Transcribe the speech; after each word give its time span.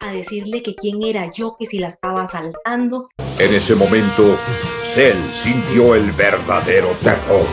a 0.00 0.12
decirle 0.12 0.62
que 0.62 0.74
quién 0.74 1.02
era 1.02 1.30
yo, 1.32 1.56
que 1.58 1.66
si 1.66 1.78
la 1.78 1.88
estaba 1.88 2.22
asaltando. 2.22 3.08
En 3.18 3.54
ese 3.54 3.74
momento, 3.74 4.38
Cell 4.94 5.32
sintió 5.32 5.94
el 5.94 6.12
verdadero 6.12 6.96
terror. 7.00 7.46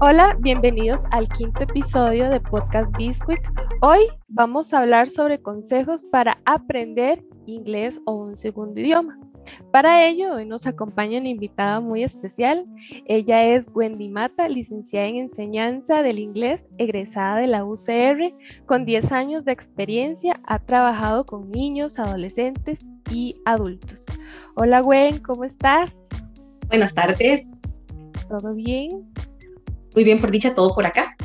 Hola, 0.00 0.36
bienvenidos 0.40 1.00
al 1.10 1.28
quinto 1.28 1.64
episodio 1.64 2.30
de 2.30 2.40
Podcast 2.40 2.96
Bisquick. 2.96 3.42
Hoy 3.82 4.06
vamos 4.28 4.72
a 4.72 4.78
hablar 4.78 5.08
sobre 5.08 5.42
consejos 5.42 6.06
para 6.10 6.40
aprender 6.46 7.22
inglés 7.46 7.98
o 8.06 8.14
un 8.14 8.36
segundo 8.36 8.80
idioma. 8.80 9.18
Para 9.72 10.06
ello, 10.06 10.34
hoy 10.34 10.46
nos 10.46 10.66
acompaña 10.66 11.20
una 11.20 11.28
invitada 11.28 11.80
muy 11.80 12.02
especial. 12.02 12.66
Ella 13.06 13.44
es 13.44 13.64
Wendy 13.74 14.08
Mata, 14.08 14.48
licenciada 14.48 15.06
en 15.06 15.16
enseñanza 15.16 16.02
del 16.02 16.18
inglés, 16.18 16.60
egresada 16.78 17.36
de 17.36 17.46
la 17.46 17.64
UCR, 17.64 18.34
con 18.66 18.84
10 18.84 19.12
años 19.12 19.44
de 19.44 19.52
experiencia, 19.52 20.40
ha 20.44 20.58
trabajado 20.58 21.24
con 21.24 21.50
niños, 21.50 21.98
adolescentes 21.98 22.78
y 23.10 23.36
adultos. 23.44 24.04
Hola 24.56 24.80
Gwen, 24.80 25.18
¿cómo 25.20 25.44
estás? 25.44 25.90
Buenas 26.68 26.92
tardes. 26.94 27.44
¿Todo 28.28 28.54
bien? 28.54 28.88
Muy 29.94 30.04
bien, 30.04 30.20
por 30.20 30.30
dicha, 30.30 30.54
todo 30.54 30.74
por 30.74 30.86
acá. 30.86 31.16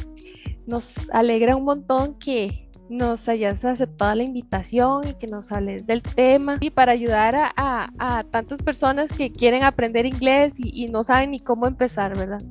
Nos 0.67 0.83
alegra 1.11 1.55
un 1.55 1.65
montón 1.65 2.17
que 2.19 2.64
nos 2.89 3.27
hayas 3.27 3.63
aceptado 3.63 4.15
la 4.15 4.23
invitación 4.23 5.07
y 5.07 5.13
que 5.15 5.27
nos 5.27 5.51
hables 5.51 5.85
del 5.87 6.01
tema 6.01 6.55
y 6.59 6.69
para 6.69 6.91
ayudar 6.91 7.33
a, 7.55 8.23
tantas 8.31 8.61
personas 8.61 9.09
que 9.11 9.31
quieren 9.31 9.63
aprender 9.63 10.05
inglés 10.05 10.53
y, 10.57 10.85
no 10.87 11.03
saben 11.03 11.31
ni 11.31 11.39
cómo 11.39 11.67
empezar, 11.67 12.17
¿verdad? 12.17 12.41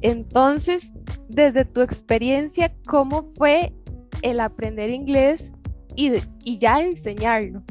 Entonces, 0.00 0.88
desde 1.28 1.64
tu 1.64 1.80
experiencia, 1.80 2.72
¿cómo 2.86 3.30
fue 3.36 3.72
el 4.22 4.40
aprender 4.40 4.90
inglés 4.90 5.44
y, 5.96 6.12
y 6.44 6.58
ya 6.58 6.80
enseñarlo? 6.80 7.62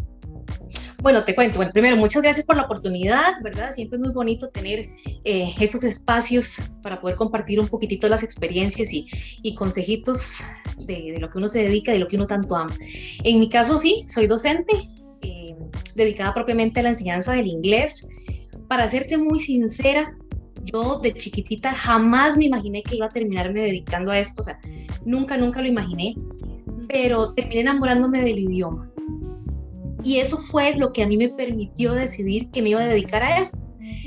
Bueno, 1.04 1.22
te 1.22 1.36
cuento. 1.36 1.58
Bueno, 1.58 1.72
primero, 1.74 1.98
muchas 1.98 2.22
gracias 2.22 2.46
por 2.46 2.56
la 2.56 2.64
oportunidad, 2.64 3.34
¿verdad? 3.44 3.76
Siempre 3.76 3.98
es 3.98 4.06
muy 4.06 4.14
bonito 4.14 4.48
tener 4.48 4.90
eh, 5.26 5.54
estos 5.60 5.84
espacios 5.84 6.56
para 6.82 7.02
poder 7.02 7.18
compartir 7.18 7.60
un 7.60 7.68
poquitito 7.68 8.08
las 8.08 8.24
experiencias 8.24 8.90
y, 8.90 9.10
y 9.42 9.54
consejitos 9.54 10.22
de, 10.78 11.12
de, 11.12 11.20
lo 11.20 11.30
que 11.30 11.40
uno 11.40 11.50
se 11.50 11.60
dedica, 11.60 11.92
de 11.92 12.00
lo 12.00 12.08
que 12.08 12.16
uno 12.16 12.26
tanto 12.26 12.56
ama. 12.56 12.74
En 13.26 13.38
mi 13.42 13.50
caso, 13.50 13.80
sí, 13.80 14.06
soy 14.08 14.28
docente, 14.28 14.72
eh, 15.24 15.54
dedicada 15.94 16.34
propiamente 16.34 16.80
a 16.80 16.84
la 16.84 16.90
enseñanza 16.92 17.34
del 17.34 17.48
inglés. 17.48 18.08
Para 18.70 18.90
serte 18.90 19.18
muy 19.18 19.42
sincera, 19.42 20.06
yo 20.64 21.00
de 21.00 21.14
chiquitita 21.16 21.74
jamás 21.74 22.38
me 22.38 22.46
imaginé 22.46 22.82
que 22.82 22.96
iba 22.96 23.08
a 23.08 23.10
terminarme 23.10 23.60
dedicando 23.60 24.14
a 24.14 24.20
esto, 24.20 24.44
o 24.44 24.46
sea, 24.46 24.58
nunca, 25.04 25.36
nunca 25.36 25.60
lo 25.60 25.68
imaginé, 25.68 26.16
pero 26.88 27.34
terminé 27.34 27.60
enamorándome 27.60 28.22
del 28.22 28.40
idioma 28.40 28.93
y 30.04 30.20
eso 30.20 30.38
fue 30.38 30.76
lo 30.76 30.92
que 30.92 31.04
a 31.04 31.08
mí 31.08 31.18
me 31.18 31.30
permitió 31.30 31.94
decidir 31.94 32.50
que 32.52 32.62
me 32.62 32.70
iba 32.70 32.82
a 32.82 32.88
dedicar 32.88 33.24
a 33.24 33.40
eso. 33.40 33.58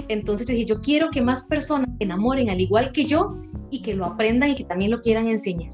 Entonces 0.08 0.46
dije, 0.46 0.64
yo 0.64 0.80
quiero 0.80 1.10
que 1.10 1.22
más 1.22 1.42
personas 1.42 1.88
se 1.98 2.04
enamoren 2.04 2.50
al 2.50 2.60
igual 2.60 2.92
que 2.92 3.06
yo 3.06 3.36
y 3.70 3.82
que 3.82 3.94
lo 3.94 4.04
aprendan 4.04 4.50
y 4.50 4.54
que 4.54 4.64
también 4.64 4.90
lo 4.90 5.00
quieran 5.00 5.26
enseñar. 5.26 5.72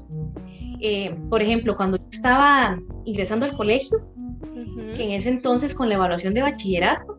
Eh, 0.81 1.15
por 1.29 1.41
ejemplo, 1.41 1.75
cuando 1.75 1.97
yo 1.97 2.03
estaba 2.11 2.79
ingresando 3.05 3.45
al 3.45 3.55
colegio, 3.55 3.99
que 4.95 5.03
en 5.03 5.11
ese 5.11 5.29
entonces 5.29 5.73
con 5.73 5.89
la 5.89 5.95
evaluación 5.95 6.33
de 6.33 6.41
bachillerato, 6.41 7.17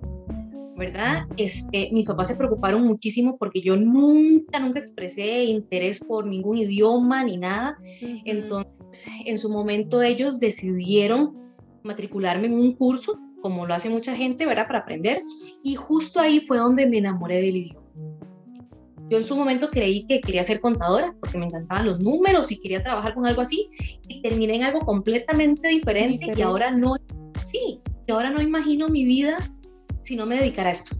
¿verdad? 0.77 1.24
Este, 1.36 1.91
mis 1.92 2.06
papás 2.06 2.28
se 2.28 2.36
preocuparon 2.36 2.84
muchísimo 2.84 3.36
porque 3.39 3.61
yo 3.61 3.77
nunca, 3.77 4.58
nunca 4.58 4.80
expresé 4.80 5.44
interés 5.44 6.00
por 6.00 6.27
ningún 6.27 6.58
idioma 6.58 7.22
ni 7.24 7.36
nada. 7.36 7.77
Entonces, 8.24 8.72
en 9.24 9.39
su 9.39 9.48
momento 9.48 10.02
ellos 10.02 10.41
decidieron 10.41 11.44
matricularme 11.84 12.46
en 12.46 12.54
un 12.54 12.74
curso, 12.74 13.18
como 13.42 13.66
lo 13.66 13.74
hace 13.74 13.88
mucha 13.88 14.16
gente, 14.16 14.46
¿verdad? 14.46 14.66
Para 14.66 14.80
aprender. 14.80 15.22
Y 15.62 15.77
justo 15.77 16.18
ahí 16.18 16.40
fue 16.40 16.56
donde 16.56 16.86
me 16.86 16.98
enamoré 16.98 17.36
del 17.36 17.56
idioma. 17.56 17.80
Yo 19.11 19.18
en 19.18 19.24
su 19.24 19.36
momento 19.36 19.68
creí 19.68 20.06
que 20.06 20.20
quería 20.20 20.42
ser 20.44 20.61
contadora 20.61 21.14
porque 21.20 21.36
me 21.36 21.44
encantaban 21.44 21.86
los 21.86 22.02
números 22.02 22.50
y 22.50 22.58
quería 22.58 22.83
trabajar 22.83 23.14
con 23.14 23.27
algo 23.27 23.42
así 23.42 23.68
y 24.08 24.23
terminé 24.23 24.56
en 24.56 24.62
algo 24.62 24.78
completamente 24.80 25.68
diferente, 25.68 26.33
y 26.34 26.40
ahora 26.40 26.70
no, 26.70 26.94
sí, 27.52 27.80
y 28.06 28.12
ahora 28.12 28.30
no 28.30 28.40
imagino 28.40 28.89
mi 28.89 29.05
vida 29.05 29.36
si 30.05 30.17
no 30.17 30.24
me 30.24 30.36
dedicara 30.36 30.70
a 30.70 30.73
esto, 30.73 30.96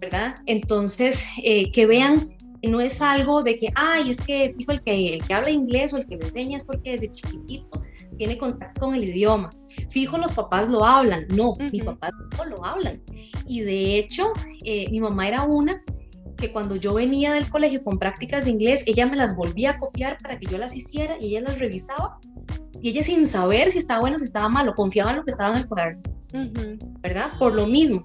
¿verdad? 0.00 0.34
Entonces, 0.46 1.18
eh, 1.44 1.70
que 1.72 1.86
vean 1.86 2.30
no 2.62 2.80
es 2.80 3.02
algo 3.02 3.42
de 3.42 3.58
que, 3.58 3.68
ay, 3.74 4.10
es 4.10 4.20
que 4.22 4.54
fijo 4.56 4.72
el 4.72 4.82
que, 4.82 5.14
el 5.14 5.24
que 5.24 5.34
habla 5.34 5.50
inglés 5.50 5.92
o 5.92 5.98
el 5.98 6.06
que 6.06 6.16
me 6.16 6.24
enseña 6.24 6.56
es 6.56 6.64
porque 6.64 6.92
desde 6.92 7.12
chiquitito 7.12 7.82
tiene 8.22 8.38
contacto 8.38 8.82
con 8.82 8.94
el 8.94 9.02
idioma. 9.02 9.50
Fijo, 9.90 10.16
los 10.16 10.30
papás 10.30 10.68
lo 10.68 10.84
hablan. 10.84 11.26
No, 11.34 11.54
mis 11.72 11.82
papás 11.82 12.12
no 12.38 12.44
lo 12.44 12.64
hablan. 12.64 13.02
Y 13.48 13.62
de 13.62 13.98
hecho, 13.98 14.30
eh, 14.64 14.88
mi 14.92 15.00
mamá 15.00 15.26
era 15.26 15.42
una 15.42 15.82
que 16.36 16.52
cuando 16.52 16.76
yo 16.76 16.94
venía 16.94 17.32
del 17.32 17.50
colegio 17.50 17.82
con 17.82 17.98
prácticas 17.98 18.44
de 18.44 18.52
inglés, 18.52 18.84
ella 18.86 19.06
me 19.06 19.16
las 19.16 19.34
volvía 19.34 19.70
a 19.70 19.78
copiar 19.80 20.18
para 20.22 20.38
que 20.38 20.46
yo 20.46 20.56
las 20.56 20.72
hiciera 20.72 21.16
y 21.18 21.30
ella 21.30 21.48
las 21.48 21.58
revisaba. 21.58 22.20
Y 22.80 22.90
ella 22.90 23.02
sin 23.02 23.26
saber 23.26 23.72
si 23.72 23.78
estaba 23.78 23.98
bueno 23.98 24.16
o 24.16 24.18
si 24.20 24.26
estaba 24.26 24.48
malo, 24.48 24.72
confiaba 24.76 25.10
en 25.10 25.16
lo 25.16 25.24
que 25.24 25.32
estaba 25.32 25.56
en 25.56 25.62
el 25.62 25.66
cuaderno. 25.66 26.02
¿Verdad? 27.00 27.30
Por 27.40 27.56
lo 27.56 27.66
mismo. 27.66 28.04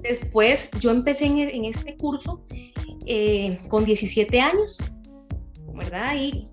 Después 0.00 0.68
yo 0.78 0.92
empecé 0.92 1.26
en, 1.26 1.38
en 1.38 1.64
este 1.64 1.96
curso 1.96 2.40
eh, 3.06 3.58
con 3.68 3.84
17 3.84 4.40
años, 4.40 4.78
¿verdad? 5.74 6.14
Y 6.14 6.46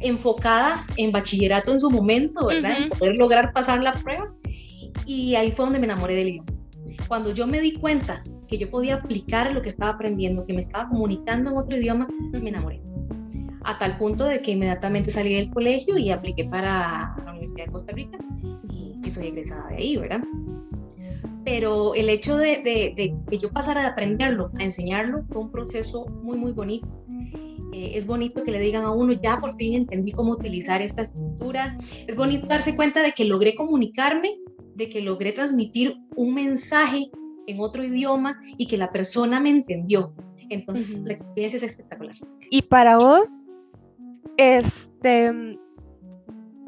enfocada 0.00 0.86
en 0.96 1.12
bachillerato 1.12 1.72
en 1.72 1.80
su 1.80 1.90
momento, 1.90 2.46
¿verdad? 2.46 2.82
En 2.82 2.90
poder 2.90 3.18
lograr 3.18 3.52
pasar 3.52 3.82
la 3.82 3.92
prueba. 3.92 4.32
Y 5.06 5.34
ahí 5.34 5.52
fue 5.52 5.64
donde 5.64 5.78
me 5.78 5.86
enamoré 5.86 6.16
del 6.16 6.28
idioma. 6.28 6.52
Cuando 7.06 7.32
yo 7.32 7.46
me 7.46 7.60
di 7.60 7.72
cuenta 7.72 8.22
que 8.48 8.58
yo 8.58 8.70
podía 8.70 8.96
aplicar 8.96 9.52
lo 9.52 9.62
que 9.62 9.68
estaba 9.68 9.92
aprendiendo, 9.92 10.44
que 10.46 10.52
me 10.52 10.62
estaba 10.62 10.88
comunicando 10.88 11.50
en 11.50 11.56
otro 11.56 11.76
idioma, 11.76 12.08
me 12.32 12.48
enamoré. 12.48 12.82
A 13.64 13.78
tal 13.78 13.98
punto 13.98 14.24
de 14.24 14.40
que 14.40 14.52
inmediatamente 14.52 15.10
salí 15.10 15.34
del 15.34 15.50
colegio 15.50 15.98
y 15.98 16.10
apliqué 16.10 16.44
para 16.44 17.14
la 17.24 17.32
Universidad 17.32 17.66
de 17.66 17.72
Costa 17.72 17.92
Rica 17.92 18.18
y, 18.70 19.10
soy 19.10 19.28
egresada 19.28 19.68
de 19.68 19.76
ahí, 19.76 19.96
¿verdad? 19.96 20.20
Pero 21.44 21.94
el 21.94 22.10
hecho 22.10 22.36
de, 22.36 22.58
de, 22.58 22.92
de 22.94 23.14
que 23.30 23.38
yo 23.38 23.50
pasara 23.50 23.80
de 23.80 23.86
aprenderlo 23.88 24.50
a 24.58 24.64
enseñarlo 24.64 25.24
fue 25.28 25.40
un 25.40 25.50
proceso 25.50 26.06
muy, 26.06 26.36
muy 26.36 26.52
bonito 26.52 26.86
eh, 27.78 27.96
es 27.96 28.06
bonito 28.06 28.42
que 28.42 28.50
le 28.50 28.58
digan 28.58 28.82
a 28.82 28.90
uno, 28.90 29.12
ya 29.12 29.40
por 29.40 29.54
fin 29.56 29.74
entendí 29.74 30.10
cómo 30.10 30.32
utilizar 30.32 30.82
esta 30.82 31.02
estructura. 31.02 31.78
Es 32.08 32.16
bonito 32.16 32.46
darse 32.48 32.74
cuenta 32.74 33.02
de 33.02 33.12
que 33.12 33.24
logré 33.24 33.54
comunicarme, 33.54 34.36
de 34.74 34.90
que 34.90 35.00
logré 35.00 35.32
transmitir 35.32 35.94
un 36.16 36.34
mensaje 36.34 37.08
en 37.46 37.60
otro 37.60 37.84
idioma 37.84 38.40
y 38.56 38.66
que 38.66 38.76
la 38.76 38.90
persona 38.90 39.38
me 39.38 39.50
entendió. 39.50 40.12
Entonces, 40.50 40.98
la 41.04 41.12
experiencia 41.12 41.58
es 41.58 41.62
espectacular. 41.62 42.16
Y 42.50 42.62
para 42.62 42.98
vos, 42.98 43.28
este, 44.36 45.56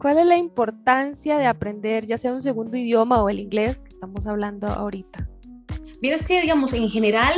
¿cuál 0.00 0.18
es 0.18 0.26
la 0.26 0.36
importancia 0.36 1.38
de 1.38 1.46
aprender 1.46 2.06
ya 2.06 2.18
sea 2.18 2.32
un 2.32 2.42
segundo 2.42 2.76
idioma 2.76 3.20
o 3.22 3.28
el 3.28 3.40
inglés 3.40 3.78
que 3.78 3.88
estamos 3.88 4.26
hablando 4.26 4.68
ahorita? 4.68 5.28
Mira, 6.02 6.16
es 6.16 6.22
que, 6.24 6.40
digamos, 6.40 6.72
en 6.72 6.88
general, 6.88 7.34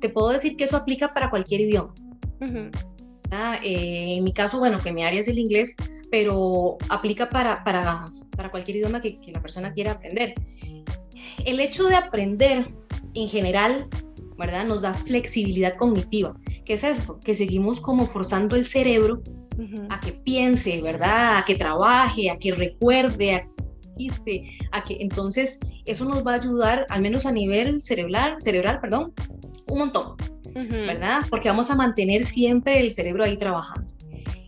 te 0.00 0.08
puedo 0.08 0.30
decir 0.30 0.56
que 0.56 0.64
eso 0.64 0.76
aplica 0.76 1.14
para 1.14 1.30
cualquier 1.30 1.60
idioma. 1.60 1.94
Eh, 3.62 4.16
en 4.16 4.24
mi 4.24 4.32
caso, 4.32 4.58
bueno, 4.58 4.78
que 4.78 4.92
mi 4.92 5.04
área 5.04 5.20
es 5.20 5.28
el 5.28 5.38
inglés, 5.38 5.74
pero 6.10 6.76
aplica 6.88 7.28
para, 7.28 7.54
para, 7.64 8.04
para 8.36 8.50
cualquier 8.50 8.78
idioma 8.78 9.00
que, 9.00 9.20
que, 9.20 9.32
la 9.32 9.40
persona 9.40 9.72
quiera 9.72 9.92
aprender. 9.92 10.34
El 11.44 11.60
hecho 11.60 11.84
de 11.84 11.96
aprender 11.96 12.62
en 13.14 13.28
general, 13.28 13.86
¿verdad? 14.38 14.66
Nos 14.66 14.82
da 14.82 14.94
flexibilidad 14.94 15.74
cognitiva. 15.76 16.34
¿Qué 16.64 16.74
es 16.74 16.84
esto? 16.84 17.18
Que 17.24 17.34
seguimos 17.34 17.80
como 17.80 18.06
forzando 18.06 18.56
el 18.56 18.66
cerebro 18.66 19.20
a 19.88 20.00
que 20.00 20.12
piense, 20.12 20.80
¿verdad? 20.82 21.38
A 21.38 21.44
que 21.44 21.54
trabaje, 21.54 22.30
a 22.30 22.36
que 22.38 22.52
recuerde, 22.52 23.34
a 23.34 23.48
que, 24.24 24.58
a 24.72 24.82
que 24.82 24.98
entonces 25.00 25.58
eso 25.86 26.04
nos 26.04 26.26
va 26.26 26.32
a 26.32 26.34
ayudar, 26.34 26.84
al 26.90 27.00
menos 27.00 27.24
a 27.26 27.32
nivel 27.32 27.80
cerebral, 27.82 28.36
cerebral, 28.40 28.80
perdón, 28.80 29.12
un 29.68 29.78
montón. 29.78 30.16
¿Verdad? 30.64 31.20
Porque 31.28 31.48
vamos 31.48 31.70
a 31.70 31.74
mantener 31.74 32.26
siempre 32.26 32.80
el 32.80 32.92
cerebro 32.94 33.24
ahí 33.24 33.36
trabajando. 33.36 33.92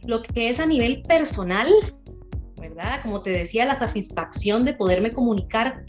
Lo 0.06 0.22
que 0.22 0.48
es 0.48 0.58
a 0.58 0.66
nivel 0.66 1.02
personal, 1.02 1.68
¿verdad? 2.60 3.00
Como 3.04 3.22
te 3.22 3.30
decía, 3.30 3.66
la 3.66 3.78
satisfacción 3.78 4.64
de 4.64 4.72
poderme 4.72 5.10
comunicar, 5.10 5.84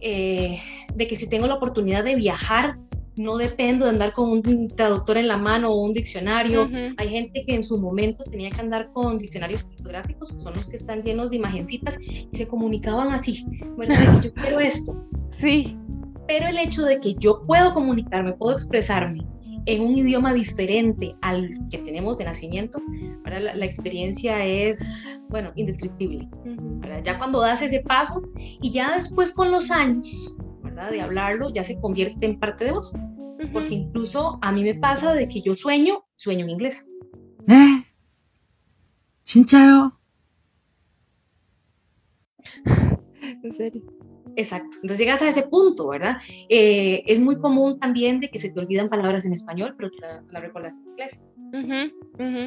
eh, 0.00 0.60
de 0.94 1.06
que 1.06 1.16
si 1.16 1.26
tengo 1.26 1.46
la 1.46 1.54
oportunidad 1.54 2.04
de 2.04 2.14
viajar, 2.16 2.76
no 3.16 3.38
dependo 3.38 3.86
de 3.86 3.92
andar 3.92 4.12
con 4.12 4.30
un 4.30 4.68
traductor 4.68 5.16
en 5.16 5.28
la 5.28 5.38
mano 5.38 5.70
o 5.70 5.82
un 5.82 5.94
diccionario. 5.94 6.68
Hay 6.98 7.08
gente 7.08 7.44
que 7.46 7.54
en 7.54 7.64
su 7.64 7.80
momento 7.80 8.24
tenía 8.24 8.50
que 8.50 8.60
andar 8.60 8.90
con 8.92 9.18
diccionarios 9.18 9.62
fotográficos, 9.62 10.34
que 10.34 10.40
son 10.40 10.54
los 10.54 10.68
que 10.68 10.76
están 10.76 11.02
llenos 11.02 11.30
de 11.30 11.36
imagencitas, 11.36 11.96
y 12.00 12.28
se 12.36 12.46
comunicaban 12.46 13.12
así, 13.12 13.46
¿verdad? 13.78 14.20
yo 14.22 14.32
quiero 14.34 14.60
esto. 14.60 15.02
Sí. 15.40 15.76
Pero 16.28 16.48
el 16.48 16.58
hecho 16.58 16.82
de 16.82 17.00
que 17.00 17.14
yo 17.14 17.42
puedo 17.46 17.72
comunicarme, 17.72 18.32
puedo 18.32 18.56
expresarme 18.56 19.24
en 19.66 19.82
un 19.82 19.96
idioma 19.96 20.32
diferente 20.32 21.14
al 21.22 21.50
que 21.70 21.78
tenemos 21.78 22.18
de 22.18 22.24
nacimiento, 22.24 22.80
la, 23.24 23.54
la, 23.54 23.64
experiencia 23.64 24.44
es, 24.44 24.78
bueno, 25.28 25.52
indescriptible. 25.56 26.28
Ya 27.04 27.18
cuando 27.18 27.40
das 27.40 27.60
ese 27.60 27.80
paso 27.80 28.22
y 28.36 28.72
ya 28.72 28.96
después 28.96 29.32
con 29.32 29.50
los 29.50 29.70
años, 29.70 30.08
¿verdad? 30.62 30.90
De 30.90 31.00
hablarlo, 31.00 31.52
ya 31.52 31.64
se 31.64 31.78
convierte 31.80 32.26
en 32.26 32.38
parte 32.38 32.64
de 32.64 32.72
vos. 32.72 32.92
Porque 33.52 33.74
incluso 33.74 34.38
a 34.40 34.50
mí 34.50 34.62
me 34.62 34.74
pasa 34.74 35.12
de 35.12 35.28
que 35.28 35.42
yo 35.42 35.56
sueño, 35.56 36.04
sueño 36.16 36.44
en 36.44 36.50
inglés. 36.50 36.84
¿Eh? 37.48 37.84
¿Chinchayo? 39.24 39.92
en 42.64 43.56
serio. 43.56 43.82
Exacto. 44.36 44.76
Entonces 44.82 44.98
llegas 44.98 45.22
a 45.22 45.30
ese 45.30 45.42
punto, 45.42 45.88
¿verdad? 45.88 46.18
Eh, 46.48 47.02
es 47.06 47.18
muy 47.18 47.38
común 47.38 47.78
también 47.78 48.20
de 48.20 48.28
que 48.28 48.38
se 48.38 48.50
te 48.50 48.60
olvidan 48.60 48.88
palabras 48.88 49.24
en 49.24 49.32
español, 49.32 49.74
pero 49.76 49.90
tú 49.90 49.98
la, 50.00 50.22
la 50.30 50.40
recuerdas 50.40 50.74
en 50.74 50.90
inglés. 50.90 51.20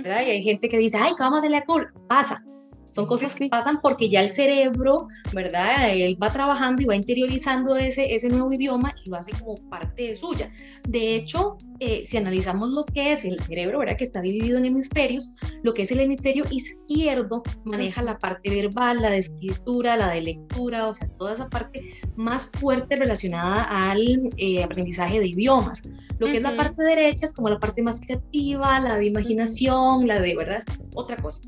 ¿verdad? 0.03 0.21
Y 0.21 0.30
hay 0.30 0.44
gente 0.44 0.69
que 0.69 0.77
dice, 0.77 0.97
ay, 0.97 1.13
¿qué 1.18 1.24
vamos 1.24 1.38
a 1.38 1.39
hacerle 1.39 1.57
a 1.57 1.65
cool? 1.65 1.88
Pasa. 2.07 2.44
Son 2.91 3.06
cosas 3.06 3.33
que 3.36 3.47
pasan 3.50 3.80
porque 3.81 4.09
ya 4.09 4.21
el 4.21 4.31
cerebro, 4.31 5.07
¿verdad? 5.33 5.91
Él 5.91 6.18
va 6.21 6.31
trabajando 6.31 6.81
y 6.81 6.86
va 6.86 6.95
interiorizando 6.95 7.75
ese, 7.75 8.15
ese 8.15 8.27
nuevo 8.27 8.51
idioma 8.51 8.94
y 9.06 9.09
lo 9.09 9.18
hace 9.18 9.31
como 9.39 9.56
parte 9.69 10.03
de 10.03 10.15
suya. 10.15 10.51
De 10.88 11.15
hecho, 11.15 11.57
eh, 11.80 12.06
si 12.09 12.18
analizamos 12.18 12.69
lo 12.69 12.83
que 12.86 13.12
es 13.12 13.24
el 13.25 13.39
cerebro, 13.41 13.80
¿verdad? 13.80 13.97
Que 13.97 14.06
está 14.06 14.21
dividido 14.21 14.57
en 14.57 14.65
hemisferios, 14.65 15.31
lo 15.63 15.74
que 15.74 15.83
es 15.83 15.91
el 15.91 16.00
hemisferio 16.00 16.44
izquierdo 16.50 17.44
maneja 17.63 18.01
la 18.01 18.18
parte 18.18 18.50
verbal, 18.50 18.97
la 19.01 19.12
de 19.12 19.19
escritura, 19.19 19.95
la 19.95 20.09
de 20.09 20.21
lectura, 20.21 20.88
o 20.88 20.95
sea, 20.95 21.07
toda 21.18 21.33
esa 21.33 21.47
parte 21.47 22.01
más 22.15 22.45
fuerte 22.59 22.95
relacionada 22.95 23.63
al 23.63 24.30
eh, 24.38 24.63
aprendizaje 24.63 25.19
de 25.19 25.27
idiomas. 25.27 25.80
Lo 26.19 26.27
que 26.27 26.33
es 26.33 26.41
la 26.41 26.57
parte 26.57 26.83
derecha 26.83 27.27
es 27.27 27.33
como 27.33 27.50
la 27.50 27.59
parte 27.59 27.81
más 27.81 28.00
creativa, 28.01 28.80
la 28.81 28.97
de 28.97 29.06
imaginación, 29.06 30.06
la 30.06 30.19
de, 30.19 30.36
¿verdad? 30.36 30.63
Otra 30.95 31.15
cosa. 31.15 31.39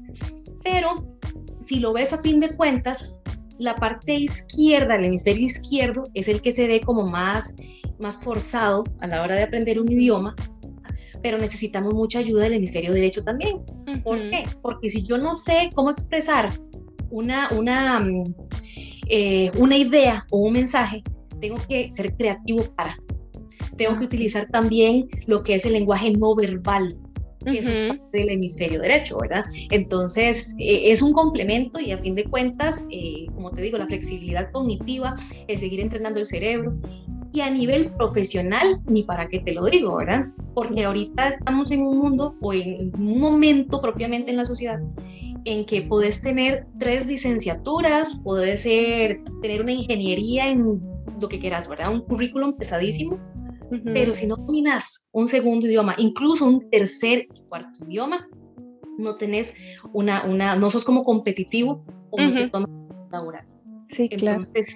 Pero 0.63 0.93
si 1.67 1.79
lo 1.79 1.93
ves 1.93 2.11
a 2.13 2.21
fin 2.21 2.39
de 2.39 2.49
cuentas, 2.49 3.15
la 3.57 3.75
parte 3.75 4.13
izquierda, 4.13 4.95
el 4.95 5.05
hemisferio 5.05 5.45
izquierdo, 5.45 6.03
es 6.13 6.27
el 6.27 6.41
que 6.41 6.51
se 6.51 6.67
ve 6.67 6.79
como 6.79 7.05
más, 7.05 7.53
más 7.99 8.17
forzado 8.17 8.83
a 8.99 9.07
la 9.07 9.21
hora 9.21 9.35
de 9.35 9.43
aprender 9.43 9.79
un 9.79 9.91
idioma, 9.91 10.35
pero 11.21 11.37
necesitamos 11.37 11.93
mucha 11.93 12.19
ayuda 12.19 12.43
del 12.43 12.53
hemisferio 12.53 12.91
derecho 12.91 13.23
también. 13.23 13.61
¿Por 14.03 14.17
qué? 14.17 14.43
Porque 14.61 14.89
si 14.89 15.03
yo 15.03 15.17
no 15.17 15.37
sé 15.37 15.69
cómo 15.75 15.91
expresar 15.91 16.51
una, 17.11 17.49
una, 17.55 17.99
mm, 17.99 18.23
eh, 19.07 19.51
una 19.59 19.77
idea 19.77 20.25
o 20.31 20.39
un 20.39 20.53
mensaje, 20.53 21.03
tengo 21.39 21.57
que 21.69 21.91
ser 21.95 22.15
creativo 22.15 22.63
para. 22.75 22.97
Tengo 23.77 23.97
que 23.97 24.05
utilizar 24.05 24.47
también 24.49 25.07
lo 25.27 25.43
que 25.43 25.55
es 25.55 25.65
el 25.65 25.73
lenguaje 25.73 26.11
no 26.11 26.35
verbal 26.35 26.95
eso 27.45 27.69
es 27.69 27.89
parte 27.89 28.17
del 28.17 28.29
hemisferio 28.29 28.79
derecho, 28.79 29.17
¿verdad? 29.19 29.43
Entonces, 29.69 30.53
eh, 30.57 30.91
es 30.91 31.01
un 31.01 31.13
complemento 31.13 31.79
y 31.79 31.91
a 31.91 31.97
fin 31.97 32.15
de 32.15 32.25
cuentas, 32.25 32.85
eh, 32.89 33.27
como 33.33 33.51
te 33.51 33.61
digo, 33.61 33.77
la 33.77 33.87
flexibilidad 33.87 34.51
cognitiva, 34.51 35.15
el 35.47 35.59
seguir 35.59 35.79
entrenando 35.79 36.19
el 36.19 36.25
cerebro. 36.25 36.73
Y 37.33 37.39
a 37.39 37.49
nivel 37.49 37.91
profesional, 37.91 38.81
ni 38.87 39.03
para 39.03 39.29
qué 39.29 39.39
te 39.39 39.53
lo 39.53 39.65
digo, 39.65 39.95
¿verdad? 39.95 40.25
Porque 40.53 40.83
ahorita 40.83 41.29
estamos 41.29 41.71
en 41.71 41.81
un 41.81 41.97
mundo 41.97 42.35
o 42.41 42.53
en 42.53 42.91
un 42.93 43.19
momento 43.19 43.81
propiamente 43.81 44.31
en 44.31 44.37
la 44.37 44.45
sociedad 44.45 44.81
en 45.45 45.65
que 45.65 45.81
podés 45.81 46.21
tener 46.21 46.65
tres 46.79 47.05
licenciaturas, 47.05 48.13
podés 48.23 48.61
ser, 48.61 49.21
tener 49.41 49.61
una 49.61 49.71
ingeniería 49.71 50.49
en 50.49 50.79
lo 51.19 51.29
que 51.29 51.39
quieras, 51.39 51.67
¿verdad? 51.67 51.91
Un 51.91 52.01
currículum 52.01 52.53
pesadísimo, 52.53 53.17
pero 53.93 54.13
si 54.13 54.27
no 54.27 54.35
dominas 54.35 55.01
un 55.11 55.27
segundo 55.27 55.67
idioma, 55.67 55.95
incluso 55.97 56.45
un 56.45 56.69
tercer 56.69 57.27
y 57.33 57.41
cuarto 57.47 57.85
idioma, 57.85 58.27
no 58.97 59.15
tenés 59.15 59.53
una, 59.93 60.25
una, 60.25 60.55
no 60.55 60.69
sos 60.69 60.83
como 60.83 61.03
competitivo 61.03 61.85
como 62.09 62.27
uh 62.27 62.31
-huh. 62.31 63.09
laboral. 63.11 63.45
Sí, 63.95 64.09
claro. 64.09 64.39
Entonces, 64.39 64.67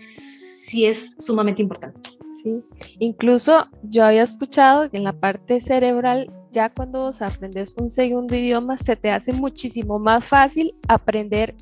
sí 0.68 0.86
es 0.86 1.16
sumamente 1.20 1.62
importante. 1.62 2.10
Sí. 2.44 2.62
Incluso 3.00 3.66
yo 3.84 4.04
había 4.06 4.24
escuchado 4.24 4.90
que 4.90 4.98
en 4.98 5.04
la 5.04 5.14
parte 5.14 5.62
cerebral, 5.62 6.32
ya 6.52 6.70
cuando 6.70 7.00
vos 7.00 7.22
aprendes 7.22 7.74
un 7.80 7.90
segundo 7.90 8.36
idioma, 8.36 8.78
se 8.80 8.96
te 8.96 9.12
hace 9.12 9.34
muchísimo 9.34 10.00
más 10.00 10.26
fácil 10.28 10.74
aprender 10.88 11.56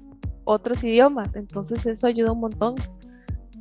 otros 0.45 0.83
idiomas. 0.83 1.33
Entonces 1.36 1.86
eso 1.86 2.07
ayuda 2.07 2.31
un 2.31 2.41
montón. 2.41 2.75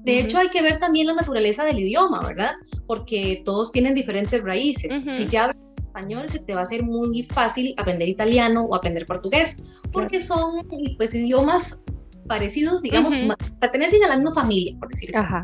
De 0.05 0.19
hecho, 0.19 0.39
hay 0.39 0.49
que 0.49 0.63
ver 0.63 0.79
también 0.79 1.07
la 1.07 1.15
naturaleza 1.15 1.65
del 1.65 1.79
idioma, 1.79 2.21
¿verdad? 2.21 2.53
Porque 2.87 3.43
todos 3.45 3.71
tienen 3.71 3.95
diferentes 3.95 4.43
raíces. 4.43 5.05
Si 5.05 5.27
ya 5.27 5.45
hablas 5.45 5.57
español, 5.79 6.29
se 6.29 6.39
te 6.41 6.53
va 6.55 6.61
a 6.61 6.63
hacer 6.65 6.83
muy 6.83 7.23
fácil 7.33 7.75
aprender 7.77 8.09
italiano 8.09 8.63
o 8.63 8.75
aprender 8.75 9.05
portugués, 9.07 9.55
porque 9.93 10.23
son 10.23 10.55
pues 10.97 11.15
idiomas 11.15 11.77
parecidos, 12.27 12.83
digamos, 12.83 13.15
pertenecen 13.61 14.03
a 14.05 14.09
la 14.09 14.15
misma 14.17 14.35
familia, 14.35 14.75
por 14.79 14.89
decirlo. 14.89 15.21
Ajá. 15.21 15.41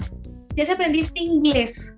Ya 0.56 0.66
si 0.66 0.72
aprendiste 0.72 1.20
inglés, 1.20 1.94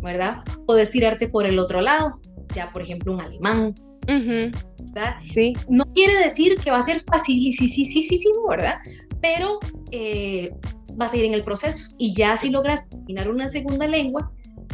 ¿verdad? 0.00 0.42
Puedes 0.66 0.90
tirarte 0.90 1.28
por 1.28 1.46
el 1.46 1.58
otro 1.58 1.80
lado, 1.80 2.18
ya 2.54 2.70
por 2.72 2.82
ejemplo 2.82 3.12
un 3.12 3.20
alemán, 3.20 3.74
¿verdad? 4.06 5.16
Sí. 5.34 5.52
No 5.68 5.84
quiere 5.92 6.16
decir 6.24 6.54
que 6.62 6.70
va 6.70 6.78
a 6.78 6.82
ser 6.82 7.02
facilísimo, 7.10 8.48
¿verdad? 8.48 8.76
Pero 9.20 9.58
eh, 9.90 10.50
vas 11.00 11.12
a 11.12 11.16
ir 11.16 11.24
en 11.24 11.34
el 11.34 11.42
proceso 11.42 11.94
y 11.98 12.14
ya 12.14 12.36
si 12.36 12.50
logras 12.50 12.88
dominar 12.90 13.30
una 13.30 13.48
segunda 13.48 13.86
lengua, 13.86 14.30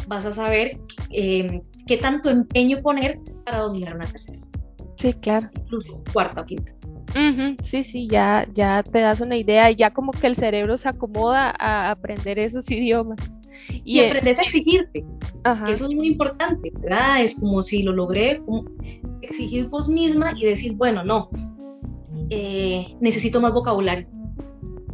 vas 0.08 0.24
a 0.24 0.34
saber 0.34 0.70
eh, 1.10 1.62
qué 1.86 1.96
tanto 1.96 2.30
empeño 2.30 2.76
poner 2.82 3.20
para 3.44 3.60
dominar 3.60 3.94
una 3.94 4.06
tercera. 4.06 4.42
Sí, 4.96 5.14
claro. 5.14 5.48
Incluso 5.56 6.02
cuarta 6.12 6.40
o 6.40 6.44
quinta. 6.44 6.72
Uh 7.14 7.30
-huh. 7.32 7.62
Sí, 7.64 7.84
sí, 7.84 8.08
ya, 8.10 8.46
ya 8.52 8.82
te 8.82 9.00
das 9.00 9.20
una 9.20 9.36
idea 9.36 9.70
y 9.70 9.76
ya 9.76 9.90
como 9.90 10.12
que 10.12 10.26
el 10.26 10.36
cerebro 10.36 10.76
se 10.76 10.88
acomoda 10.88 11.54
a 11.58 11.90
aprender 11.90 12.38
esos 12.38 12.68
idiomas. 12.70 13.18
Y, 13.84 14.00
y 14.00 14.04
aprendes 14.04 14.38
a 14.38 14.42
exigirte, 14.42 15.04
Ajá. 15.44 15.70
eso 15.70 15.86
es 15.88 15.94
muy 15.94 16.08
importante, 16.08 16.72
¿verdad? 16.80 17.22
Es 17.22 17.34
como 17.34 17.62
si 17.62 17.82
lo 17.82 17.92
logré, 17.92 18.42
exigir 19.22 19.68
vos 19.68 19.88
misma 19.88 20.34
y 20.36 20.44
decir, 20.44 20.72
bueno, 20.74 21.04
no, 21.04 21.30
eh, 22.30 22.94
necesito 23.00 23.40
más 23.40 23.52
vocabulario, 23.52 24.06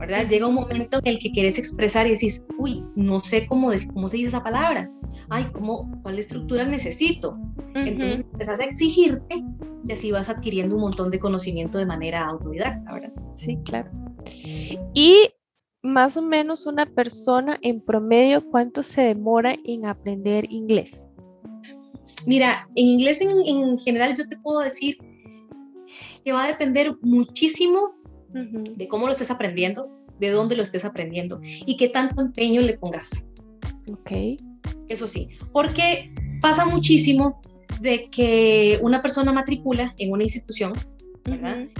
¿verdad? 0.02 0.28
Llega 0.28 0.48
un 0.48 0.56
momento 0.56 0.98
en 0.98 1.06
el 1.06 1.18
que 1.20 1.30
quieres 1.30 1.56
expresar 1.56 2.08
y 2.08 2.10
decís, 2.10 2.42
uy, 2.58 2.84
no 2.96 3.22
sé 3.22 3.46
cómo, 3.46 3.70
cómo 3.94 4.08
se 4.08 4.16
dice 4.16 4.30
esa 4.30 4.42
palabra, 4.42 4.90
ay, 5.30 5.46
¿cómo, 5.52 5.88
¿cuál 6.02 6.18
estructura 6.18 6.64
necesito? 6.64 7.30
Uh 7.30 7.74
-huh. 7.74 7.86
Entonces 7.86 8.26
empezás 8.32 8.58
a 8.58 8.64
exigirte 8.64 9.44
y 9.86 9.92
así 9.92 10.10
vas 10.10 10.28
adquiriendo 10.28 10.74
un 10.74 10.82
montón 10.82 11.12
de 11.12 11.20
conocimiento 11.20 11.78
de 11.78 11.86
manera 11.86 12.26
autodidacta, 12.26 12.92
¿verdad? 12.92 13.12
Sí, 13.38 13.56
claro. 13.64 13.92
Y 14.92 15.30
más 15.84 16.16
o 16.16 16.22
menos 16.22 16.66
una 16.66 16.86
persona 16.86 17.60
en 17.62 17.80
promedio, 17.80 18.44
¿cuánto 18.50 18.82
se 18.82 19.02
demora 19.02 19.54
en 19.64 19.86
aprender 19.86 20.50
inglés? 20.50 21.00
Mira, 22.26 22.68
en 22.74 22.86
inglés 22.86 23.20
en, 23.20 23.30
en 23.46 23.78
general 23.78 24.16
yo 24.16 24.28
te 24.28 24.36
puedo 24.38 24.60
decir 24.60 24.96
que 26.24 26.32
va 26.32 26.42
a 26.42 26.48
depender 26.48 26.92
muchísimo 27.02 27.94
uh 28.34 28.38
-huh. 28.38 28.76
de 28.76 28.88
cómo 28.88 29.06
lo 29.06 29.12
estés 29.12 29.30
aprendiendo, 29.30 29.88
de 30.22 30.30
dónde 30.30 30.56
lo 30.56 30.62
estés 30.62 30.84
aprendiendo 30.84 31.40
y 31.42 31.76
qué 31.76 31.88
tanto 31.88 32.20
empeño 32.20 32.60
le 32.60 32.78
pongas. 32.78 33.10
Ok. 33.90 34.10
Eso 34.88 35.08
sí, 35.08 35.28
porque 35.52 36.12
pasa 36.40 36.64
muchísimo 36.64 37.40
de 37.80 38.08
que 38.10 38.78
una 38.82 39.02
persona 39.02 39.32
matricula 39.32 39.94
en 39.98 40.12
una 40.12 40.22
institución, 40.24 40.72
¿verdad? 41.24 41.58
Uh 41.58 41.62
-huh. 41.62 41.70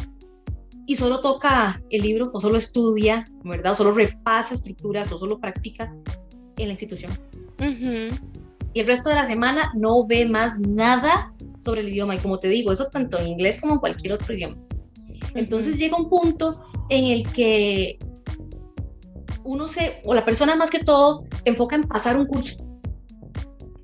Y 0.87 0.97
solo 0.97 1.21
toca 1.21 1.81
el 1.91 2.03
libro 2.03 2.31
o 2.33 2.41
solo 2.41 2.59
estudia, 2.59 3.23
¿verdad? 3.45 3.73
O 3.73 3.75
solo 3.75 3.93
repasa 3.93 4.55
estructuras 4.55 5.13
o 5.13 5.19
solo 5.19 5.39
practica 5.39 5.95
en 6.57 6.67
la 6.67 6.73
institución. 6.73 7.13
Uh 7.61 7.65
-huh. 7.65 8.21
Y 8.75 8.81
el 8.81 8.87
resto 8.87 9.09
de 9.11 9.15
la 9.15 9.27
semana 9.27 9.73
no 9.77 10.07
ve 10.07 10.27
más 10.27 10.59
nada 10.59 11.33
sobre 11.65 11.83
el 11.83 11.89
idioma. 11.91 12.17
Y 12.17 12.19
como 12.19 12.39
te 12.39 12.49
digo, 12.49 12.73
eso 12.73 12.87
tanto 12.87 13.19
en 13.21 13.29
inglés 13.29 13.61
como 13.61 13.75
en 13.75 13.81
cualquier 13.81 14.15
otro 14.15 14.35
idioma. 14.35 14.57
Entonces 15.35 15.75
uh 15.75 15.77
-huh. 15.77 15.81
llega 15.81 15.97
un 15.97 16.09
punto 16.09 16.65
en 16.89 17.05
el 17.05 17.23
que 17.33 17.99
uno 19.45 19.69
se, 19.69 20.01
o 20.07 20.15
la 20.15 20.25
persona 20.25 20.55
más 20.55 20.71
que 20.71 20.81
todo, 20.81 21.25
se 21.43 21.51
enfoca 21.51 21.77
en 21.77 21.83
pasar 21.83 22.17
un 22.17 22.27
curso. 22.27 22.55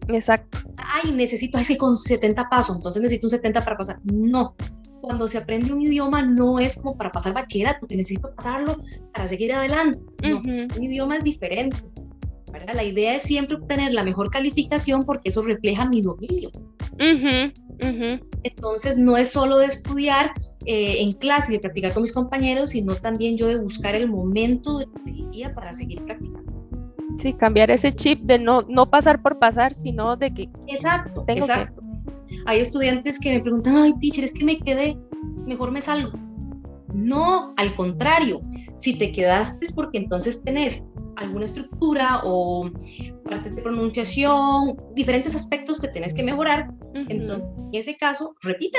Exacto. 0.09 0.59
Ay, 0.77 1.13
necesito 1.13 1.59
ese 1.59 1.77
con 1.77 1.97
70 1.97 2.49
pasos, 2.49 2.77
entonces 2.77 3.03
necesito 3.03 3.27
un 3.27 3.31
70 3.31 3.65
para 3.65 3.77
pasar. 3.77 3.99
No. 4.05 4.55
Cuando 5.01 5.29
se 5.29 5.39
aprende 5.39 5.73
un 5.73 5.81
idioma 5.81 6.23
no 6.23 6.59
es 6.59 6.75
como 6.75 6.97
para 6.97 7.11
pasar 7.11 7.33
bachillerato, 7.33 7.87
que 7.87 7.97
necesito 7.97 8.35
pasarlo 8.35 8.79
para 9.15 9.29
seguir 9.29 9.53
adelante. 9.53 9.99
No, 10.23 10.39
uh 10.39 10.41
-huh. 10.41 10.77
un 10.77 10.83
idioma 10.83 11.17
es 11.17 11.25
diferente. 11.25 11.77
¿Verdad? 12.53 12.75
La 12.75 12.85
idea 12.85 13.17
es 13.17 13.23
siempre 13.23 13.57
obtener 13.57 13.93
la 13.93 14.05
mejor 14.05 14.31
calificación 14.31 15.03
porque 15.05 15.29
eso 15.31 15.43
refleja 15.43 15.89
mi 15.89 16.03
dominio. 16.03 16.51
Uh 16.95 16.99
-huh. 16.99 17.53
Uh 17.81 17.87
-huh. 17.87 18.21
Entonces 18.43 18.99
no 18.99 19.17
es 19.17 19.31
solo 19.31 19.59
de 19.59 19.67
estudiar 19.67 20.33
eh, 20.67 21.01
en 21.01 21.13
clase 21.13 21.51
y 21.51 21.55
de 21.55 21.61
practicar 21.61 21.95
con 21.95 22.03
mis 22.03 22.13
compañeros, 22.13 22.71
sino 22.71 22.95
también 22.97 23.37
yo 23.37 23.47
de 23.47 23.57
buscar 23.57 23.95
el 23.95 24.09
momento 24.09 24.79
de 24.79 24.87
día 25.31 25.55
para 25.55 25.73
seguir 25.77 26.03
practicando. 26.05 26.53
Sí, 27.23 27.33
cambiar 27.33 27.71
ese 27.71 27.93
chip 27.93 28.21
de 28.23 28.39
no, 28.39 28.63
no 28.63 28.89
pasar 28.89 29.23
por 29.23 29.39
pasar, 29.39 29.75
sino 29.83 30.17
de 30.17 30.33
que 30.33 30.49
exacto, 30.67 31.25
tengo 31.27 31.47
exacto. 31.47 31.83
Que... 32.29 32.37
hay 32.47 32.61
estudiantes 32.61 33.19
que 33.19 33.33
me 33.33 33.41
preguntan, 33.41 33.77
ay, 33.77 33.95
teacher, 34.01 34.25
es 34.25 34.33
que 34.33 34.45
me 34.45 34.59
quedé, 34.59 34.97
mejor 35.47 35.73
me 35.73 35.81
salgo. 35.81 36.13
No, 36.93 37.55
al 37.57 37.75
contrario, 37.75 38.41
si 38.79 38.95
te 38.95 39.13
quedaste 39.13 39.67
es 39.67 39.73
porque 39.73 39.99
entonces 39.99 40.43
tenés 40.45 40.83
alguna 41.19 41.47
estructura 41.47 42.21
o 42.25 42.71
partes 43.25 43.55
de 43.55 43.63
pronunciación, 43.63 44.77
diferentes 44.95 45.35
aspectos 45.35 45.81
que 45.81 45.89
tenés 45.89 46.15
que 46.15 46.23
mejorar. 46.23 46.69
Entonces, 46.95 47.49
en 47.73 47.81
ese 47.81 47.97
caso, 47.97 48.35
repita. 48.43 48.79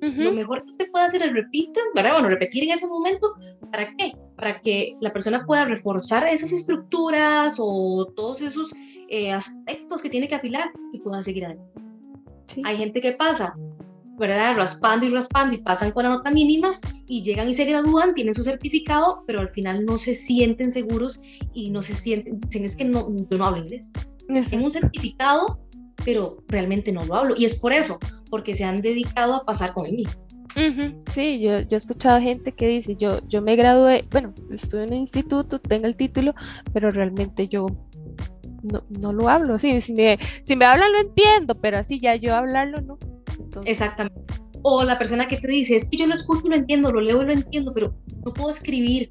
Lo 0.00 0.32
mejor 0.32 0.62
que 0.62 0.70
usted 0.70 0.90
puede 0.90 1.06
hacer 1.06 1.22
es 1.22 1.32
repita, 1.32 1.80
¿verdad? 1.94 2.12
Bueno, 2.12 2.28
repetir 2.28 2.64
en 2.64 2.72
ese 2.72 2.86
momento, 2.86 3.34
¿para 3.70 3.94
qué? 3.96 4.12
Para 4.36 4.60
que 4.60 4.94
la 5.00 5.12
persona 5.12 5.44
pueda 5.46 5.64
reforzar 5.64 6.26
esas 6.28 6.52
estructuras 6.52 7.56
o 7.58 8.06
todos 8.14 8.42
esos 8.42 8.70
eh, 9.08 9.32
aspectos 9.32 10.02
que 10.02 10.10
tiene 10.10 10.28
que 10.28 10.34
afilar 10.34 10.70
y 10.92 11.00
pueda 11.00 11.22
seguir 11.22 11.46
adelante. 11.46 11.80
Hay 12.64 12.76
gente 12.76 13.00
que 13.00 13.12
pasa, 13.12 13.54
¿verdad? 14.18 14.56
Raspando 14.56 15.06
y 15.06 15.10
raspando 15.10 15.54
y 15.54 15.62
pasan 15.62 15.92
con 15.92 16.04
la 16.04 16.10
nota 16.10 16.30
mínima 16.30 16.78
y 17.08 17.22
llegan 17.22 17.48
y 17.48 17.54
se 17.54 17.64
gradúan, 17.64 18.14
tienen 18.14 18.34
su 18.34 18.42
certificado, 18.42 19.24
pero 19.26 19.40
al 19.40 19.50
final 19.50 19.84
no 19.84 19.98
se 19.98 20.14
sienten 20.14 20.72
seguros 20.72 21.20
y 21.54 21.70
no 21.70 21.82
se 21.82 21.94
sienten, 21.96 22.64
es 22.64 22.76
que 22.76 22.84
no, 22.84 23.08
yo 23.30 23.38
no 23.38 23.44
hablo 23.44 23.58
inglés. 23.58 23.86
Tengo 24.50 24.66
un 24.66 24.72
certificado, 24.72 25.60
pero 26.04 26.38
realmente 26.48 26.90
no 26.92 27.04
lo 27.04 27.14
hablo. 27.14 27.34
Y 27.36 27.44
es 27.44 27.54
por 27.54 27.72
eso, 27.72 27.98
porque 28.30 28.54
se 28.54 28.64
han 28.64 28.76
dedicado 28.76 29.34
a 29.34 29.44
pasar 29.44 29.72
con 29.72 29.86
el 29.86 29.92
mío. 29.92 30.08
Sí, 31.12 31.38
yo, 31.38 31.60
yo 31.60 31.76
he 31.76 31.76
escuchado 31.76 32.18
gente 32.18 32.50
que 32.52 32.66
dice, 32.66 32.96
yo, 32.96 33.20
yo 33.28 33.42
me 33.42 33.56
gradué, 33.56 34.04
bueno, 34.10 34.32
estuve 34.50 34.84
en 34.84 34.92
el 34.94 35.00
instituto, 35.00 35.58
tengo 35.60 35.86
el 35.86 35.96
título, 35.96 36.34
pero 36.72 36.90
realmente 36.90 37.46
yo 37.46 37.66
no, 38.62 38.82
no 38.98 39.12
lo 39.12 39.28
hablo. 39.28 39.58
Sí, 39.58 39.82
si 39.82 39.92
me, 39.92 40.18
si 40.44 40.56
me 40.56 40.64
hablan 40.64 40.92
lo 40.92 41.00
entiendo, 41.00 41.54
pero 41.56 41.78
así 41.78 41.98
ya 41.98 42.16
yo 42.16 42.34
hablarlo 42.34 42.80
no. 42.80 42.98
Exactamente. 43.64 44.34
O 44.62 44.82
la 44.82 44.98
persona 44.98 45.28
que 45.28 45.36
te 45.36 45.48
dice, 45.48 45.76
es 45.76 45.84
que 45.84 45.98
yo 45.98 46.06
lo 46.06 46.14
escucho 46.14 46.42
y 46.46 46.50
lo 46.50 46.56
entiendo, 46.56 46.90
lo 46.90 47.00
leo 47.00 47.22
y 47.22 47.26
lo 47.26 47.32
entiendo, 47.32 47.72
pero 47.72 47.94
no 48.24 48.32
puedo 48.32 48.50
escribir. 48.50 49.08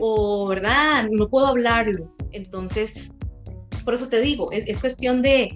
O, 0.00 0.46
¿verdad? 0.48 1.08
No 1.10 1.28
puedo 1.28 1.46
hablarlo. 1.46 2.14
Entonces, 2.32 2.92
por 3.84 3.94
eso 3.94 4.08
te 4.08 4.20
digo, 4.20 4.50
es, 4.52 4.64
es 4.66 4.78
cuestión 4.78 5.20
de, 5.22 5.48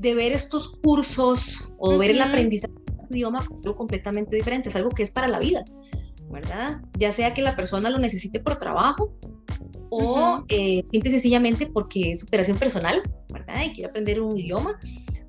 de 0.00 0.14
ver 0.14 0.32
estos 0.32 0.72
cursos 0.82 1.56
o 1.78 1.98
ver 1.98 2.10
el 2.10 2.20
aprendizaje 2.20 2.72
de 3.08 3.18
idioma 3.18 3.44
como 3.44 3.60
algo 3.64 3.76
completamente 3.76 4.36
diferente, 4.36 4.70
es 4.70 4.76
algo 4.76 4.90
que 4.90 5.02
es 5.02 5.10
para 5.10 5.28
la 5.28 5.38
vida, 5.38 5.62
¿verdad? 6.30 6.80
Ya 6.98 7.12
sea 7.12 7.34
que 7.34 7.42
la 7.42 7.56
persona 7.56 7.90
lo 7.90 7.98
necesite 7.98 8.40
por 8.40 8.56
trabajo 8.56 9.12
o 9.90 10.44
eh, 10.48 10.84
simple 10.90 11.10
y 11.10 11.12
sencillamente 11.12 11.66
porque 11.66 12.12
es 12.12 12.20
superación 12.20 12.56
personal, 12.56 13.02
¿verdad? 13.32 13.64
Y 13.66 13.72
quiere 13.72 13.88
aprender 13.88 14.20
un 14.20 14.36
idioma, 14.36 14.78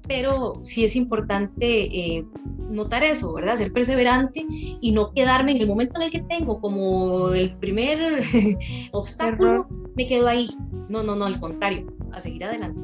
pero 0.08 0.54
sí 0.64 0.86
es 0.86 0.96
importante 0.96 1.84
eh, 1.84 2.26
notar 2.70 3.04
eso, 3.04 3.34
¿verdad? 3.34 3.58
Ser 3.58 3.72
perseverante 3.72 4.46
y 4.50 4.92
no 4.92 5.14
quedarme 5.14 5.52
en 5.52 5.58
el 5.58 5.68
momento 5.68 5.98
en 5.98 6.04
el 6.04 6.12
que 6.12 6.22
tengo 6.22 6.60
como 6.60 7.30
el 7.30 7.56
primer 7.58 8.24
obstáculo, 8.92 9.68
me 9.96 10.08
quedo 10.08 10.28
ahí. 10.28 10.50
No, 10.90 11.04
no, 11.04 11.16
no, 11.16 11.26
al 11.26 11.40
contrario, 11.40 11.88
a 12.12 12.22
seguir 12.22 12.44
adelante. 12.44 12.80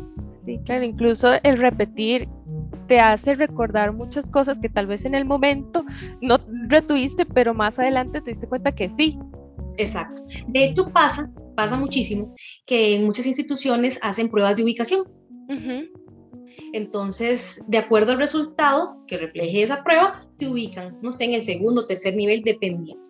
Sí, 0.46 0.60
claro, 0.66 0.86
incluso 0.86 1.28
el 1.44 1.58
repetir 1.58 2.28
te 2.88 3.00
hace 3.00 3.36
recordar 3.36 3.92
muchas 3.92 4.30
cosas 4.30 4.60
que 4.60 4.70
tal 4.70 4.88
vez 4.88 5.04
en 5.06 5.14
el 5.14 5.26
momento 5.26 5.84
no 6.22 6.40
retuviste, 6.70 7.26
pero 7.26 7.54
más 7.54 7.78
adelante 7.78 8.22
te 8.22 8.32
diste 8.32 8.48
cuenta 8.48 8.74
que 8.74 8.90
sí. 8.98 9.20
Exacto. 9.78 10.24
De 10.48 10.66
hecho 10.66 10.90
pasa, 10.90 11.30
pasa 11.56 11.76
muchísimo, 11.76 12.34
que 12.66 12.96
en 12.96 13.06
muchas 13.06 13.26
instituciones 13.26 14.00
hacen 14.02 14.30
pruebas 14.30 14.56
de 14.56 14.64
ubicación. 14.64 15.04
Entonces, 16.78 17.42
de 17.66 17.80
acuerdo 17.80 18.12
al 18.12 18.20
resultado 18.20 19.04
que 19.08 19.18
refleje 19.18 19.64
esa 19.64 19.84
prueba, 19.84 20.24
te 20.38 20.48
ubican, 20.48 20.96
no 21.02 21.12
sé, 21.12 21.24
en 21.24 21.34
el 21.34 21.44
segundo 21.44 21.82
o 21.82 21.88
tercer 21.88 22.16
nivel, 22.16 22.44
dependiendo. 22.44 23.04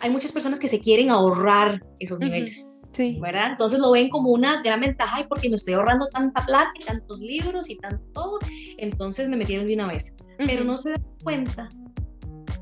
Hay 0.00 0.10
muchas 0.10 0.32
personas 0.32 0.58
que 0.58 0.66
se 0.66 0.80
quieren 0.80 1.10
ahorrar 1.10 1.80
esos 2.00 2.18
niveles. 2.18 2.66
Sí. 2.96 3.18
¿verdad? 3.20 3.52
Entonces 3.52 3.78
lo 3.78 3.92
ven 3.92 4.08
como 4.08 4.30
una 4.30 4.62
gran 4.62 4.80
ventaja 4.80 5.20
y 5.20 5.24
porque 5.28 5.48
me 5.48 5.56
estoy 5.56 5.74
ahorrando 5.74 6.08
tanta 6.08 6.44
plata 6.44 6.72
y 6.80 6.84
tantos 6.84 7.20
libros 7.20 7.70
y 7.70 7.76
tanto 7.76 8.04
todo, 8.12 8.38
entonces 8.78 9.28
me 9.28 9.36
metieron 9.36 9.66
de 9.66 9.74
una 9.74 9.86
vez. 9.88 10.12
Pero 10.38 10.64
no 10.64 10.76
se 10.78 10.90
dan 10.90 11.04
cuenta 11.22 11.68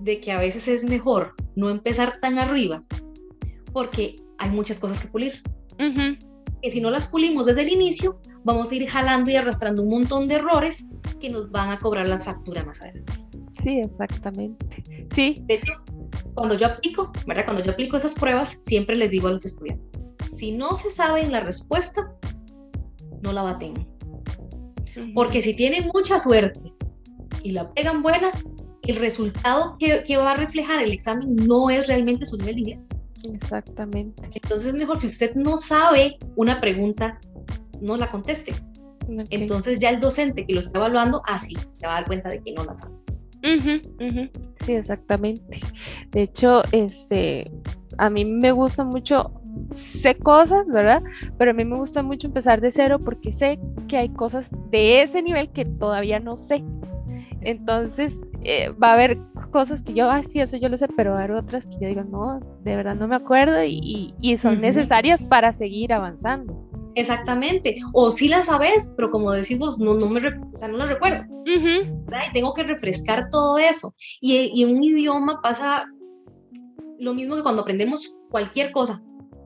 de 0.01 0.21
que 0.21 0.33
a 0.33 0.39
veces 0.39 0.69
es 0.69 0.85
mejor 0.85 1.35
no 1.57 1.71
empezar 1.71 2.19
tan 2.19 2.39
arriba 2.39 2.83
porque 3.73 4.17
hay 4.39 4.51
muchas 4.51 4.79
cosas 4.79 5.01
que 5.01 5.09
pulir. 5.09 5.41
Que 6.63 6.71
si 6.71 6.81
no 6.81 6.91
las 6.91 7.07
pulimos 7.09 7.47
desde 7.47 7.63
el 7.63 7.73
inicio, 7.73 8.19
vamos 8.45 8.71
a 8.71 8.75
ir 8.75 8.89
jalando 8.89 9.31
y 9.31 9.37
arrastrando 9.37 9.83
un 9.83 9.89
montón 9.89 10.27
de 10.27 10.37
errores 10.37 10.85
que 11.21 11.29
nos 11.29 11.51
van 11.51 11.71
a 11.71 11.79
cobrar 11.79 12.09
la 12.09 12.21
factura 12.21 12.65
más 12.65 12.81
adelante. 12.81 13.13
Sí, 13.63 13.81
exactamente. 13.81 14.83
Sí. 15.15 15.35
De 15.43 15.55
hecho, 15.55 15.73
cuando 16.35 16.57
yo 16.57 16.67
aplico, 16.67 17.13
¿verdad? 17.27 17.45
Cuando 17.45 17.63
yo 17.63 17.73
aplico 17.73 17.97
esas 17.97 18.15
pruebas, 18.15 18.59
siempre 18.63 18.97
les 18.97 19.11
digo 19.11 19.29
a 19.29 19.33
los 19.33 19.45
estudiantes, 19.45 20.03
si 20.39 20.53
no 20.53 20.77
se 20.77 20.91
sabe 20.93 21.27
la 21.27 21.41
respuesta, 21.41 22.13
no 23.23 23.33
la 23.33 23.43
baten. 23.43 23.75
Porque 25.15 25.43
si 25.43 25.55
tienen 25.55 25.89
mucha 25.93 26.19
suerte 26.19 26.61
y 27.43 27.53
la 27.53 27.73
pegan 27.73 28.03
buena, 28.03 28.31
el 28.83 28.97
resultado 28.97 29.77
que, 29.79 30.17
va 30.17 30.33
a 30.33 30.37
reflejar 30.37 30.83
el 30.83 30.93
examen 30.93 31.37
no 31.37 31.71
es 31.71 31.87
realmente 31.87 32.27
su 32.27 32.37
nivel 32.37 32.55
de 32.57 32.61
inglés. 32.61 32.81
Exactamente. 33.25 34.31
Entonces 34.35 34.69
es 34.69 34.75
mejor 34.75 35.01
si 35.01 35.09
usted 35.09 35.35
no 35.35 35.61
sabe 35.61 36.17
una 36.37 36.61
pregunta, 36.61 37.19
no 37.81 37.97
la 37.97 38.11
conteste. 38.11 38.55
Entonces 39.31 39.81
ya 39.81 39.91
el 39.91 40.01
docente 40.01 40.47
que 40.47 40.55
lo 40.55 40.61
está 40.61 40.79
evaluando, 40.79 41.23
así 41.27 41.55
se 41.77 41.87
va 41.87 41.95
a 41.95 41.97
dar 41.97 42.07
cuenta 42.07 42.29
de 42.29 42.41
que 42.43 42.53
no 42.53 42.65
la 42.65 42.77
sabe. 42.77 42.95
Sí, 44.65 44.75
exactamente. 44.75 45.61
De 46.11 46.23
hecho, 46.23 46.63
este, 46.71 47.51
a 47.99 48.09
mí 48.09 48.25
me 48.25 48.53
gusta 48.53 48.85
mucho 48.85 49.33
sé 50.03 50.15
cosas, 50.17 50.67
¿verdad? 50.67 51.03
Pero 51.39 51.51
a 51.51 51.55
mí 51.55 51.65
me 51.65 51.77
gusta 51.77 52.03
mucho 52.03 52.29
empezar 52.29 52.61
de 52.61 52.73
cero 52.73 52.99
porque 53.05 53.33
sé 53.39 53.59
que 53.89 53.97
hay 53.99 54.09
cosas 54.11 54.47
de 54.71 55.03
ese 55.03 55.23
nivel 55.23 55.51
que 55.51 55.65
todavía 55.65 56.21
no 56.21 56.37
sé. 56.49 56.63
Entonces, 57.43 58.15
eh, 58.45 58.71
va 58.71 58.91
a 58.91 58.93
haber 58.95 59.19
cosas 59.51 59.83
que 59.83 59.95
yo, 59.95 60.11
ah, 60.11 60.23
sí, 60.31 60.41
eso 60.41 60.57
yo 60.57 60.69
lo 60.69 60.79
sé, 60.79 60.89
pero 60.97 61.13
va 61.13 61.21
a 61.21 61.25
haber 61.25 61.37
otras 61.37 61.65
que 61.67 61.79
yo 61.81 61.89
digo, 61.89 62.05
no, 62.05 62.41
de 62.63 62.77
verdad 62.77 62.95
no 62.95 63.09
me 63.09 63.17
acuerdo 63.17 63.63
y, 63.65 64.15
y 64.21 64.39
son 64.39 64.61
necesarias 64.61 65.23
para 65.25 65.53
seguir 65.53 65.93
avanzando. 65.93 66.69
Exactamente, 66.95 67.77
o 67.95 68.11
si 68.11 68.29
las 68.29 68.47
sabes, 68.47 68.93
pero 68.97 69.11
como 69.11 69.33
decimos, 69.33 69.79
no, 69.79 69.95
no, 69.95 70.09
me, 70.09 70.21
o 70.21 70.59
sea, 70.59 70.69
no 70.69 70.77
las 70.77 70.91
recuerdo. 70.91 71.25
Y 71.47 72.33
tengo 72.33 72.53
que 72.55 72.63
refrescar 72.63 73.31
todo 73.31 73.59
eso. 73.59 73.95
Y, 74.21 74.51
y 74.55 74.65
un 74.65 74.83
idioma 74.83 75.41
pasa 75.43 75.87
lo 76.99 77.15
mismo 77.15 77.37
que 77.37 77.43
cuando 77.43 77.63
aprendemos 77.63 78.15
cualquier 78.31 78.73
cosa. 78.73 79.01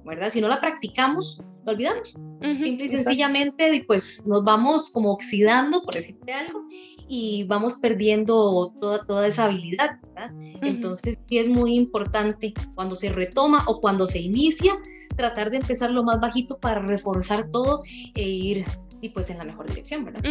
¿verdad? 0.07 0.33
Si 0.33 0.41
no 0.41 0.49
la 0.49 0.61
practicamos, 0.61 1.43
lo 1.65 1.73
olvidamos. 1.73 2.11
Simple 2.41 2.85
y 2.85 2.89
sencillamente, 2.89 3.85
pues 3.87 4.25
nos 4.25 4.45
vamos 4.45 4.91
como 4.91 5.13
oxidando, 5.13 5.83
por 5.83 5.95
decirte 5.95 6.33
algo, 6.33 6.63
y 7.09 7.45
vamos 7.45 7.75
perdiendo 7.75 8.73
toda, 8.81 9.05
toda 9.05 9.27
esa 9.27 9.45
habilidad, 9.45 10.01
¿verdad? 10.03 10.31
Entonces, 10.63 11.19
sí 11.27 11.39
es 11.39 11.49
muy 11.49 11.75
importante 11.75 12.53
cuando 12.75 12.97
se 12.97 13.11
retoma 13.11 13.65
o 13.67 13.81
cuando 13.81 14.09
se 14.09 14.19
inicia, 14.19 14.75
tratar 15.17 15.51
de 15.51 15.59
empezar 15.59 15.91
lo 15.91 16.03
más 16.03 16.21
bajito 16.21 16.59
para 16.59 16.81
reforzar 16.81 17.51
todo 17.51 17.83
e 18.15 18.23
ir 18.23 18.65
y 19.01 19.11
pues 19.11 19.29
en 19.31 19.39
la 19.39 19.45
mejor 19.45 19.69
dirección, 19.69 20.05
¿verdad? 20.05 20.23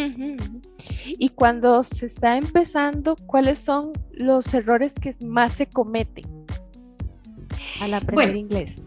Y 1.06 1.30
cuando 1.30 1.84
se 1.84 2.08
está 2.08 2.38
empezando, 2.38 3.16
¿cuáles 3.28 3.60
son 3.60 3.92
los 4.14 4.52
errores 4.54 4.92
que 4.94 5.16
más 5.26 5.54
se 5.54 5.68
cometen 5.68 6.26
al 7.80 7.94
aprender 7.94 8.36
inglés? 8.36 8.84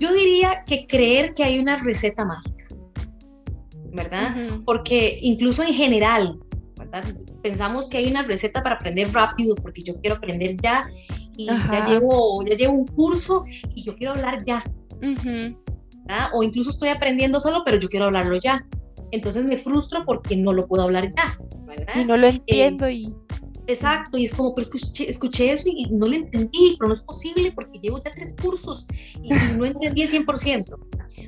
Yo 0.00 0.12
diría 0.12 0.62
que 0.66 0.86
creer 0.86 1.34
que 1.34 1.44
hay 1.44 1.58
una 1.58 1.76
receta 1.82 2.24
mágica, 2.24 2.64
¿verdad? 3.92 4.36
Porque 4.64 5.18
incluso 5.22 5.62
en 5.62 5.74
general, 5.74 6.38
¿verdad? 6.92 7.14
Pensamos 7.42 7.88
que 7.88 7.98
hay 7.98 8.10
una 8.10 8.22
receta 8.22 8.62
para 8.62 8.76
aprender 8.76 9.12
rápido, 9.12 9.54
porque 9.54 9.82
yo 9.82 9.96
quiero 10.00 10.16
aprender 10.16 10.56
ya 10.62 10.82
y 11.36 11.46
ya 11.46 11.84
llevo, 11.86 12.44
ya 12.44 12.54
llevo 12.54 12.74
un 12.74 12.86
curso 12.86 13.44
y 13.74 13.84
yo 13.84 13.96
quiero 13.96 14.12
hablar 14.12 14.44
ya. 14.44 14.62
O 16.32 16.42
incluso 16.42 16.70
estoy 16.70 16.90
aprendiendo 16.90 17.40
solo, 17.40 17.62
pero 17.64 17.78
yo 17.78 17.88
quiero 17.88 18.06
hablarlo 18.06 18.38
ya. 18.38 18.64
Entonces 19.10 19.44
me 19.44 19.58
frustro 19.58 20.00
porque 20.04 20.36
no 20.36 20.52
lo 20.52 20.66
puedo 20.66 20.82
hablar 20.82 21.10
ya. 21.16 21.38
¿verdad? 21.66 21.94
Y 21.96 22.04
no 22.04 22.16
lo 22.16 22.26
entiendo 22.26 22.88
y 22.88 23.14
Exacto, 23.68 24.18
y 24.18 24.24
es 24.24 24.34
como, 24.34 24.54
pero 24.54 24.66
escuché, 24.66 25.08
escuché 25.08 25.52
eso 25.52 25.64
y 25.66 25.84
no 25.84 26.06
lo 26.08 26.14
entendí, 26.14 26.76
pero 26.78 26.88
no 26.88 26.94
es 26.96 27.02
posible 27.02 27.52
porque 27.52 27.78
llevo 27.78 28.02
ya 28.02 28.10
tres 28.10 28.34
cursos 28.42 28.84
y 29.22 29.30
no 29.30 29.64
entendí 29.64 30.02
el 30.02 30.10
100%. 30.10 30.72
O 30.72 30.78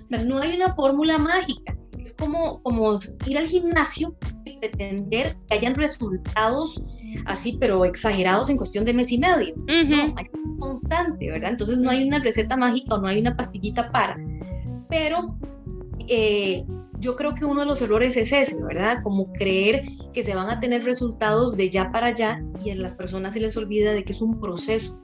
sea, 0.08 0.24
no 0.24 0.38
hay 0.38 0.56
una 0.56 0.74
fórmula 0.74 1.16
mágica. 1.16 1.76
Es 1.98 2.12
como, 2.14 2.60
como 2.62 2.98
ir 3.26 3.38
al 3.38 3.46
gimnasio 3.46 4.16
y 4.43 4.43
pretender 4.68 5.36
que 5.48 5.54
hayan 5.54 5.74
resultados 5.74 6.82
así, 7.26 7.56
pero 7.60 7.84
exagerados 7.84 8.48
en 8.50 8.56
cuestión 8.56 8.84
de 8.84 8.92
mes 8.92 9.10
y 9.10 9.18
medio. 9.18 9.54
No, 9.66 10.14
hay 10.16 10.26
constante, 10.58 11.30
¿verdad? 11.30 11.50
Entonces 11.50 11.78
no 11.78 11.90
hay 11.90 12.06
una 12.06 12.18
receta 12.18 12.56
mágica 12.56 12.94
o 12.94 13.00
no 13.00 13.08
hay 13.08 13.20
una 13.20 13.36
pastillita 13.36 13.90
para. 13.92 14.16
Pero 14.88 15.36
eh, 16.08 16.64
yo 17.00 17.16
creo 17.16 17.34
que 17.34 17.44
uno 17.44 17.60
de 17.60 17.66
los 17.66 17.80
errores 17.82 18.16
es 18.16 18.32
ese, 18.32 18.54
¿verdad? 18.54 19.02
Como 19.02 19.32
creer 19.32 19.84
que 20.12 20.22
se 20.22 20.34
van 20.34 20.50
a 20.50 20.60
tener 20.60 20.84
resultados 20.84 21.56
de 21.56 21.70
ya 21.70 21.90
para 21.90 22.08
allá 22.08 22.42
y 22.64 22.70
a 22.70 22.76
las 22.76 22.94
personas 22.94 23.34
se 23.34 23.40
les 23.40 23.56
olvida 23.56 23.92
de 23.92 24.04
que 24.04 24.12
es 24.12 24.20
un 24.20 24.40
proceso. 24.40 24.98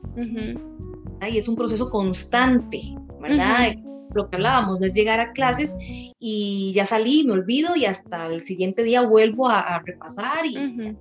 Y 1.29 1.37
es 1.37 1.49
un 1.49 1.57
proceso 1.57 1.91
constante, 1.91 2.81
¿verdad? 3.21 3.75
Lo 4.15 4.29
que 4.29 4.37
hablábamos, 4.37 4.81
no 4.81 4.87
es 4.87 4.95
llegar 4.95 5.21
a 5.21 5.33
clases 5.33 5.75
y 6.19 6.73
ya 6.75 6.85
salí, 6.85 7.25
me 7.25 7.33
olvido 7.33 7.77
y 7.77 7.85
hasta 7.85 8.27
el 8.27 8.43
siguiente 8.43 8.83
día 8.83 9.03
vuelvo 9.03 9.49
a, 9.49 9.81
repasar 9.85 10.47
y 10.47 10.55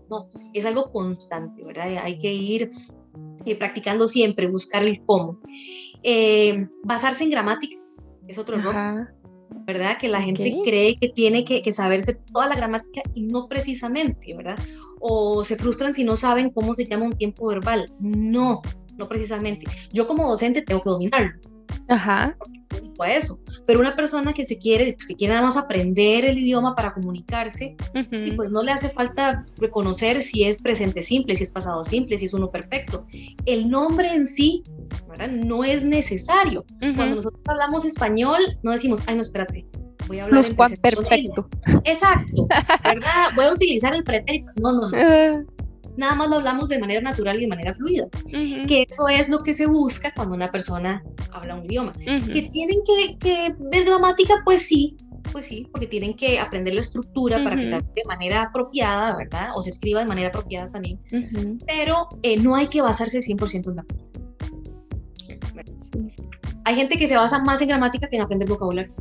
no, 0.10 0.28
es 0.54 0.66
algo 0.66 0.92
constante, 0.92 1.64
¿verdad? 1.64 2.04
Hay 2.04 2.20
que 2.20 2.34
ir 2.34 2.72
eh, 3.46 3.56
practicando 3.56 4.08
siempre, 4.08 4.48
buscar 4.48 4.84
el 4.84 5.02
cómo. 5.06 5.40
Eh, 6.04 6.68
basarse 6.84 7.24
en 7.24 7.32
gramática 7.32 7.78
es 8.28 8.38
otro 8.38 8.58
error. 8.58 9.08
¿verdad? 9.66 9.98
Que 10.00 10.08
la 10.08 10.22
gente 10.22 10.60
cree 10.64 10.98
que 10.98 11.10
tiene 11.10 11.46
que, 11.46 11.62
que, 11.62 11.74
saberse 11.74 12.18
toda 12.32 12.48
la 12.48 12.56
gramática 12.56 13.02
y 13.14 13.24
no 13.24 13.48
precisamente, 13.48 14.36
¿verdad? 14.36 14.58
O 15.00 15.44
se 15.44 15.56
frustran 15.56 15.94
si 15.94 16.04
no 16.04 16.18
saben 16.18 16.50
cómo 16.52 16.76
se 16.76 16.86
llama 16.86 17.06
un 17.06 17.18
tiempo 17.18 17.48
verbal. 17.48 17.86
No, 18.00 18.62
no 18.98 19.08
precisamente. 19.08 19.66
Yo 19.92 20.08
como 20.08 20.28
docente 20.28 20.62
tengo 20.62 20.84
que 20.84 20.90
dominarlo. 20.90 21.32
Ajá. 21.90 22.36
A 23.00 23.12
eso. 23.12 23.40
Pero 23.66 23.80
una 23.80 23.96
persona 23.96 24.34
que 24.34 24.46
se 24.46 24.58
quiere, 24.58 24.96
que 24.96 25.16
quiere 25.16 25.34
nada 25.34 25.48
más 25.48 25.58
aprender 25.58 26.26
el 26.26 26.38
idioma 26.38 26.76
para 26.76 26.94
comunicarse, 26.94 27.76
y 28.12 28.32
pues 28.32 28.52
no 28.52 28.62
le 28.62 28.72
hace 28.72 28.90
falta 28.90 29.46
reconocer 29.58 30.24
si 30.24 30.44
es 30.44 30.62
presente 30.62 31.04
simple, 31.04 31.36
si 31.36 31.44
es 31.44 31.52
pasado 31.52 31.86
simple, 31.86 32.18
si 32.18 32.26
es 32.26 32.34
uno 32.34 32.52
perfecto. 32.52 33.06
El 33.46 33.70
nombre 33.70 34.12
en 34.12 34.28
sí 34.28 34.64
¿verdad? 35.08 35.30
no 35.30 35.64
es 35.64 35.84
necesario. 35.84 36.66
Cuando 36.80 37.16
nosotros 37.16 37.42
hablamos 37.48 37.86
español, 37.86 38.40
no 38.64 38.72
decimos, 38.72 39.02
ay, 39.08 39.16
no, 39.16 39.22
espérate, 39.22 39.66
voy 40.08 40.20
a 40.20 40.24
hablar 40.24 40.46
en 40.46 40.56
perfecto. 40.82 41.48
Exacto, 41.86 42.48
¿verdad? 42.84 43.30
Voy 43.36 43.46
a 43.46 43.54
utilizar 43.54 43.96
el 43.96 44.04
pretérito. 44.04 44.52
No, 44.62 44.74
no, 44.74 44.90
no. 44.90 45.59
Nada 46.00 46.16
más 46.16 46.30
lo 46.30 46.38
hablamos 46.38 46.70
de 46.70 46.80
manera 46.80 47.02
natural 47.02 47.38
y 47.38 47.42
de 47.42 47.48
manera 47.48 47.74
fluida. 47.74 48.08
Que 48.32 48.86
eso 48.90 49.10
es 49.10 49.28
lo 49.28 49.40
que 49.40 49.54
se 49.54 49.66
busca 49.66 50.14
cuando 50.16 50.34
una 50.34 50.50
persona 50.50 51.04
habla 51.34 51.56
un 51.56 51.66
idioma. 51.66 51.92
Que 51.92 52.50
tienen 52.54 52.80
que, 52.86 53.54
ver 53.60 53.84
gramática, 53.84 54.36
pues 54.46 54.62
sí, 54.62 54.96
pues 55.34 55.48
sí, 55.48 55.68
porque 55.70 55.88
tienen 55.88 56.14
que 56.16 56.40
aprender 56.40 56.74
la 56.74 56.82
estructura 56.82 57.44
para 57.44 57.58
que 57.58 57.68
se 57.68 57.76
de 57.76 58.04
manera 58.08 58.44
apropiada, 58.44 59.18
¿verdad? 59.18 59.50
O 59.56 59.62
se 59.62 59.72
escriba 59.72 60.00
de 60.00 60.06
manera 60.06 60.30
apropiada 60.30 60.72
también. 60.72 61.00
Pero 61.68 62.08
eh, 62.24 62.38
no 62.38 62.56
hay 62.56 62.68
que 62.68 62.82
basarse 62.82 63.20
100% 63.20 63.54
en 63.56 63.62
gramática. 63.62 64.06
Hay 66.64 66.76
gente 66.76 66.98
que 66.98 67.10
se 67.10 67.16
basa 67.18 67.40
más 67.40 67.60
en 67.60 67.68
gramática 67.68 68.08
que 68.08 68.16
en 68.16 68.22
aprender 68.22 68.48
vocabulario. 68.48 68.94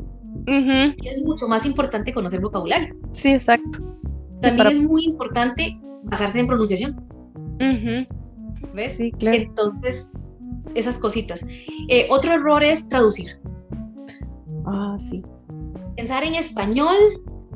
Y 0.48 1.06
es 1.06 1.22
mucho 1.22 1.46
más 1.46 1.64
importante 1.64 2.12
conocer 2.12 2.40
vocabulario. 2.40 2.96
Sí, 3.12 3.28
exacto. 3.28 3.78
También 4.40 4.66
es 4.66 4.82
muy 4.82 5.04
importante 5.04 5.78
basarse 6.04 6.40
en 6.40 6.46
pronunciación. 6.46 6.96
¿Ves? 8.74 8.96
Sí, 8.96 9.12
claro. 9.12 9.36
Entonces, 9.36 10.06
esas 10.74 10.98
cositas. 10.98 11.40
Eh, 11.88 12.06
otro 12.10 12.32
error 12.32 12.62
es 12.62 12.88
traducir. 12.88 13.38
Ah, 14.66 14.98
sí. 15.10 15.22
Pensar 15.96 16.24
en 16.24 16.34
español, 16.34 16.96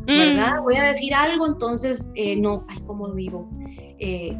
¿verdad? 0.06 0.60
Mm. 0.60 0.64
Voy 0.64 0.76
a 0.76 0.84
decir 0.84 1.14
algo, 1.14 1.46
entonces, 1.46 2.08
eh, 2.14 2.36
no, 2.36 2.64
ay, 2.68 2.78
¿cómo 2.86 3.08
lo 3.08 3.14
digo? 3.14 3.48
Eh, 3.98 4.36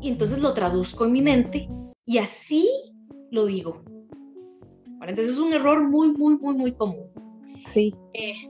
y 0.00 0.08
entonces 0.08 0.38
lo 0.38 0.54
traduzco 0.54 1.04
en 1.04 1.12
mi 1.12 1.22
mente 1.22 1.68
y 2.04 2.18
así 2.18 2.68
lo 3.30 3.46
digo. 3.46 3.82
entonces 5.00 5.32
es 5.32 5.38
un 5.38 5.52
error 5.52 5.88
muy, 5.88 6.08
muy, 6.12 6.36
muy, 6.36 6.54
muy 6.54 6.72
común. 6.72 7.06
Sí. 7.72 7.92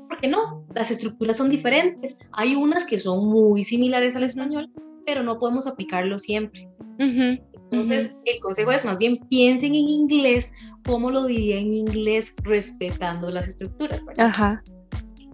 porque 0.09 0.29
no, 0.29 0.67
las 0.75 0.91
estructuras 0.91 1.39
son 1.39 1.49
diferentes. 1.49 2.17
Hay 2.33 2.55
unas 2.55 2.85
que 2.85 2.99
son 2.99 3.27
muy 3.27 3.65
similares 3.65 4.15
al 4.17 4.25
español, 4.25 4.71
pero 5.07 5.23
no 5.23 5.39
podemos 5.39 5.67
aplicarlo 5.67 6.19
siempre. 6.19 6.69
Entonces, 6.99 8.13
el 8.25 8.41
consejo 8.41 8.71
es 8.71 8.85
más 8.85 8.99
bien 8.99 9.19
piensen 9.29 9.75
en 9.75 9.89
inglés, 9.89 10.53
como 10.87 11.11
lo 11.11 11.27
diría 11.27 11.59
en 11.59 11.75
inglés, 11.75 12.33
respetando 12.43 13.31
las 13.31 13.49
estructuras. 13.49 14.01
Ajá. 14.19 14.63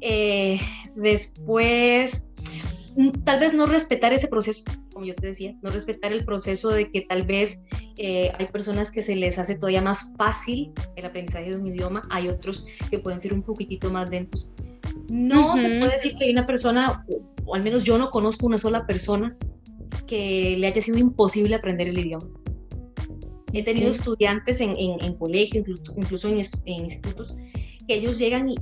Eh, 0.00 0.58
después, 0.94 2.24
mm, 2.96 3.10
tal 3.24 3.40
vez 3.40 3.52
no 3.52 3.66
respetar 3.66 4.12
ese 4.12 4.28
proceso, 4.28 4.62
como 4.94 5.04
yo 5.04 5.14
te 5.14 5.28
decía, 5.28 5.54
no 5.62 5.70
respetar 5.70 6.12
el 6.12 6.24
proceso 6.24 6.70
de 6.70 6.90
que 6.90 7.02
tal 7.02 7.26
vez 7.26 7.58
eh, 7.98 8.32
hay 8.38 8.46
personas 8.46 8.90
que 8.90 9.02
se 9.02 9.14
les 9.14 9.38
hace 9.38 9.56
todavía 9.56 9.82
más 9.82 10.06
fácil 10.16 10.72
el 10.96 11.04
aprendizaje 11.04 11.50
de 11.50 11.56
un 11.56 11.66
idioma, 11.66 12.00
hay 12.08 12.28
otros 12.28 12.64
que 12.90 12.98
pueden 12.98 13.20
ser 13.20 13.34
un 13.34 13.42
poquitito 13.42 13.90
más 13.90 14.10
densos. 14.10 14.50
No 15.12 15.56
se 15.58 15.68
puede 15.78 15.96
decir 15.96 16.14
que 16.16 16.24
hay 16.24 16.32
una 16.32 16.46
persona, 16.46 17.04
o 17.44 17.54
al 17.54 17.64
menos 17.64 17.84
yo 17.84 17.98
no 17.98 18.10
conozco 18.10 18.46
una 18.46 18.58
sola 18.58 18.86
persona 18.86 19.36
que 20.06 20.56
le 20.58 20.66
haya 20.66 20.82
sido 20.82 20.98
imposible 20.98 21.54
aprender 21.54 21.88
el 21.88 21.98
idioma. 21.98 22.26
He 23.52 23.64
tenido 23.64 23.92
estudiantes 23.92 24.60
en, 24.60 24.74
en, 24.78 25.14
colegio, 25.14 25.64
incluso, 25.96 26.28
en, 26.28 26.38
institutos, 26.66 27.36
que 27.86 27.94
ellos 27.94 28.18
llegan 28.18 28.54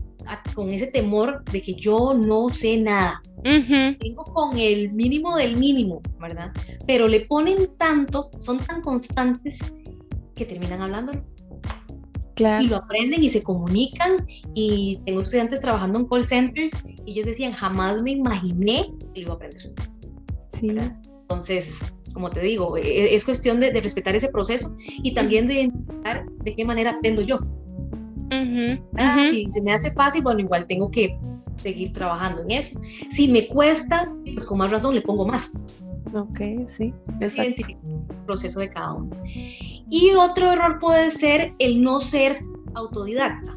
con 0.54 0.72
ese 0.72 0.86
temor 0.86 1.44
de 1.44 1.60
que 1.60 1.74
yo 1.74 2.14
no 2.14 2.48
sé 2.48 2.78
nada. 2.78 3.20
Tengo 3.42 4.24
con 4.24 4.58
el 4.58 4.92
mínimo 4.92 5.36
del 5.36 5.58
mínimo, 5.58 6.00
¿verdad? 6.18 6.52
Pero 6.86 7.06
le 7.06 7.20
ponen 7.20 7.68
tanto, 7.76 8.30
son 8.40 8.58
tan 8.58 8.80
constantes 8.80 9.58
que 10.34 10.46
terminan 10.46 10.82
hablándolo. 10.82 11.22
Claro. 12.34 12.64
Y 12.64 12.68
lo 12.68 12.76
aprenden 12.76 13.22
y 13.24 13.30
se 13.30 13.42
comunican. 13.42 14.26
Y 14.54 15.00
tengo 15.04 15.22
estudiantes 15.22 15.60
trabajando 15.60 15.98
en 15.98 16.06
call 16.06 16.26
centers 16.28 16.72
y 17.04 17.12
ellos 17.12 17.26
decían, 17.26 17.52
jamás 17.52 18.02
me 18.02 18.12
imaginé 18.12 18.92
que 19.12 19.20
lo 19.20 19.26
iba 19.26 19.32
a 19.32 19.36
aprender. 19.36 19.72
Sí. 20.60 20.68
Entonces, 21.30 21.68
como 22.14 22.30
te 22.30 22.40
digo, 22.40 22.78
e, 22.78 22.80
e, 22.80 23.14
es 23.14 23.22
cuestión 23.22 23.60
de, 23.60 23.70
respetar 23.80 24.16
ese 24.16 24.28
proceso 24.28 24.74
y 25.02 25.12
también 25.14 25.46
de 25.46 25.54
identificar 25.54 26.26
de 26.42 26.56
qué 26.56 26.64
manera 26.64 26.92
aprendo 26.92 27.22
yo. 27.22 27.38
Ah, 28.96 29.28
si 29.30 29.50
se 29.50 29.60
me 29.60 29.72
hace 29.72 29.90
fácil, 29.92 30.22
bueno, 30.22 30.40
igual 30.40 30.66
tengo 30.66 30.90
que 30.90 31.18
seguir 31.62 31.92
trabajando 31.92 32.42
en 32.42 32.50
eso. 32.52 32.80
Si 33.10 33.28
me 33.28 33.46
cuesta, 33.46 34.10
pues 34.24 34.46
con 34.46 34.58
más 34.58 34.70
razón 34.70 34.94
le 34.94 35.02
pongo 35.02 35.26
más. 35.26 35.50
Ok, 36.14 36.40
sí. 36.76 36.94
Identificar 37.20 37.76
el 37.84 38.24
proceso 38.24 38.60
de 38.60 38.70
cada 38.70 38.94
uno. 38.94 39.10
Y 39.90 40.12
otro 40.12 40.52
error 40.52 40.78
puede 40.80 41.10
ser 41.10 41.52
el 41.58 41.82
no 41.82 42.00
ser 42.00 42.42
autodidacta. 42.74 43.54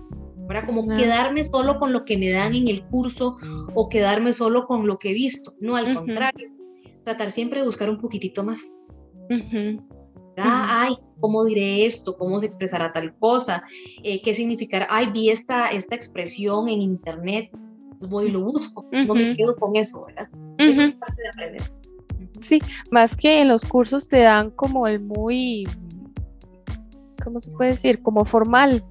¿verdad? 0.47 0.65
Como 0.65 0.85
quedarme 0.89 1.45
solo 1.45 1.79
con 1.79 1.93
lo 1.93 2.03
que 2.03 2.17
me 2.17 2.29
dan 2.31 2.53
en 2.53 2.67
el 2.67 2.83
curso 2.83 3.37
o 3.73 3.87
quedarme 3.87 4.33
solo 4.33 4.65
con 4.67 4.85
lo 4.85 4.99
que 4.99 5.11
he 5.11 5.13
visto. 5.13 5.53
No, 5.61 5.77
al 5.77 5.95
contrario 5.95 6.60
tratar 7.03 7.31
siempre 7.31 7.59
de 7.59 7.65
buscar 7.65 7.89
un 7.89 7.99
poquitito 7.99 8.43
más. 8.43 8.59
Ay, 10.37 10.95
¿cómo 11.19 11.45
diré 11.45 11.85
esto? 11.85 12.17
¿Cómo 12.17 12.39
se 12.39 12.45
expresará 12.45 12.91
tal 12.93 13.15
cosa? 13.17 13.63
Eh, 14.03 14.21
¿Qué 14.21 14.33
significará? 14.33 14.87
Ay, 14.89 15.11
vi 15.11 15.29
esta, 15.29 15.69
esta 15.69 15.95
expresión 15.95 16.67
en 16.69 16.81
internet, 16.81 17.49
pues 17.99 18.09
voy 18.09 18.27
y 18.27 18.31
lo 18.31 18.43
busco, 18.45 18.85
no 18.91 19.13
me 19.13 19.35
quedo 19.35 19.55
con 19.55 19.75
eso, 19.75 20.05
¿verdad? 20.05 20.27
Eso 20.57 20.81
es 20.81 20.93
parte 20.95 21.21
de 21.21 21.27
aprender. 21.29 21.61
Sí, 22.41 22.59
más 22.91 23.15
que 23.15 23.41
en 23.41 23.49
los 23.49 23.63
cursos 23.63 24.07
te 24.07 24.19
dan 24.19 24.51
como 24.51 24.87
el 24.87 24.99
muy, 24.99 25.67
¿cómo 27.23 27.39
se 27.41 27.51
puede 27.51 27.71
decir? 27.71 28.01
Como 28.01 28.25
formal, 28.25 28.83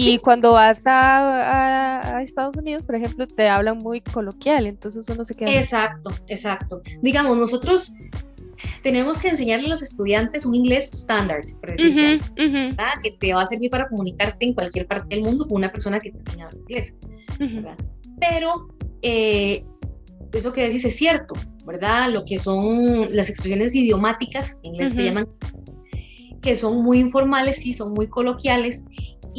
y 0.00 0.18
cuando 0.18 0.52
vas 0.52 0.80
a, 0.84 2.22
Estados 2.22 2.56
Unidos, 2.56 2.82
por 2.82 2.94
ejemplo, 2.94 3.26
te 3.26 3.48
hablan 3.48 3.78
muy 3.78 4.00
coloquial, 4.00 4.66
entonces 4.66 5.08
uno 5.08 5.24
se 5.24 5.34
queda. 5.34 5.52
Exacto, 5.52 6.10
exacto. 6.28 6.82
Digamos, 7.02 7.38
nosotros 7.38 7.92
tenemos 8.82 9.18
que 9.18 9.28
enseñarle 9.28 9.66
a 9.66 9.70
los 9.70 9.82
estudiantes 9.82 10.46
un 10.46 10.54
inglés 10.54 10.88
estándar, 10.92 11.40
que 13.02 13.10
te 13.18 13.34
va 13.34 13.42
a 13.42 13.46
servir 13.46 13.70
para 13.70 13.88
comunicarte 13.88 14.46
en 14.46 14.54
cualquier 14.54 14.86
parte 14.86 15.16
del 15.16 15.24
mundo 15.24 15.46
con 15.46 15.58
una 15.58 15.72
persona 15.72 15.98
que 15.98 16.12
también 16.12 16.42
habla 16.42 16.58
inglés. 16.60 16.94
Pero 18.20 18.52
eh, 19.02 19.64
eso 20.32 20.52
que 20.52 20.62
decís 20.62 20.84
es 20.84 20.96
cierto, 20.96 21.34
¿verdad? 21.66 22.12
Lo 22.12 22.24
que 22.24 22.38
son 22.38 23.08
las 23.10 23.28
expresiones 23.28 23.74
idiomáticas, 23.74 24.56
en 24.62 24.74
inglés 24.74 24.92
se 24.94 25.02
llaman, 25.02 25.28
que 26.40 26.56
son 26.56 26.82
muy 26.82 26.98
informales, 26.98 27.56
sí, 27.56 27.74
son 27.74 27.92
muy 27.92 28.06
coloquiales 28.08 28.82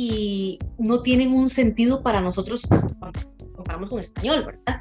y 0.01 0.57
no 0.77 1.01
tienen 1.01 1.37
un 1.37 1.49
sentido 1.49 2.01
para 2.01 2.21
nosotros 2.21 2.61
cuando 2.99 3.19
comparamos 3.53 3.89
con 3.89 3.99
español, 3.99 4.45
¿verdad? 4.45 4.79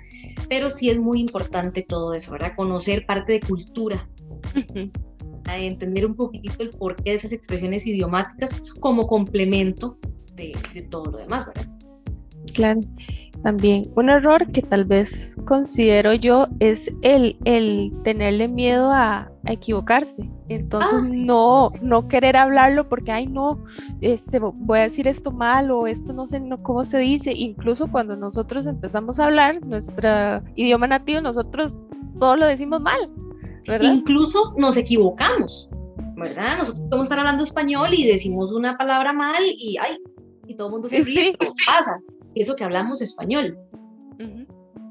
Pero 0.48 0.70
sí 0.70 0.90
es 0.90 1.00
muy 1.00 1.18
importante 1.18 1.82
todo 1.82 2.12
eso, 2.12 2.30
¿verdad? 2.30 2.52
Conocer 2.54 3.04
parte 3.04 3.32
de 3.32 3.40
cultura, 3.40 4.08
entender 5.44 6.06
un 6.06 6.14
poquitito 6.14 6.62
el 6.62 6.70
porqué 6.70 7.10
de 7.10 7.16
esas 7.16 7.32
expresiones 7.32 7.84
idiomáticas 7.84 8.54
como 8.78 9.08
complemento 9.08 9.98
de, 10.36 10.56
de 10.72 10.82
todo 10.82 11.10
lo 11.10 11.18
demás, 11.18 11.46
¿verdad? 11.46 11.68
Claro. 12.54 12.80
También 13.42 13.82
un 13.94 14.10
error 14.10 14.50
que 14.50 14.62
tal 14.62 14.84
vez 14.84 15.10
considero 15.44 16.12
yo 16.14 16.48
es 16.58 16.90
el, 17.02 17.36
el 17.44 17.92
tenerle 18.02 18.48
miedo 18.48 18.90
a, 18.92 19.30
equivocarse. 19.46 20.28
Entonces 20.50 20.90
ah, 20.92 21.08
no, 21.10 21.70
no 21.80 22.06
querer 22.06 22.36
hablarlo 22.36 22.86
porque, 22.86 23.12
ay 23.12 23.26
no, 23.26 23.64
este, 24.02 24.38
voy 24.40 24.80
a 24.80 24.82
decir 24.82 25.08
esto 25.08 25.30
mal 25.30 25.70
o 25.70 25.86
esto 25.86 26.12
no 26.12 26.26
sé 26.26 26.38
no, 26.40 26.62
cómo 26.62 26.84
se 26.84 26.98
dice. 26.98 27.32
Incluso 27.32 27.86
cuando 27.86 28.14
nosotros 28.14 28.66
empezamos 28.66 29.18
a 29.18 29.24
hablar 29.24 29.64
nuestro 29.64 30.42
idioma 30.54 30.86
nativo, 30.86 31.22
nosotros 31.22 31.72
todo 32.18 32.36
lo 32.36 32.46
decimos 32.46 32.82
mal, 32.82 33.10
¿verdad? 33.66 33.94
Incluso 33.94 34.54
nos 34.58 34.76
equivocamos, 34.76 35.70
¿verdad? 36.16 36.58
Nosotros 36.58 36.80
podemos 36.90 37.04
estar 37.04 37.18
hablando 37.18 37.44
español 37.44 37.94
y 37.94 38.06
decimos 38.06 38.52
una 38.52 38.76
palabra 38.76 39.14
mal 39.14 39.42
y 39.46 39.78
ay, 39.78 39.96
y 40.46 40.56
todo 40.56 40.68
el 40.68 40.72
mundo 40.72 40.88
se 40.88 41.00
ríe, 41.00 41.34
¿qué 41.38 41.48
pasa? 41.66 41.98
Eso 42.40 42.56
que 42.56 42.64
hablamos 42.64 43.02
español, 43.02 43.58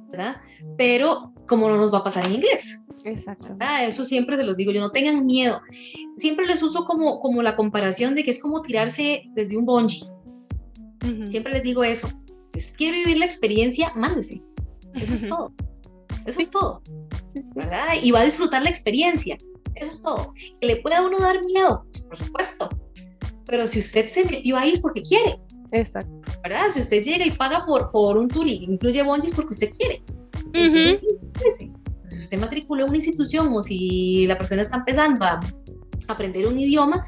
¿verdad? 0.10 0.38
Pero 0.78 1.34
como 1.48 1.70
no 1.70 1.78
nos 1.78 1.94
va 1.94 2.00
a 2.00 2.04
pasar 2.04 2.26
en 2.26 2.34
inglés. 2.34 2.78
Exacto. 3.04 3.56
Eso 3.82 4.04
siempre 4.06 4.36
se 4.36 4.44
los 4.44 4.58
digo, 4.58 4.72
yo 4.72 4.82
no 4.82 4.92
tengan 4.92 5.26
miedo. 5.26 5.62
Siempre 6.18 6.46
les 6.46 6.62
uso 6.62 6.86
como, 6.86 7.20
como 7.20 7.42
la 7.42 7.56
comparación 7.56 8.16
de 8.16 8.24
que 8.24 8.32
es 8.32 8.42
como 8.42 8.62
tirarse 8.62 9.24
desde 9.34 9.56
un 9.56 9.66
bungee. 9.66 10.04
Siempre 11.30 11.54
les 11.54 11.64
digo 11.64 11.84
eso. 11.84 12.10
Si 12.54 12.64
quiere 12.72 12.98
vivir 12.98 13.18
la 13.18 13.26
experiencia, 13.26 13.94
mándese. 13.96 14.42
Eso 14.96 15.14
es 15.14 15.28
todo. 15.28 15.54
Eso 16.26 16.42
es 16.42 16.50
todo. 16.50 16.82
¿Verdad? 17.56 17.86
Y 18.02 18.12
va 18.12 18.22
a 18.22 18.26
disfrutar 18.26 18.64
la 18.64 18.70
experiencia. 18.70 19.38
Eso 19.76 19.88
es 19.88 20.02
todo. 20.02 20.34
¿Que 20.60 20.68
le 20.68 20.76
puede 20.78 20.96
a 20.96 21.06
uno 21.06 21.18
dar 21.20 21.40
miedo? 21.46 21.86
Por 22.10 22.18
supuesto. 22.18 22.68
Pero 23.46 23.68
si 23.68 23.80
usted 23.80 24.10
se 24.10 24.26
metió 24.26 24.58
ahí 24.58 24.72
es 24.72 24.80
porque 24.80 25.02
quiere. 25.02 25.40
Exacto. 25.72 26.32
¿Verdad? 26.44 26.72
Si 26.74 26.82
usted 26.82 27.04
llega 27.04 27.26
y 27.26 27.32
paga 27.32 27.66
por, 27.66 27.92
por 27.92 28.18
un 28.18 28.28
tour 28.28 28.48
y 28.48 28.64
incluye 28.64 29.02
es 29.02 29.36
porque 29.36 29.54
usted 29.54 29.72
quiere. 29.78 30.02
si 32.10 32.24
usted 32.24 32.40
matriculó 32.40 32.84
en 32.84 32.90
una 32.90 32.98
institución 32.98 33.50
o 33.54 33.64
si 33.64 34.26
la 34.28 34.38
persona 34.38 34.62
está 34.62 34.78
empezando 34.78 35.26
a 35.26 35.40
aprender 36.08 36.48
un 36.48 36.60
idioma, 36.60 37.06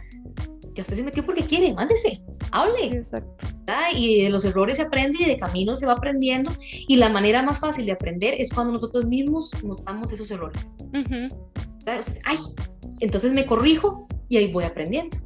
que 0.76 0.82
usted 0.82 0.96
se 0.96 1.04
metió 1.04 1.26
porque 1.26 1.44
quiere, 1.44 1.74
mándese, 1.74 2.14
hable. 2.52 2.88
Exacto. 2.88 3.48
Y 3.94 4.24
de 4.24 4.30
los 4.30 4.46
errores 4.46 4.78
se 4.78 4.84
aprende 4.84 5.24
y 5.24 5.26
de 5.26 5.38
camino 5.38 5.76
se 5.76 5.86
va 5.86 5.94
aprendiendo. 5.94 6.52
Y 6.88 6.98
la 6.98 7.10
manera 7.10 7.44
más 7.44 7.60
fácil 7.60 7.86
de 7.86 7.92
aprender 7.92 8.36
es 8.38 8.50
cuando 8.50 8.74
nosotros 8.74 9.06
mismos 9.06 9.52
notamos 9.64 10.12
esos 10.12 10.32
errores. 10.32 10.68
Ay, 12.26 12.38
entonces 13.00 13.34
me 13.34 13.46
corrijo 13.46 14.08
y 14.28 14.38
ahí 14.38 14.52
voy 14.52 14.64
aprendiendo. 14.64 15.18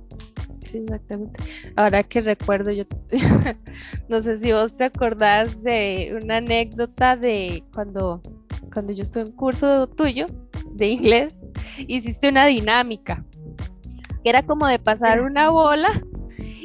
Exactamente. 0.77 1.43
Ahora 1.75 2.03
que 2.03 2.21
recuerdo, 2.21 2.71
yo 2.71 2.83
no 4.09 4.17
sé 4.19 4.39
si 4.39 4.51
vos 4.51 4.75
te 4.75 4.85
acordás 4.85 5.61
de 5.63 6.17
una 6.23 6.37
anécdota 6.37 7.15
de 7.15 7.63
cuando, 7.73 8.21
cuando 8.73 8.93
yo 8.93 9.03
estuve 9.03 9.23
en 9.23 9.31
curso 9.31 9.87
tuyo 9.87 10.25
de 10.73 10.87
inglés, 10.87 11.37
hiciste 11.87 12.29
una 12.29 12.45
dinámica 12.45 13.23
que 14.23 14.29
era 14.29 14.43
como 14.43 14.67
de 14.67 14.79
pasar 14.79 15.21
una 15.21 15.49
bola 15.49 16.01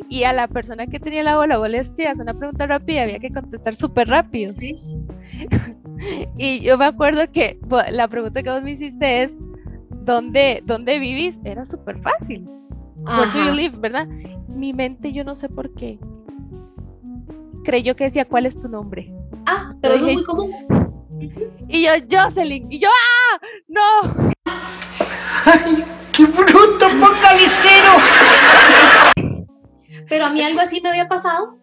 y 0.08 0.24
a 0.24 0.32
la 0.32 0.48
persona 0.48 0.86
que 0.86 1.00
tenía 1.00 1.22
la 1.22 1.36
bola 1.36 1.58
vos 1.58 1.68
le 1.68 1.84
decías 1.84 2.16
una 2.18 2.34
pregunta 2.34 2.66
rápida 2.66 3.00
y 3.00 3.02
había 3.02 3.18
que 3.18 3.30
contestar 3.30 3.74
súper 3.74 4.08
rápido. 4.08 4.54
y 6.38 6.60
yo 6.60 6.78
me 6.78 6.86
acuerdo 6.86 7.30
que 7.30 7.58
la 7.90 8.08
pregunta 8.08 8.42
que 8.42 8.50
vos 8.50 8.62
me 8.62 8.72
hiciste 8.72 9.24
es 9.24 9.30
¿dónde, 10.04 10.62
dónde 10.64 10.98
vivís? 10.98 11.36
Era 11.44 11.66
súper 11.66 12.00
fácil. 12.00 12.48
Where 13.04 13.32
do 13.32 13.44
you 13.44 13.52
live, 13.52 13.76
¿verdad? 13.78 14.06
Mi 14.48 14.72
mente, 14.72 15.12
yo 15.12 15.24
no 15.24 15.36
sé 15.36 15.48
por 15.48 15.72
qué, 15.74 15.98
creyó 17.64 17.96
que 17.96 18.04
decía 18.04 18.24
¿cuál 18.24 18.46
es 18.46 18.60
tu 18.60 18.68
nombre? 18.68 19.12
Ah, 19.46 19.74
pero 19.80 19.94
eso 19.94 20.06
es 20.06 20.14
muy 20.14 20.24
común. 20.24 20.52
Y 21.68 21.84
yo, 21.84 21.90
Jocelyn, 22.10 22.70
y 22.70 22.80
yo, 22.80 22.88
¡ah! 22.88 23.38
¡No! 23.68 24.32
¡Ay, 25.44 25.84
qué 26.12 26.24
bruto, 26.26 26.88
focalicero! 26.88 27.92
Pero 30.08 30.24
a 30.24 30.30
mí 30.30 30.42
algo 30.42 30.60
así 30.60 30.80
me 30.80 30.88
había 30.88 31.08
pasado 31.08 31.58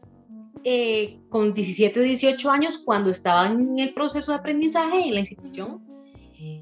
eh, 0.63 1.19
con 1.29 1.53
17, 1.53 1.99
18 1.99 2.49
años 2.49 2.81
cuando 2.83 3.09
estaba 3.09 3.47
en 3.47 3.79
el 3.79 3.93
proceso 3.93 4.31
de 4.31 4.37
aprendizaje 4.37 5.07
en 5.07 5.13
la 5.13 5.19
institución. 5.21 5.81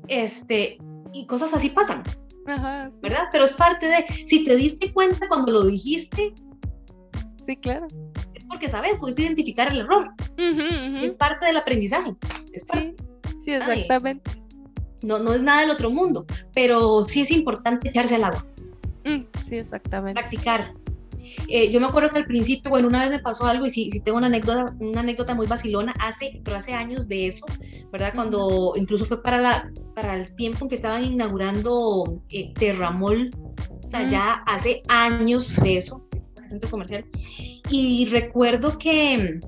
Este, 0.08 0.78
y 1.12 1.26
cosas 1.26 1.54
así 1.54 1.70
pasan. 1.70 2.04
¿Verdad? 2.46 2.92
Pero 3.32 3.46
es 3.46 3.54
parte 3.54 3.88
de, 3.88 4.06
si 4.28 4.44
te 4.44 4.56
diste 4.56 4.92
cuenta 4.92 5.28
cuando 5.28 5.52
lo 5.52 5.66
dijiste. 5.66 6.34
Sí, 7.46 7.58
claro. 7.58 7.88
Es 8.34 8.46
porque, 8.46 8.70
¿sabes? 8.70 8.96
Pudiste 8.96 9.24
identificar 9.24 9.72
el 9.72 9.82
error. 9.82 10.10
Es 10.38 11.14
parte 11.14 11.46
del 11.46 11.58
aprendizaje. 11.58 12.14
Sí, 12.46 12.96
sí, 13.46 13.54
exactamente. 13.54 14.32
no, 15.04 15.20
no 15.20 15.34
es 15.34 15.42
nada 15.42 15.62
del 15.62 15.72
otro 15.72 15.90
mundo, 15.90 16.26
pero 16.54 17.06
sí 17.06 17.22
es 17.22 17.32
importante 17.32 17.90
echarse 17.90 18.16
al 18.16 18.26
agua. 18.26 18.46
Mm, 19.06 19.24
sí, 19.50 19.56
exactamente. 19.56 20.14
Practicar, 20.14 20.74
eh, 21.48 21.72
yo 21.72 21.80
me 21.80 21.88
acuerdo 21.88 22.10
que 22.10 22.20
al 22.20 22.26
principio, 22.26 22.70
bueno, 22.70 22.88
una 22.88 23.02
vez 23.02 23.18
me 23.18 23.20
pasó 23.20 23.46
algo 23.46 23.66
y 23.66 23.72
sí, 23.72 23.90
sí 23.92 24.00
tengo 24.00 24.18
una 24.18 24.28
anécdota, 24.28 24.66
una 24.80 25.02
anécdota 25.02 25.34
muy 25.34 25.48
vacilona, 25.48 25.94
hace, 26.00 26.42
pero 26.44 26.58
hace 26.58 26.74
años 26.74 27.08
de 27.08 27.28
eso, 27.28 27.46
¿verdad? 27.92 28.14
Cuando 28.16 28.74
incluso 28.76 29.06
fue 29.06 29.22
para, 29.22 29.42
la, 29.42 29.72
para 29.96 30.16
el 30.16 30.36
tiempo 30.36 30.66
en 30.66 30.70
que 30.70 30.76
estaban 30.76 31.04
inaugurando 31.04 32.22
eh, 32.32 32.54
Terramol, 32.54 33.30
o 33.38 33.90
sea, 33.90 34.10
ya 34.10 34.32
hace 34.46 34.82
años 34.88 35.56
de 35.58 35.78
eso, 35.78 36.08
centro 36.50 36.70
comercial. 36.70 37.06
Y 37.70 38.06
recuerdo 38.08 38.78
que 38.78 39.40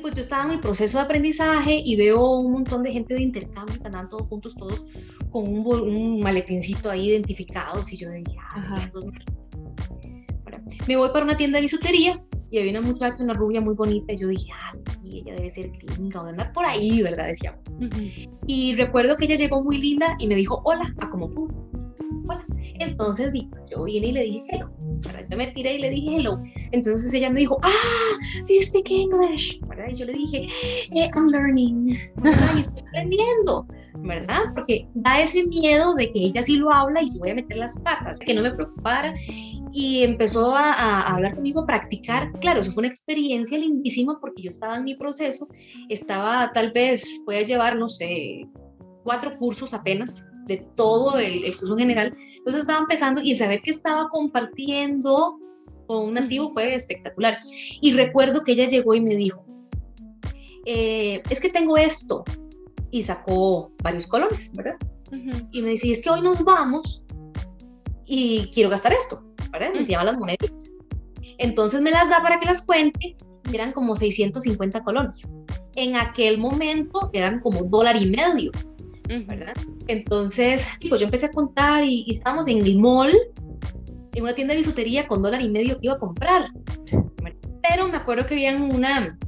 pues 0.00 0.14
yo 0.14 0.22
estaba 0.22 0.44
en 0.44 0.50
mi 0.50 0.58
proceso 0.58 0.98
de 0.98 1.04
aprendizaje 1.04 1.80
y 1.82 1.96
veo 1.96 2.38
un 2.38 2.52
montón 2.52 2.82
de 2.82 2.92
gente 2.92 3.14
de 3.14 3.22
intercambio 3.22 3.78
que 3.78 3.86
andaban 3.86 4.08
todos 4.10 4.26
juntos, 4.28 4.54
todos 4.56 4.84
con 5.30 5.48
un, 5.48 5.66
un 5.66 6.20
maletincito 6.20 6.90
ahí 6.90 7.08
identificados 7.08 7.92
y 7.92 7.96
yo 7.96 8.10
decía, 8.10 8.42
ah, 8.54 8.90
me 10.86 10.96
voy 10.96 11.08
para 11.08 11.24
una 11.24 11.36
tienda 11.36 11.58
de 11.58 11.62
bisutería 11.62 12.20
y 12.50 12.58
había 12.58 12.78
una 12.78 12.88
muchacha, 12.88 13.22
una 13.22 13.32
rubia 13.32 13.60
muy 13.60 13.74
bonita, 13.74 14.14
y 14.14 14.18
yo 14.18 14.28
dije, 14.28 14.50
ah, 14.62 14.72
sí, 15.02 15.22
ella 15.24 15.34
debe 15.34 15.50
ser 15.50 15.70
gringa 15.70 16.20
o 16.20 16.24
de 16.24 16.30
andar 16.30 16.52
por 16.52 16.66
ahí, 16.66 17.02
¿verdad? 17.02 17.26
Decía. 17.26 17.58
Y 18.46 18.74
recuerdo 18.76 19.16
que 19.16 19.24
ella 19.24 19.36
llegó 19.36 19.62
muy 19.62 19.78
linda 19.78 20.16
y 20.18 20.28
me 20.28 20.36
dijo, 20.36 20.60
hola, 20.64 20.92
a 20.98 21.10
como 21.10 21.28
tú. 21.30 21.48
Hola. 22.28 22.44
Entonces 22.78 23.32
yo 23.70 23.84
vine 23.84 24.08
y 24.08 24.12
le 24.12 24.22
dije 24.22 24.44
hello. 24.50 24.70
Yo 25.30 25.36
me 25.36 25.48
tiré 25.48 25.76
y 25.76 25.80
le 25.80 25.90
dije 25.90 26.16
hello. 26.16 26.40
Entonces 26.72 27.12
ella 27.12 27.30
me 27.30 27.40
dijo, 27.40 27.58
ah, 27.62 28.18
do 28.46 28.54
you 28.54 28.62
speak 28.62 28.90
English? 28.90 29.60
¿verdad? 29.66 29.86
Y 29.90 29.96
yo 29.96 30.06
le 30.06 30.12
dije, 30.12 30.48
eh, 30.94 31.10
I'm 31.14 31.28
learning. 31.28 31.98
Y 32.56 32.60
estoy 32.60 32.82
aprendiendo. 32.88 33.66
¿verdad? 33.98 34.42
Porque 34.54 34.86
da 34.94 35.20
ese 35.22 35.44
miedo 35.46 35.94
de 35.94 36.12
que 36.12 36.18
ella 36.26 36.42
sí 36.42 36.56
lo 36.56 36.72
habla 36.72 37.02
y 37.02 37.12
yo 37.12 37.18
voy 37.18 37.30
a 37.30 37.34
meter 37.34 37.56
las 37.56 37.76
patas, 37.78 38.18
que 38.18 38.34
no 38.34 38.42
me 38.42 38.52
preocupara. 38.52 39.14
Y 39.78 40.02
empezó 40.04 40.56
a, 40.56 41.02
hablar 41.02 41.34
conmigo, 41.34 41.60
a 41.60 41.66
practicar. 41.66 42.32
Claro, 42.40 42.60
eso 42.62 42.72
fue 42.72 42.80
una 42.80 42.88
experiencia 42.88 43.58
lindísima 43.58 44.18
porque 44.18 44.44
yo 44.44 44.50
estaba 44.50 44.78
en 44.78 44.84
mi 44.84 44.94
proceso, 44.94 45.46
estaba 45.90 46.50
tal 46.54 46.72
vez, 46.72 47.04
voy 47.26 47.36
a 47.36 47.42
llevar, 47.42 47.76
no 47.76 47.86
sé, 47.86 48.48
cuatro 49.04 49.36
cursos 49.36 49.74
apenas 49.74 50.24
de 50.46 50.66
todo 50.76 51.18
el, 51.18 51.54
curso 51.58 51.74
en 51.74 51.80
general. 51.80 52.16
Entonces 52.38 52.62
estaba 52.62 52.78
empezando 52.78 53.20
y 53.20 53.32
el 53.32 53.38
saber 53.38 53.60
que 53.60 53.72
estaba 53.72 54.08
compartiendo 54.08 55.36
con 55.86 56.06
un 56.06 56.14
nativo 56.14 56.54
fue 56.54 56.74
espectacular. 56.74 57.36
Y 57.82 57.92
recuerdo 57.92 58.44
que 58.44 58.52
ella 58.52 58.70
llegó 58.70 58.94
y 58.94 59.02
me 59.02 59.14
dijo, 59.14 59.44
eh, 60.64 61.20
es 61.28 61.38
que 61.38 61.50
tengo 61.50 61.76
esto, 61.76 62.24
y 62.90 63.02
sacó 63.02 63.72
varios 63.82 64.06
colores, 64.06 64.50
¿verdad? 64.54 64.76
Y 65.52 65.60
me 65.60 65.72
dice, 65.72 65.92
es 65.92 66.00
que 66.00 66.08
hoy 66.08 66.22
nos 66.22 66.42
vamos 66.42 67.02
y 68.06 68.50
quiero 68.52 68.70
gastar 68.70 68.92
esto, 68.92 69.22
¿verdad? 69.52 69.72
Me 69.74 69.84
llama 69.84 70.04
las 70.04 70.18
monedas. 70.18 70.50
Entonces 71.38 71.80
me 71.80 71.90
las 71.90 72.08
da 72.08 72.18
para 72.18 72.40
que 72.40 72.46
las 72.46 72.62
cuente, 72.62 73.16
eran 73.52 73.70
como 73.70 73.96
650 73.96 74.82
colones. 74.82 75.20
En 75.74 75.96
aquel 75.96 76.38
momento 76.38 77.10
eran 77.12 77.40
como 77.40 77.62
dólar 77.64 77.96
y 77.96 78.06
medio, 78.06 78.50
¿verdad? 79.08 79.52
Entonces, 79.88 80.60
pues 80.88 81.00
yo 81.00 81.06
empecé 81.06 81.26
a 81.26 81.30
contar 81.30 81.84
y, 81.84 82.04
y 82.06 82.14
estábamos 82.14 82.48
en 82.48 82.58
el 82.58 82.78
mall, 82.78 83.12
en 84.14 84.22
una 84.22 84.34
tienda 84.34 84.54
de 84.54 84.60
bisutería 84.60 85.06
con 85.06 85.22
dólar 85.22 85.42
y 85.42 85.50
medio 85.50 85.78
que 85.78 85.86
iba 85.86 85.94
a 85.94 85.98
comprar. 85.98 86.50
Pero 87.68 87.88
me 87.88 87.96
acuerdo 87.96 88.26
que 88.26 88.34
habían 88.34 88.62
una, 88.62 89.18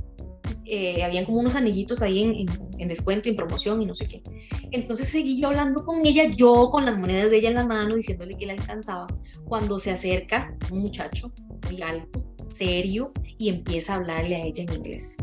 eh, 0.70 1.02
habían 1.02 1.24
como 1.24 1.38
unos 1.38 1.54
anillitos 1.54 2.02
ahí 2.02 2.22
en, 2.22 2.46
en, 2.78 2.88
descuento, 2.88 3.28
en 3.28 3.36
promoción 3.36 3.80
y 3.82 3.86
no 3.86 3.94
sé 3.94 4.06
qué. 4.06 4.22
Entonces 4.70 5.08
seguí 5.08 5.40
yo 5.40 5.48
hablando 5.48 5.84
con 5.84 6.04
ella, 6.04 6.26
yo 6.36 6.70
con 6.70 6.84
las 6.84 6.98
monedas 6.98 7.30
de 7.30 7.38
ella 7.38 7.48
en 7.48 7.54
la 7.54 7.66
mano, 7.66 7.96
diciéndole 7.96 8.36
que 8.36 8.46
la 8.46 8.52
alcanzaba, 8.52 9.06
cuando 9.44 9.78
se 9.78 9.92
acerca 9.92 10.54
un 10.70 10.80
muchacho 10.80 11.32
muy 11.70 11.82
alto, 11.82 12.22
serio, 12.56 13.12
y 13.38 13.48
empieza 13.48 13.92
a 13.92 13.96
hablarle 13.96 14.36
a 14.36 14.40
ella 14.40 14.64
en 14.64 14.74
inglés. 14.74 15.16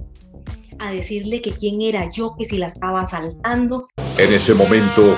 A 0.79 0.91
decirle 0.91 1.41
que 1.41 1.51
quién 1.51 1.81
era 1.81 2.09
yo, 2.11 2.35
que 2.37 2.45
si 2.45 2.57
la 2.57 2.67
estaba 2.67 2.99
asaltando. 3.01 3.87
En 3.97 4.33
ese 4.33 4.53
momento, 4.53 5.17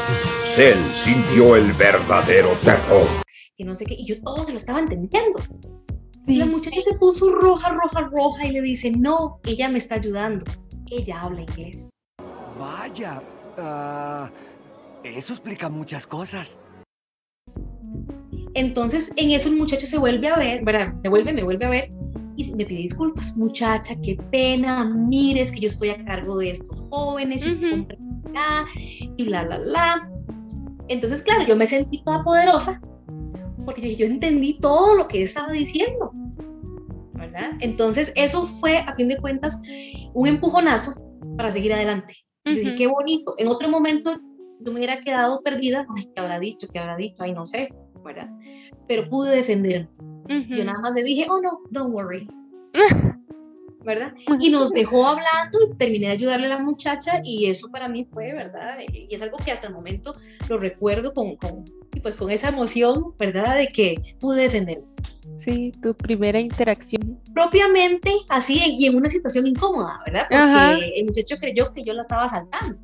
Cell 0.56 0.94
sintió 1.04 1.56
el 1.56 1.74
verdadero 1.74 2.60
terror. 2.62 3.08
Que 3.56 3.64
no 3.64 3.76
sé 3.76 3.86
qué, 3.86 3.96
y 3.98 4.06
yo 4.06 4.22
todo 4.22 4.46
se 4.46 4.52
lo 4.52 4.58
estaba 4.60 4.80
entendiendo. 4.80 5.42
La 6.28 6.46
muchacha 6.46 6.82
se 6.82 6.94
puso 6.98 7.30
roja, 7.30 7.70
roja, 7.72 8.02
roja 8.02 8.46
y 8.46 8.52
le 8.52 8.62
dice, 8.62 8.92
no, 8.92 9.40
ella 9.46 9.70
me 9.70 9.78
está 9.78 9.96
ayudando. 9.96 10.44
Ella 10.92 11.20
habla 11.22 11.42
inglés. 11.42 11.90
Vaya, 12.60 13.22
ah, 13.58 14.30
eso 15.04 15.34
explica 15.34 15.70
muchas 15.70 16.06
cosas. 16.06 16.50
Entonces, 18.56 19.10
en 19.16 19.32
eso 19.32 19.48
el 19.48 19.56
muchacho 19.56 19.88
se 19.88 19.98
vuelve 19.98 20.28
a 20.28 20.38
ver, 20.38 20.66
¿verdad? 20.66 20.94
Se 21.02 21.08
vuelve, 21.08 21.32
me 21.32 21.44
vuelve 21.44 21.66
a 21.66 21.70
ver 21.70 21.92
y 22.36 22.52
me 22.54 22.66
pide 22.66 22.80
disculpas. 22.80 23.36
Muchacha, 23.38 23.96
qué 24.04 24.18
pena, 24.30 24.84
mires 24.84 25.50
que 25.52 25.62
yo 25.62 25.70
estoy 25.70 25.90
a 25.90 26.04
cargo 26.04 26.40
de 26.40 26.52
estos 26.52 26.78
jóvenes, 26.90 27.46
y 27.46 29.24
bla, 29.24 29.44
bla, 29.46 29.60
bla. 29.60 30.12
Entonces, 30.90 31.22
claro, 31.22 31.48
yo 31.48 31.56
me 31.56 31.70
sentí 31.70 32.04
toda 32.04 32.22
poderosa 32.24 32.82
porque 33.68 33.98
yo 33.98 34.06
entendí 34.06 34.58
todo 34.62 34.96
lo 34.96 35.10
que 35.10 35.24
estaba 35.24 35.52
diciendo, 35.52 36.10
¿verdad? 37.16 37.52
Entonces, 37.60 38.14
eso 38.16 38.48
fue, 38.62 38.78
a 38.78 38.96
fin 38.96 39.10
de 39.10 39.18
cuentas, 39.18 39.60
un 40.14 40.26
empujonazo 40.26 40.96
para 41.36 41.52
seguir 41.52 41.74
adelante. 41.74 42.16
dije, 42.46 42.76
qué 42.76 42.88
bonito. 42.88 43.36
En 43.38 43.50
otro 43.50 43.68
momento 43.68 44.18
yo 44.62 44.72
me 44.72 44.78
hubiera 44.78 45.02
quedado 45.02 45.42
perdida, 45.42 45.86
ay, 45.98 46.10
¿qué 46.16 46.22
habrá 46.22 46.40
dicho? 46.40 46.66
¿Qué 46.72 46.80
habrá 46.80 46.96
dicho? 46.96 47.18
Ay, 47.20 47.34
no 47.34 47.46
sé, 47.46 47.74
¿verdad? 48.06 48.30
Pero 48.88 49.10
pude 49.10 49.36
defenderme. 49.36 49.90
Yo 50.48 50.64
nada 50.64 50.80
más 50.80 50.94
le 50.94 51.04
dije, 51.04 51.28
oh 51.30 51.42
no, 51.42 51.60
don't 51.70 51.94
worry. 51.94 52.26
¿verdad? 53.88 54.14
Y 54.40 54.50
nos 54.50 54.70
dejó 54.72 55.08
hablando 55.08 55.60
y 55.66 55.78
terminé 55.78 56.08
de 56.08 56.14
ayudarle 56.14 56.48
a 56.48 56.50
la 56.50 56.60
muchacha 56.60 57.22
y 57.24 57.50
eso 57.50 57.70
para 57.72 57.88
mí 57.88 58.06
fue, 58.12 58.34
¿verdad? 58.34 58.80
Y 58.92 59.16
es 59.16 59.22
algo 59.22 59.38
que 59.38 59.52
hasta 59.52 59.70
el 59.70 59.74
momento 59.74 60.12
lo 60.50 60.58
recuerdo 60.58 61.14
con, 61.14 61.38
con 61.38 61.64
pues 62.04 62.16
con 62.18 62.30
esa 62.30 62.50
emoción, 62.50 63.14
¿verdad? 63.18 63.56
De 63.56 63.68
que 63.68 63.96
pude 64.20 64.44
defenderme. 64.44 64.86
Sí, 65.40 65.72
tu 65.82 65.96
primera 65.96 66.38
interacción. 66.40 67.18
Propiamente 67.34 68.14
así 68.30 68.60
y 68.78 68.86
en 68.88 68.98
una 68.98 69.10
situación 69.10 69.48
incómoda, 69.48 70.02
¿verdad? 70.06 70.28
Porque 70.30 70.94
el 70.98 71.06
muchacho 71.06 71.38
creyó 71.40 71.74
que 71.74 71.82
yo 71.84 71.94
la 71.94 72.02
estaba 72.02 72.26
asaltando 72.26 72.78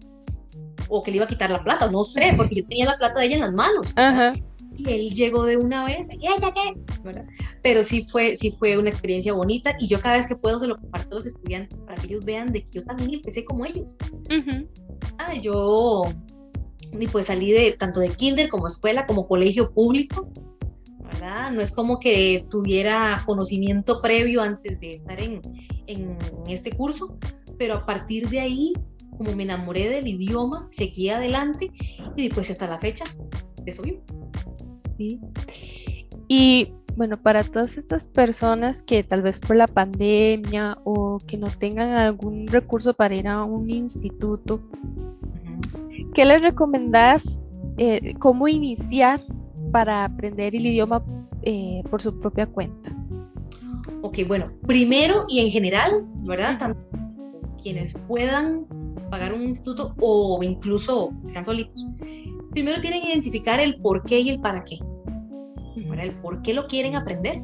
o 0.87 1.01
que 1.01 1.11
le 1.11 1.17
iba 1.17 1.25
a 1.25 1.27
quitar 1.27 1.49
la 1.49 1.61
plata, 1.61 1.91
no 1.91 2.05
sé, 2.05 2.33
porque 2.37 2.55
yo 2.55 2.65
tenía 2.65 2.85
la 2.85 2.97
plata 2.97 3.19
de 3.19 3.25
ella 3.25 3.35
en 3.35 3.41
las 3.41 3.53
manos. 3.53 3.91
Ajá 3.95 4.31
y 4.75 4.89
él 4.89 5.09
llegó 5.09 5.45
de 5.45 5.57
una 5.57 5.85
vez, 5.85 6.07
¿qué, 6.09 6.17
qué? 6.19 7.21
Pero 7.61 7.83
sí 7.83 8.07
fue, 8.11 8.37
sí 8.37 8.55
fue 8.57 8.77
una 8.77 8.89
experiencia 8.89 9.33
bonita 9.33 9.75
y 9.79 9.87
yo 9.87 10.01
cada 10.01 10.17
vez 10.17 10.27
que 10.27 10.35
puedo 10.35 10.59
se 10.59 10.67
lo 10.67 10.77
comparto 10.77 11.15
a 11.15 11.19
los 11.19 11.25
estudiantes 11.25 11.77
para 11.79 12.01
que 12.01 12.07
ellos 12.07 12.25
vean 12.25 12.51
de 12.51 12.63
que 12.63 12.69
yo 12.73 12.83
también 12.83 13.13
empecé 13.13 13.45
como 13.45 13.65
ellos. 13.65 13.95
ah, 15.17 15.33
yo 15.35 16.03
y 16.99 17.07
pues 17.07 17.25
salí 17.25 17.51
de 17.51 17.71
tanto 17.73 17.99
de 17.99 18.09
kinder 18.09 18.49
como 18.49 18.67
escuela 18.67 19.05
como 19.05 19.27
colegio 19.27 19.73
público, 19.73 20.29
¿verdad? 20.99 21.51
No 21.51 21.61
es 21.61 21.71
como 21.71 21.99
que 21.99 22.45
tuviera 22.49 23.23
conocimiento 23.25 24.01
previo 24.01 24.41
antes 24.41 24.79
de 24.79 24.91
estar 24.91 25.21
en, 25.21 25.41
en 25.87 26.17
este 26.47 26.71
curso, 26.71 27.17
pero 27.57 27.75
a 27.75 27.85
partir 27.85 28.29
de 28.29 28.39
ahí, 28.39 28.73
como 29.17 29.35
me 29.35 29.43
enamoré 29.43 29.89
del 29.89 30.07
idioma, 30.07 30.69
seguí 30.71 31.09
adelante 31.09 31.71
y 32.15 32.29
pues 32.29 32.49
hasta 32.49 32.67
la 32.67 32.79
fecha, 32.79 33.05
de 33.63 33.71
eso 33.71 33.81
vivo. 33.81 34.01
Y 36.27 36.69
bueno, 36.95 37.17
para 37.17 37.43
todas 37.43 37.75
estas 37.77 38.03
personas 38.03 38.81
que 38.83 39.03
tal 39.03 39.21
vez 39.21 39.39
por 39.39 39.55
la 39.55 39.67
pandemia 39.67 40.77
o 40.83 41.17
que 41.27 41.37
no 41.37 41.47
tengan 41.47 41.89
algún 41.89 42.47
recurso 42.47 42.93
para 42.93 43.15
ir 43.15 43.27
a 43.27 43.43
un 43.43 43.69
instituto, 43.69 44.61
¿qué 46.13 46.25
les 46.25 46.41
recomendás 46.41 47.23
eh, 47.77 48.13
cómo 48.19 48.47
iniciar 48.47 49.21
para 49.71 50.05
aprender 50.05 50.55
el 50.55 50.67
idioma 50.67 51.03
eh, 51.41 51.81
por 51.89 52.01
su 52.01 52.19
propia 52.19 52.45
cuenta? 52.45 52.91
Ok, 54.01 54.19
bueno, 54.27 54.51
primero 54.67 55.25
y 55.27 55.39
en 55.39 55.49
general, 55.49 56.05
¿verdad? 56.23 56.59
Tanto 56.59 56.79
quienes 57.61 57.93
puedan 58.07 58.65
pagar 59.09 59.33
un 59.33 59.43
instituto 59.43 59.95
o 60.01 60.43
incluso 60.43 61.11
sean 61.29 61.45
solitos, 61.45 61.87
primero 62.51 62.81
tienen 62.81 63.01
que 63.01 63.09
identificar 63.09 63.59
el 63.59 63.77
por 63.77 64.03
qué 64.03 64.19
y 64.19 64.29
el 64.29 64.39
para 64.39 64.63
qué. 64.65 64.77
El 65.99 66.19
por 66.21 66.41
qué 66.41 66.53
lo 66.53 66.67
quieren 66.67 66.95
aprender, 66.95 67.41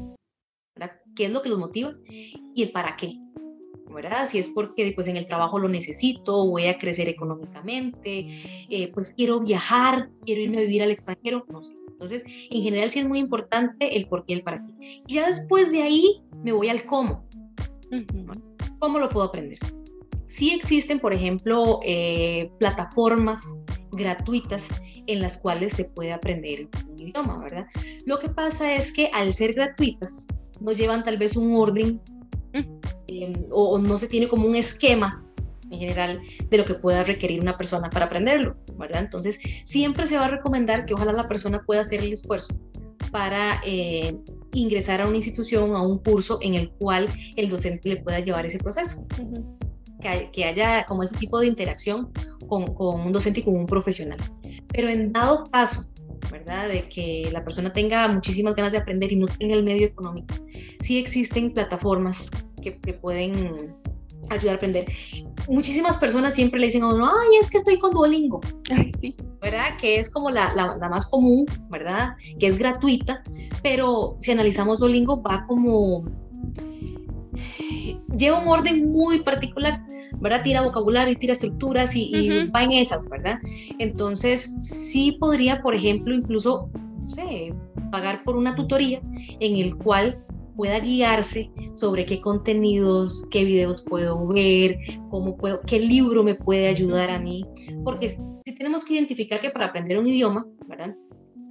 qué 1.16 1.26
es 1.26 1.30
lo 1.30 1.42
que 1.42 1.48
los 1.48 1.58
motiva 1.58 1.92
y 2.08 2.62
el 2.62 2.72
para 2.72 2.96
qué. 2.96 3.18
¿verdad? 3.92 4.28
Si 4.30 4.38
es 4.38 4.48
porque 4.48 4.92
pues, 4.94 5.08
en 5.08 5.16
el 5.16 5.26
trabajo 5.26 5.58
lo 5.58 5.68
necesito, 5.68 6.46
voy 6.46 6.66
a 6.66 6.78
crecer 6.78 7.08
económicamente, 7.08 8.26
eh, 8.70 8.90
pues 8.94 9.12
quiero 9.16 9.40
viajar, 9.40 10.10
quiero 10.24 10.42
irme 10.42 10.58
a 10.58 10.60
vivir 10.60 10.82
al 10.82 10.92
extranjero, 10.92 11.44
no 11.48 11.62
sé. 11.64 11.74
Entonces, 11.88 12.24
en 12.26 12.62
general 12.62 12.90
sí 12.90 13.00
es 13.00 13.08
muy 13.08 13.18
importante 13.18 13.96
el 13.96 14.06
por 14.06 14.24
qué 14.24 14.34
y 14.34 14.36
el 14.36 14.42
para 14.42 14.64
qué. 14.64 15.02
Y 15.06 15.14
ya 15.14 15.26
después 15.26 15.70
de 15.70 15.82
ahí 15.82 16.22
me 16.42 16.52
voy 16.52 16.68
al 16.68 16.86
cómo. 16.86 17.26
¿Cómo 18.78 18.98
lo 18.98 19.08
puedo 19.08 19.26
aprender? 19.26 19.58
Sí 20.28 20.54
existen, 20.54 21.00
por 21.00 21.12
ejemplo, 21.12 21.80
eh, 21.84 22.50
plataformas 22.58 23.42
gratuitas 24.00 24.62
en 25.06 25.20
las 25.20 25.36
cuales 25.38 25.72
se 25.74 25.84
puede 25.84 26.12
aprender 26.12 26.68
un 26.88 26.98
idioma, 26.98 27.38
¿verdad? 27.38 27.66
Lo 28.06 28.18
que 28.18 28.28
pasa 28.28 28.74
es 28.74 28.92
que 28.92 29.10
al 29.12 29.32
ser 29.34 29.52
gratuitas, 29.52 30.26
no 30.60 30.72
llevan 30.72 31.02
tal 31.02 31.16
vez 31.16 31.36
un 31.36 31.56
orden 31.56 32.00
em, 33.08 33.32
o, 33.50 33.78
no 33.78 33.98
se 33.98 34.06
tiene 34.06 34.28
como 34.28 34.46
un 34.46 34.56
esquema 34.56 35.10
en 35.70 35.78
general 35.78 36.20
de 36.48 36.58
lo 36.58 36.64
que 36.64 36.74
pueda 36.74 37.04
requerir 37.04 37.40
una 37.40 37.56
persona 37.56 37.88
para 37.88 38.06
aprenderlo, 38.06 38.56
¿verdad? 38.76 39.02
Entonces, 39.04 39.38
siempre 39.66 40.06
se 40.08 40.16
va 40.16 40.26
a 40.26 40.28
recomendar 40.28 40.84
que 40.84 40.94
ojalá 40.94 41.12
la 41.12 41.28
persona 41.28 41.62
pueda 41.64 41.82
hacer 41.82 42.00
el 42.00 42.12
esfuerzo 42.12 42.48
para 43.12 43.60
eh, 43.64 44.16
ingresar 44.52 45.00
a 45.00 45.06
una 45.06 45.16
institución, 45.16 45.74
a 45.74 45.82
un 45.82 45.98
curso 45.98 46.38
en 46.42 46.54
el 46.54 46.70
cual 46.70 47.08
el 47.36 47.48
docente 47.48 47.88
le 47.88 47.96
pueda 47.98 48.20
llevar 48.20 48.46
ese 48.46 48.58
proceso. 48.58 49.04
Que, 50.00 50.30
que, 50.32 50.44
haya 50.44 50.84
como 50.86 51.02
ese 51.02 51.16
tipo 51.16 51.38
de 51.40 51.46
interacción 51.46 52.10
con, 52.48 52.74
con 52.74 53.00
un 53.00 53.12
docente 53.12 53.40
y 53.40 53.42
con 53.42 53.56
un 53.56 53.66
profesional. 53.66 54.18
Pero 54.72 54.88
en 54.88 55.12
dado 55.12 55.44
caso, 55.44 55.86
¿verdad? 56.30 56.68
De 56.68 56.88
que 56.88 57.28
la 57.32 57.44
persona 57.44 57.72
tenga 57.72 58.08
muchísimas 58.08 58.54
ganas 58.54 58.72
de 58.72 58.78
aprender 58.78 59.12
y 59.12 59.16
no 59.16 59.26
tenga 59.26 59.54
el 59.54 59.64
medio 59.64 59.86
económico, 59.86 60.34
sí 60.82 60.98
existen 60.98 61.52
plataformas 61.52 62.16
que, 62.62 62.78
que 62.78 62.92
pueden 62.94 63.74
ayudar 64.30 64.54
a 64.54 64.56
aprender. 64.56 64.84
Muchísimas 65.48 65.96
personas 65.96 66.34
siempre 66.34 66.60
le 66.60 66.66
dicen 66.66 66.82
a 66.82 66.88
uno, 66.88 67.06
ay, 67.06 67.38
es 67.40 67.50
que 67.50 67.58
estoy 67.58 67.78
con 67.78 67.90
Duolingo, 67.90 68.40
¿verdad? 69.42 69.76
Que 69.80 70.00
es 70.00 70.08
como 70.08 70.30
la, 70.30 70.54
la, 70.54 70.76
la, 70.80 70.88
más 70.88 71.06
común, 71.06 71.46
¿verdad? 71.70 72.14
Que 72.38 72.48
es 72.48 72.58
gratuita, 72.58 73.22
pero 73.62 74.16
si 74.20 74.30
analizamos 74.30 74.78
Duolingo 74.78 75.22
va 75.22 75.44
como... 75.46 76.04
lleva 78.16 78.40
un 78.40 78.48
orden 78.48 78.90
muy 78.90 79.22
particular. 79.22 79.80
¿verdad? 80.20 80.42
Tira 80.42 80.62
vocabulario 80.62 81.12
y 81.12 81.16
tira 81.16 81.32
estructuras 81.32 81.94
y, 81.94 82.28
va 82.54 82.64
en 82.64 82.72
esas, 82.72 83.08
¿verdad? 83.08 83.38
Entonces, 83.78 84.52
sí 84.90 85.16
podría, 85.20 85.62
por 85.62 85.74
ejemplo, 85.74 86.14
incluso, 86.14 86.68
no 86.74 87.10
sé, 87.10 87.54
pagar 87.90 88.22
por 88.24 88.36
una 88.36 88.54
tutoría 88.54 89.00
en 89.40 89.56
el 89.56 89.76
cual 89.76 90.22
pueda 90.56 90.78
guiarse 90.78 91.50
sobre 91.74 92.04
qué 92.04 92.20
contenidos, 92.20 93.24
qué 93.30 93.44
videos 93.44 93.82
puedo 93.84 94.26
ver, 94.26 94.76
cómo 95.08 95.36
puedo, 95.36 95.62
qué 95.62 95.78
libro 95.78 96.22
me 96.22 96.34
puede 96.34 96.68
ayudar 96.68 97.08
a 97.08 97.18
mí, 97.18 97.44
porque 97.84 98.18
si 98.44 98.54
tenemos 98.54 98.84
que 98.84 98.94
identificar 98.94 99.40
que 99.40 99.50
para 99.50 99.66
aprender 99.66 99.98
un 99.98 100.06
idioma, 100.06 100.44
¿verdad? 100.66 100.94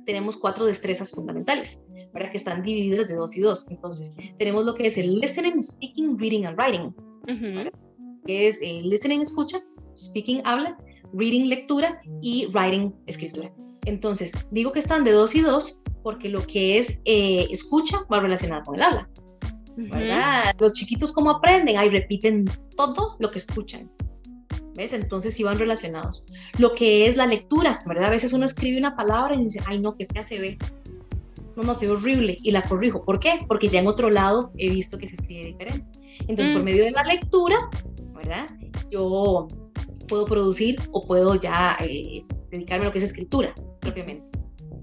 Tenemos 0.05 0.37
cuatro 0.37 0.65
destrezas 0.65 1.11
fundamentales, 1.11 1.79
¿verdad? 2.13 2.31
Que 2.31 2.37
están 2.37 2.63
divididas 2.63 3.07
de 3.07 3.15
dos 3.15 3.35
y 3.35 3.41
dos. 3.41 3.65
Entonces, 3.69 4.11
tenemos 4.37 4.65
lo 4.65 4.75
que 4.75 4.87
es 4.87 4.97
el 4.97 5.19
listening, 5.19 5.63
speaking, 5.63 6.17
reading 6.17 6.45
and 6.45 6.57
writing 6.57 6.93
que 8.25 8.47
es 8.47 8.57
eh, 8.61 8.81
listening, 8.83 9.21
escucha, 9.21 9.59
speaking, 9.97 10.41
habla, 10.45 10.77
reading, 11.13 11.47
lectura 11.47 12.01
y 12.21 12.47
writing, 12.53 12.93
escritura. 13.07 13.51
Entonces, 13.85 14.31
digo 14.51 14.71
que 14.71 14.79
están 14.79 15.03
de 15.03 15.11
dos 15.11 15.33
y 15.33 15.41
dos 15.41 15.77
porque 16.03 16.29
lo 16.29 16.45
que 16.45 16.79
es 16.79 16.93
eh, 17.05 17.47
escucha 17.49 17.97
va 18.11 18.19
relacionado 18.19 18.63
con 18.63 18.75
el 18.75 18.83
habla. 18.83 19.09
¿verdad? 19.77 20.55
Los 20.59 20.73
chiquitos, 20.73 21.11
¿cómo 21.13 21.31
aprenden? 21.31 21.77
Ahí 21.77 21.89
repiten 21.89 22.45
todo 22.75 23.15
lo 23.19 23.31
que 23.31 23.39
escuchan. 23.39 23.89
¿Ves? 24.75 24.93
Entonces 24.93 25.35
sí 25.35 25.43
van 25.43 25.57
relacionados. 25.57 26.25
Lo 26.57 26.75
que 26.75 27.07
es 27.07 27.15
la 27.15 27.25
lectura, 27.25 27.79
¿verdad? 27.85 28.05
A 28.05 28.09
veces 28.09 28.33
uno 28.33 28.45
escribe 28.45 28.77
una 28.77 28.95
palabra 28.95 29.35
y 29.35 29.45
dice, 29.45 29.59
ay, 29.65 29.79
no, 29.79 29.95
que 29.95 30.05
fea 30.05 30.23
se 30.23 30.39
ve. 30.39 30.57
No, 31.59 31.65
no, 31.65 31.75
se 31.75 31.87
ve 31.87 31.91
horrible 31.91 32.37
y 32.41 32.51
la 32.51 32.61
corrijo. 32.61 33.03
¿Por 33.03 33.19
qué? 33.19 33.37
Porque 33.45 33.67
ya 33.67 33.81
en 33.81 33.87
otro 33.87 34.09
lado 34.09 34.51
he 34.57 34.69
visto 34.69 34.97
que 34.97 35.09
se 35.09 35.15
escribe 35.15 35.47
diferente. 35.47 35.85
Entonces, 36.21 36.53
por 36.53 36.61
mm. 36.61 36.65
medio 36.65 36.83
de 36.85 36.91
la 36.91 37.03
lectura, 37.03 37.69
¿verdad? 38.13 38.45
Yo 38.89 39.45
puedo 40.07 40.23
producir 40.23 40.77
o 40.91 41.01
puedo 41.01 41.35
ya 41.35 41.75
eh, 41.81 42.23
dedicarme 42.49 42.85
a 42.85 42.87
lo 42.87 42.93
que 42.93 42.99
es 42.99 43.03
escritura 43.03 43.53
propiamente. 43.81 44.25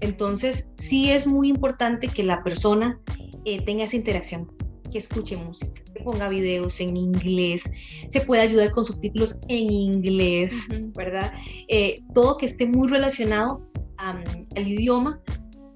Entonces, 0.01 0.65
sí 0.75 1.09
es 1.09 1.25
muy 1.25 1.49
importante 1.49 2.09
que 2.09 2.21
la 2.21 2.43
persona 2.43 2.99
eh, 3.45 3.59
tenga 3.63 3.85
esa 3.85 3.95
interacción, 3.95 4.51
que 4.91 4.99
escuche 4.99 5.35
música, 5.35 5.81
que 5.95 6.03
ponga 6.03 6.29
videos 6.29 6.79
en 6.79 6.95
inglés, 6.95 7.63
se 8.11 8.21
puede 8.21 8.43
ayudar 8.43 8.69
con 8.69 8.85
subtítulos 8.85 9.35
en 9.47 9.71
inglés, 9.71 10.53
¿verdad? 10.95 11.33
Eh, 11.69 11.95
todo 12.13 12.37
que 12.37 12.45
esté 12.45 12.67
muy 12.67 12.87
relacionado 12.87 13.67
al 13.97 14.67
idioma. 14.67 15.19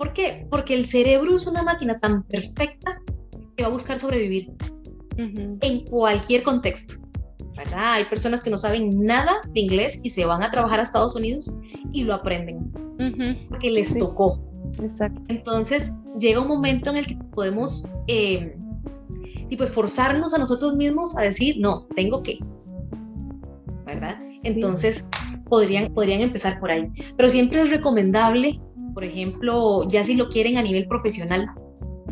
¿Por 0.01 0.13
qué? 0.13 0.47
Porque 0.49 0.73
el 0.73 0.87
cerebro 0.87 1.35
es 1.35 1.45
una 1.45 1.61
máquina 1.61 1.99
tan 1.99 2.23
perfecta 2.23 2.99
que 3.55 3.61
va 3.61 3.69
a 3.69 3.71
buscar 3.71 3.99
sobrevivir 3.99 4.49
en 5.15 5.85
cualquier 5.85 6.41
contexto. 6.41 6.95
Hay 7.75 8.05
personas 8.05 8.43
que 8.43 8.49
no 8.49 8.57
saben 8.57 8.89
nada 8.95 9.39
de 9.53 9.59
inglés 9.59 9.99
y 10.01 10.09
se 10.09 10.25
van 10.25 10.41
a 10.41 10.49
trabajar 10.49 10.79
a 10.79 10.83
Estados 10.83 11.15
Unidos 11.15 11.51
y 11.91 12.03
lo 12.03 12.15
aprenden 12.15 12.71
porque 13.49 13.69
les 13.69 13.95
tocó. 13.95 14.41
Exacto. 14.81 15.21
Entonces 15.27 15.93
llega 16.17 16.41
un 16.41 16.47
momento 16.47 16.89
en 16.89 16.97
el 16.97 17.05
que 17.05 17.15
podemos 17.35 17.85
eh, 18.07 18.57
y 19.51 19.55
pues 19.55 19.69
forzarnos 19.69 20.33
a 20.33 20.39
nosotros 20.39 20.73
mismos 20.77 21.15
a 21.15 21.21
decir, 21.21 21.57
no, 21.59 21.85
tengo 21.95 22.23
que, 22.23 22.39
¿verdad? 23.85 24.17
Entonces, 24.41 25.05
podrían, 25.47 25.93
podrían 25.93 26.21
empezar 26.21 26.59
por 26.59 26.71
ahí. 26.71 26.89
Pero 27.17 27.29
siempre 27.29 27.61
es 27.61 27.69
recomendable, 27.69 28.59
por 28.93 29.03
ejemplo, 29.03 29.87
ya 29.89 30.03
si 30.03 30.15
lo 30.15 30.29
quieren 30.29 30.57
a 30.57 30.63
nivel 30.63 30.87
profesional, 30.87 31.47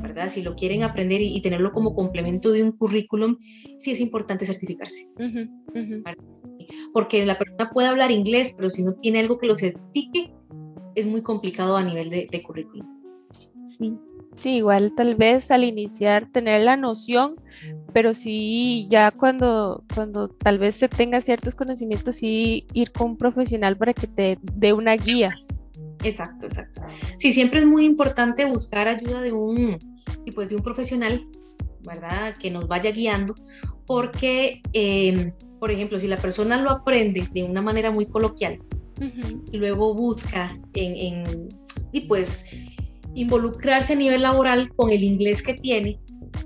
¿verdad? 0.01 0.29
Si 0.29 0.41
lo 0.41 0.55
quieren 0.55 0.83
aprender 0.83 1.21
y, 1.21 1.41
tenerlo 1.41 1.71
como 1.71 1.93
complemento 1.93 2.51
de 2.51 2.63
un 2.63 2.71
currículum, 2.71 3.37
sí 3.81 3.91
es 3.91 3.99
importante 3.99 4.45
certificarse. 4.45 5.07
Porque 6.93 7.25
la 7.25 7.37
persona 7.37 7.69
puede 7.71 7.87
hablar 7.87 8.11
inglés, 8.11 8.53
pero 8.55 8.69
si 8.69 8.83
no 8.83 8.93
tiene 8.93 9.19
algo 9.19 9.37
que 9.37 9.47
lo 9.47 9.57
certifique, 9.57 10.31
es 10.95 11.05
muy 11.05 11.21
complicado 11.21 11.77
a 11.77 11.83
nivel 11.83 12.09
de, 12.09 12.27
de 12.31 12.43
currículum. 12.43 12.87
Sí. 13.77 13.97
Sí, 14.39 14.55
igual 14.57 14.93
tal 14.95 15.15
vez 15.15 15.51
al 15.51 15.65
iniciar 15.65 16.31
tener 16.31 16.61
la 16.61 16.77
noción, 16.77 17.35
pero 17.93 18.13
sí 18.13 18.87
ya 18.89 19.11
cuando, 19.11 19.83
cuando 19.93 20.29
tal 20.29 20.59
vez 20.59 20.75
se 20.75 20.87
tenga 20.87 21.21
ciertos 21.21 21.55
conocimientos, 21.55 22.15
sí 22.15 22.65
ir 22.73 22.91
con 22.91 23.11
un 23.11 23.17
profesional 23.17 23.75
para 23.75 23.93
que 23.93 24.07
te 24.07 24.37
dé 24.55 24.71
una 24.71 24.95
guía. 24.95 25.35
Exacto, 26.03 26.45
exacto. 26.45 26.81
Sí, 27.19 27.33
siempre 27.33 27.59
es 27.59 27.65
muy 27.65 27.85
importante 27.85 28.45
buscar 28.45 28.87
ayuda 28.87 29.21
de 29.21 29.33
un, 29.33 29.77
y 30.25 30.31
pues 30.31 30.49
de 30.49 30.55
un 30.55 30.63
profesional, 30.63 31.25
¿verdad? 31.87 32.33
Que 32.39 32.51
nos 32.51 32.67
vaya 32.67 32.91
guiando, 32.91 33.33
porque, 33.85 34.61
em, 34.73 35.33
por 35.59 35.71
ejemplo, 35.71 35.99
si 35.99 36.07
la 36.07 36.17
persona 36.17 36.61
lo 36.61 36.71
aprende 36.71 37.27
de 37.33 37.43
una 37.43 37.61
manera 37.61 37.91
muy 37.91 38.05
coloquial 38.05 38.59
y 39.51 39.57
luego 39.57 39.93
busca 39.93 40.47
en, 40.73 40.95
en, 40.97 41.47
y 41.93 42.05
pues 42.05 42.29
involucrarse 43.13 43.93
a 43.93 43.95
nivel 43.95 44.21
laboral 44.23 44.69
con 44.75 44.89
el 44.89 45.03
inglés 45.03 45.41
que 45.41 45.53
tiene, 45.53 45.99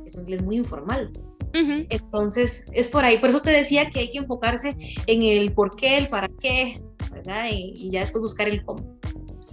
es 0.05 0.15
un 0.15 0.21
inglés 0.21 0.43
muy 0.43 0.57
informal. 0.57 1.11
Entonces, 1.53 2.63
es 2.73 2.87
por 2.87 3.05
ahí. 3.05 3.17
Por 3.19 3.29
eso 3.29 3.41
te 3.41 3.51
decía 3.51 3.89
que 3.91 3.99
hay 3.99 4.11
que 4.11 4.17
enfocarse 4.17 4.69
en 5.05 5.23
el 5.23 5.53
por 5.53 5.75
qué, 5.75 5.97
el 5.97 6.09
para 6.09 6.27
qué, 6.41 6.73
¿verdad? 7.11 7.45
Y, 7.51 7.91
ya 7.91 8.01
después 8.01 8.23
buscar 8.23 8.47
el 8.49 8.63
cómo. 8.65 8.97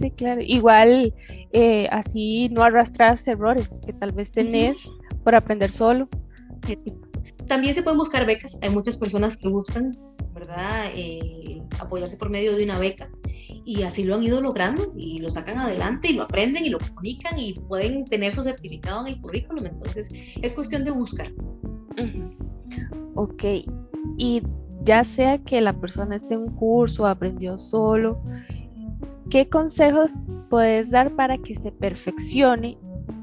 Sí, 0.01 0.11
claro. 0.11 0.41
Igual, 0.41 1.13
eh, 1.53 1.87
así 1.91 2.49
no 2.49 2.63
arrastras 2.63 3.25
errores 3.27 3.69
que 3.85 3.93
tal 3.93 4.11
vez 4.13 4.31
tenés 4.31 4.77
por 5.23 5.35
aprender 5.35 5.71
solo. 5.71 6.07
También 7.47 7.75
se 7.75 7.83
pueden 7.83 7.99
buscar 7.99 8.25
becas. 8.25 8.57
Hay 8.61 8.69
muchas 8.69 8.97
personas 8.97 9.37
que 9.37 9.49
buscan, 9.49 9.91
¿verdad? 10.33 10.91
Eh, 10.95 11.61
apoyarse 11.79 12.17
por 12.17 12.29
medio 12.29 12.55
de 12.55 12.63
una 12.63 12.79
beca 12.79 13.09
y 13.65 13.83
así 13.83 14.03
lo 14.03 14.15
han 14.15 14.23
ido 14.23 14.41
logrando 14.41 14.93
y 14.97 15.19
lo 15.19 15.29
sacan 15.31 15.59
adelante 15.59 16.09
y 16.09 16.13
lo 16.13 16.23
aprenden 16.23 16.65
y 16.65 16.69
lo 16.69 16.79
comunican 16.79 17.37
y 17.37 17.53
pueden 17.53 18.05
tener 18.05 18.33
su 18.33 18.43
certificado 18.43 19.05
en 19.05 19.13
el 19.13 19.21
currículum. 19.21 19.65
Entonces 19.65 20.07
es 20.41 20.53
cuestión 20.53 20.83
de 20.83 20.91
buscar. 20.91 21.31
Ok, 23.15 23.43
y 24.17 24.41
ya 24.83 25.03
sea 25.15 25.37
que 25.39 25.61
la 25.61 25.73
persona 25.73 26.15
esté 26.15 26.33
en 26.33 26.41
un 26.41 26.55
curso, 26.55 27.05
aprendió 27.05 27.59
solo, 27.59 28.21
¿qué 29.31 29.47
consejos 29.47 30.11
puedes 30.49 30.89
dar 30.91 31.15
para 31.15 31.37
que 31.37 31.57
se 31.59 31.71
perfeccione 31.71 32.77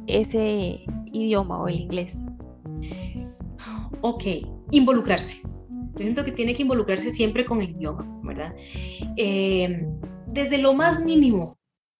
ese 0.06 0.80
idioma 1.12 1.62
o 1.62 1.68
el 1.68 1.80
inglés? 1.80 2.12
Ok, 4.00 4.24
involucrarse. 4.70 5.40
Yo 5.42 5.98
siento 5.98 6.24
que 6.24 6.32
tiene 6.32 6.54
que 6.54 6.62
involucrarse 6.62 7.10
siempre 7.10 7.44
con 7.44 7.60
el 7.60 7.70
idioma, 7.70 8.06
¿verdad? 8.22 8.54
Eh, 9.16 9.86
desde 10.28 10.58
lo 10.58 10.72
más 10.72 11.00
mínimo, 11.00 11.58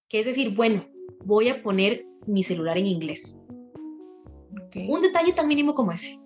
que 0.08 0.20
es 0.20 0.26
decir, 0.26 0.54
bueno, 0.54 0.86
voy 1.24 1.48
a 1.48 1.62
poner 1.62 2.06
mi 2.26 2.42
celular 2.42 2.78
en 2.78 2.86
inglés. 2.86 3.34
Un 4.88 5.02
detalle 5.02 5.32
tan 5.32 5.48
mínimo 5.48 5.74
como 5.74 5.92
ese. 5.92 6.18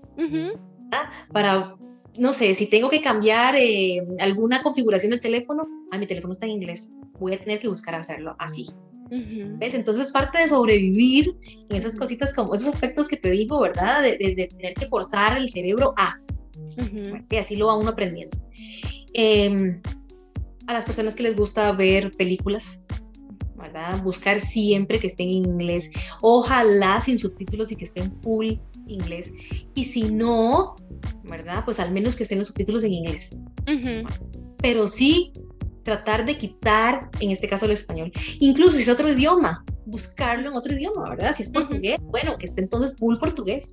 Para, 1.33 1.75
no 2.19 2.33
sé, 2.35 2.55
si 2.55 2.67
tengo 2.67 2.91
que 2.91 3.01
cambiar 3.01 3.57
eh, 3.57 4.07
alguna 4.21 4.63
configuración 4.63 5.11
del 5.11 5.21
teléfono, 5.21 5.67
ah, 5.91 5.99
mi 5.99 6.07
teléfono 6.07 6.35
está 6.35 6.45
en 6.45 6.53
inglés, 6.53 6.91
voy 7.23 7.35
a 7.35 7.39
tener 7.39 7.61
que 7.61 7.69
buscar 7.69 7.95
hacerlo 7.95 8.37
así. 8.39 8.67
¿Ves? 9.11 9.75
Entonces 9.75 10.11
parte 10.11 10.39
de 10.39 10.49
sobrevivir 10.49 11.37
en 11.69 11.77
esas 11.77 11.95
cositas 11.95 12.33
como 12.33 12.55
esos 12.55 12.69
aspectos 12.69 13.09
que 13.09 13.19
te 13.19 13.31
digo, 13.31 13.61
¿verdad? 13.61 14.03
De, 14.03 14.17
tener 14.17 14.75
que 14.75 14.87
forzar 14.87 15.37
el 15.37 15.51
cerebro 15.51 15.93
a. 15.97 16.19
Y 17.31 17.37
así 17.37 17.57
lo 17.57 17.67
va 17.67 17.77
uno 17.77 17.91
aprendiendo. 17.91 18.39
Eh, 19.13 19.81
a 20.67 20.73
las 20.73 20.85
personas 20.85 21.15
que 21.15 21.25
les 21.25 21.37
gusta 21.37 21.73
ver 21.73 22.11
películas, 22.13 22.79
¿verdad? 23.57 24.03
Buscar 24.03 24.41
siempre 24.41 24.99
que 24.99 25.09
estén 25.09 25.29
en 25.29 25.35
inglés, 25.35 25.91
ojalá 26.23 27.01
sin 27.05 27.19
subtítulos 27.19 27.71
y 27.71 27.77
que 27.77 27.85
estén 27.85 28.13
full 28.23 28.53
inglés. 28.87 29.31
Y 29.75 29.85
si 29.87 30.05
no, 30.05 30.75
¿verdad? 31.25 31.65
Pues 31.65 31.79
al 31.79 31.93
menos 31.93 32.17
que 32.17 32.25
estén 32.25 32.39
los 32.39 32.49
subtítulos 32.49 32.85
en 32.85 32.93
inglés. 32.93 33.29
Pero 34.59 34.89
sí 34.89 35.33
tratar 35.83 36.25
de 36.25 36.35
quitar, 36.35 37.09
en 37.21 37.31
este 37.31 37.49
caso 37.49 37.67
el 37.67 37.73
español, 37.73 38.13
incluso 38.39 38.73
si 38.73 38.83
es 38.83 38.89
otro 38.89 39.11
idioma, 39.11 39.65
buscarlo 39.87 40.51
en 40.51 40.57
otro 40.57 40.75
idioma, 40.75 41.11
¿verdad? 41.11 41.35
Si 41.37 41.43
es 41.43 41.49
portugués, 41.49 42.01
bueno, 42.03 42.37
que 42.39 42.47
esté 42.47 42.63
entonces 42.63 42.95
full 42.99 43.17
portugués. 43.19 43.69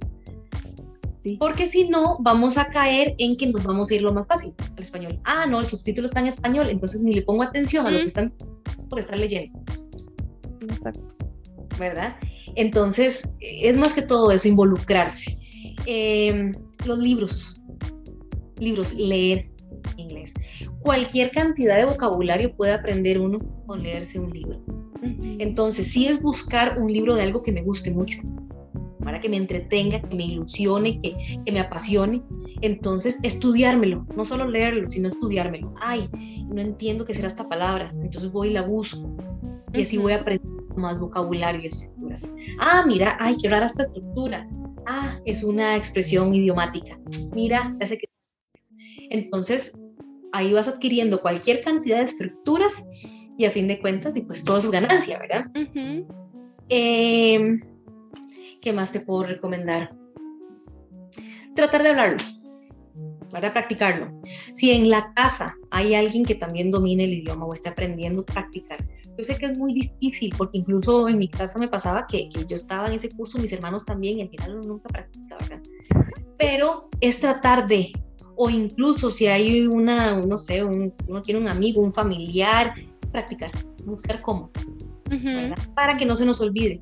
Porque 1.37 1.67
si 1.67 1.87
no, 1.87 2.17
vamos 2.21 2.57
a 2.57 2.69
caer 2.69 3.13
en 3.17 3.35
que 3.35 3.47
nos 3.47 3.63
vamos 3.63 3.91
a 3.91 3.93
ir 3.93 4.01
lo 4.01 4.13
más 4.13 4.25
fácil, 4.25 4.53
al 4.75 4.81
español. 4.81 5.19
Ah, 5.25 5.45
no, 5.45 5.59
el 5.59 5.67
subtítulo 5.67 6.07
está 6.07 6.21
en 6.21 6.27
español, 6.27 6.69
entonces 6.69 7.01
ni 7.01 7.13
le 7.13 7.21
pongo 7.21 7.43
atención 7.43 7.85
a 7.85 7.91
lo 7.91 7.99
que 7.99 8.07
están 8.07 8.33
por 8.89 8.99
estar 8.99 9.19
leyendo. 9.19 9.59
Exacto. 10.61 11.07
¿Verdad? 11.77 12.15
Entonces, 12.55 13.21
es 13.39 13.77
más 13.77 13.93
que 13.93 14.01
todo 14.01 14.31
eso, 14.31 14.47
involucrarse. 14.47 15.37
Em, 15.85 16.51
los 16.85 16.97
libros, 16.97 17.53
libros, 18.59 18.93
leer 18.93 19.49
inglés. 19.97 20.33
Cualquier 20.81 21.31
cantidad 21.31 21.77
de 21.77 21.85
vocabulario 21.85 22.55
puede 22.55 22.73
aprender 22.73 23.19
uno 23.19 23.39
con 23.65 23.83
leerse 23.83 24.19
un 24.19 24.31
libro. 24.31 24.61
Entonces, 25.39 25.87
sí 25.87 26.07
es 26.07 26.21
buscar 26.21 26.79
un 26.79 26.91
libro 26.91 27.15
de 27.15 27.23
algo 27.23 27.41
que 27.41 27.51
me 27.51 27.61
guste 27.61 27.91
mucho 27.91 28.19
para 29.03 29.19
que 29.19 29.29
me 29.29 29.37
entretenga, 29.37 30.01
que 30.01 30.15
me 30.15 30.25
ilusione, 30.25 30.99
que, 31.01 31.41
que, 31.45 31.51
me 31.51 31.61
apasione. 31.61 32.21
Entonces, 32.61 33.17
estudiármelo, 33.23 34.05
no 34.15 34.25
solo 34.25 34.47
leerlo, 34.47 34.89
sino 34.89 35.09
estudiármelo. 35.09 35.73
Ay, 35.81 36.09
no 36.47 36.61
entiendo 36.61 37.05
qué 37.05 37.13
será 37.13 37.29
esta 37.29 37.47
palabra, 37.47 37.93
entonces 38.03 38.31
voy 38.31 38.49
y 38.49 38.53
la 38.53 38.63
busco. 38.63 39.15
Y 39.73 39.83
así 39.83 39.97
voy 39.97 40.13
aprendiendo 40.13 40.59
más 40.75 40.99
vocabulario 40.99 41.61
y 41.61 41.67
estructuras. 41.67 42.27
Ah, 42.59 42.83
mira, 42.85 43.17
ay, 43.19 43.37
qué 43.41 43.49
rara 43.49 43.67
esta 43.67 43.83
estructura. 43.83 44.47
Ah, 44.85 45.19
es 45.25 45.43
una 45.43 45.75
expresión 45.75 46.33
idiomática. 46.33 46.97
Mira, 47.33 47.75
hace 47.79 47.97
que... 47.97 48.07
Entonces, 49.09 49.71
ahí 50.31 50.53
vas 50.53 50.67
adquiriendo 50.67 51.21
cualquier 51.21 51.63
cantidad 51.63 51.99
de 51.99 52.05
estructuras 52.05 52.73
y 53.37 53.45
a 53.45 53.51
fin 53.51 53.67
de 53.67 53.79
cuentas, 53.79 54.15
y 54.15 54.21
pues 54.21 54.43
todo 54.43 54.57
es 54.57 54.69
ganancia, 54.69 55.17
¿verdad? 55.17 55.45
eh, 56.69 57.55
¿Qué 58.61 58.73
más 58.73 58.91
te 58.91 58.99
puedo 58.99 59.23
recomendar? 59.23 59.95
Tratar 61.55 61.83
de 61.83 61.89
hablarlo, 61.89 62.17
para 63.31 63.53
practicarlo. 63.53 64.11
Si 64.53 64.71
en 64.71 64.89
la 64.89 65.13
casa 65.13 65.55
hay 65.71 65.95
alguien 65.95 66.25
que 66.25 66.35
también 66.35 66.69
domine 66.69 67.05
el 67.05 67.13
idioma 67.13 67.45
o 67.45 67.53
esté 67.53 67.69
aprendiendo 67.69 68.21
a 68.21 68.25
practicar, 68.25 68.79
yo 69.17 69.23
sé 69.25 69.37
que 69.37 69.47
es 69.47 69.57
muy 69.57 69.73
difícil, 69.73 70.33
porque 70.37 70.59
incluso 70.59 71.07
en 71.09 71.17
mi 71.17 71.27
casa 71.27 71.57
me 71.59 71.67
pasaba 71.67 72.05
que, 72.07 72.29
que 72.29 72.45
yo 72.45 72.55
estaba 72.55 72.87
en 72.87 72.93
ese 72.93 73.09
curso, 73.09 73.37
mis 73.37 73.51
hermanos 73.51 73.83
también, 73.83 74.19
y 74.19 74.21
al 74.21 74.29
final 74.29 74.61
nunca 74.67 74.87
practicaba, 74.89 75.41
¿verdad? 75.41 75.61
Pero 76.37 76.89
es 77.01 77.19
tratar 77.19 77.67
de, 77.67 77.91
o 78.41 78.49
incluso 78.49 79.11
si 79.11 79.27
hay 79.27 79.67
una, 79.67 80.21
no 80.21 80.37
sé, 80.37 80.63
uno 80.63 81.21
tiene 81.21 81.41
un 81.41 81.49
amigo, 81.49 81.81
un 81.81 81.91
familiar, 81.91 82.73
practicar, 83.11 83.51
buscar 83.85 84.21
cómo 84.21 84.49
para 85.75 85.97
que 85.97 86.05
no 86.05 86.15
se 86.15 86.23
nos 86.25 86.39
olvide. 86.39 86.79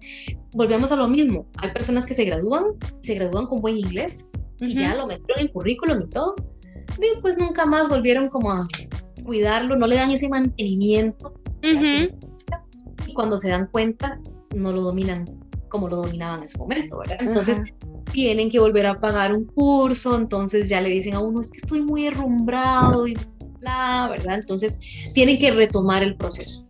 Volvemos 0.53 0.91
a 0.91 0.95
lo 0.95 1.07
mismo, 1.07 1.47
hay 1.57 1.71
personas 1.71 2.05
que 2.05 2.13
se 2.13 2.25
gradúan, 2.25 2.65
se 3.01 3.15
gradúan 3.15 3.47
con 3.47 3.59
buen 3.59 3.75
inglés 3.77 4.23
y 4.59 4.75
ya 4.75 4.93
lo 4.93 5.07
metieron 5.07 5.39
en 5.39 5.47
currículum 5.47 6.03
y 6.03 6.09
todo, 6.09 6.35
y 6.99 7.19
pues 7.21 7.35
nunca 7.39 7.65
más 7.65 7.89
volvieron 7.89 8.29
como 8.29 8.51
a 8.51 8.63
cuidarlo, 9.25 9.75
no 9.77 9.87
le 9.87 9.95
dan 9.95 10.11
ese 10.11 10.29
mantenimiento 10.29 11.33
y 11.63 13.13
cuando 13.15 13.39
se 13.39 13.49
dan 13.49 13.67
cuenta 13.71 14.19
no 14.55 14.71
lo 14.71 14.81
dominan 14.81 15.25
como 15.69 15.87
lo 15.87 15.97
dominaban 15.97 16.43
en 16.43 16.49
su 16.49 16.57
momento, 16.57 16.97
¿verdad? 16.97 17.17
Entonces 17.19 17.61
tienen 18.11 18.49
que 18.49 18.59
volver 18.59 18.87
a 18.87 18.99
pagar 18.99 19.35
un 19.35 19.45
curso, 19.45 20.15
entonces 20.15 20.69
ya 20.69 20.81
le 20.81 20.89
dicen 20.89 21.15
a 21.15 21.19
uno, 21.19 21.41
es 21.41 21.51
que 21.51 21.57
estoy 21.57 21.81
muy 21.81 22.07
herrumbrado 22.07 23.07
y 23.07 23.17
bla, 23.59 24.07
¿verdad? 24.09 24.35
Entonces 24.35 24.77
tienen 25.13 25.39
que 25.39 25.51
retomar 25.51 26.03
el 26.03 26.15
proceso 26.15 26.67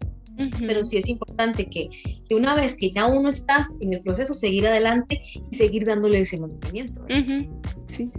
pero 0.60 0.86
sí 0.86 0.98
es 0.98 1.08
importante 1.08 1.66
que, 1.66 1.90
que, 2.28 2.36
una 2.36 2.56
vez 2.56 2.76
que 2.76 2.92
ya 2.92 3.08
uno 3.08 3.30
está 3.30 3.70
en 3.82 3.94
el 3.94 4.02
proceso, 4.02 4.34
seguir 4.34 4.68
adelante 4.68 5.22
y 5.52 5.56
seguir 5.56 5.86
dándole 5.86 6.22
ese 6.22 6.40
mantenimiento. 6.40 7.06
sí. 7.96 8.12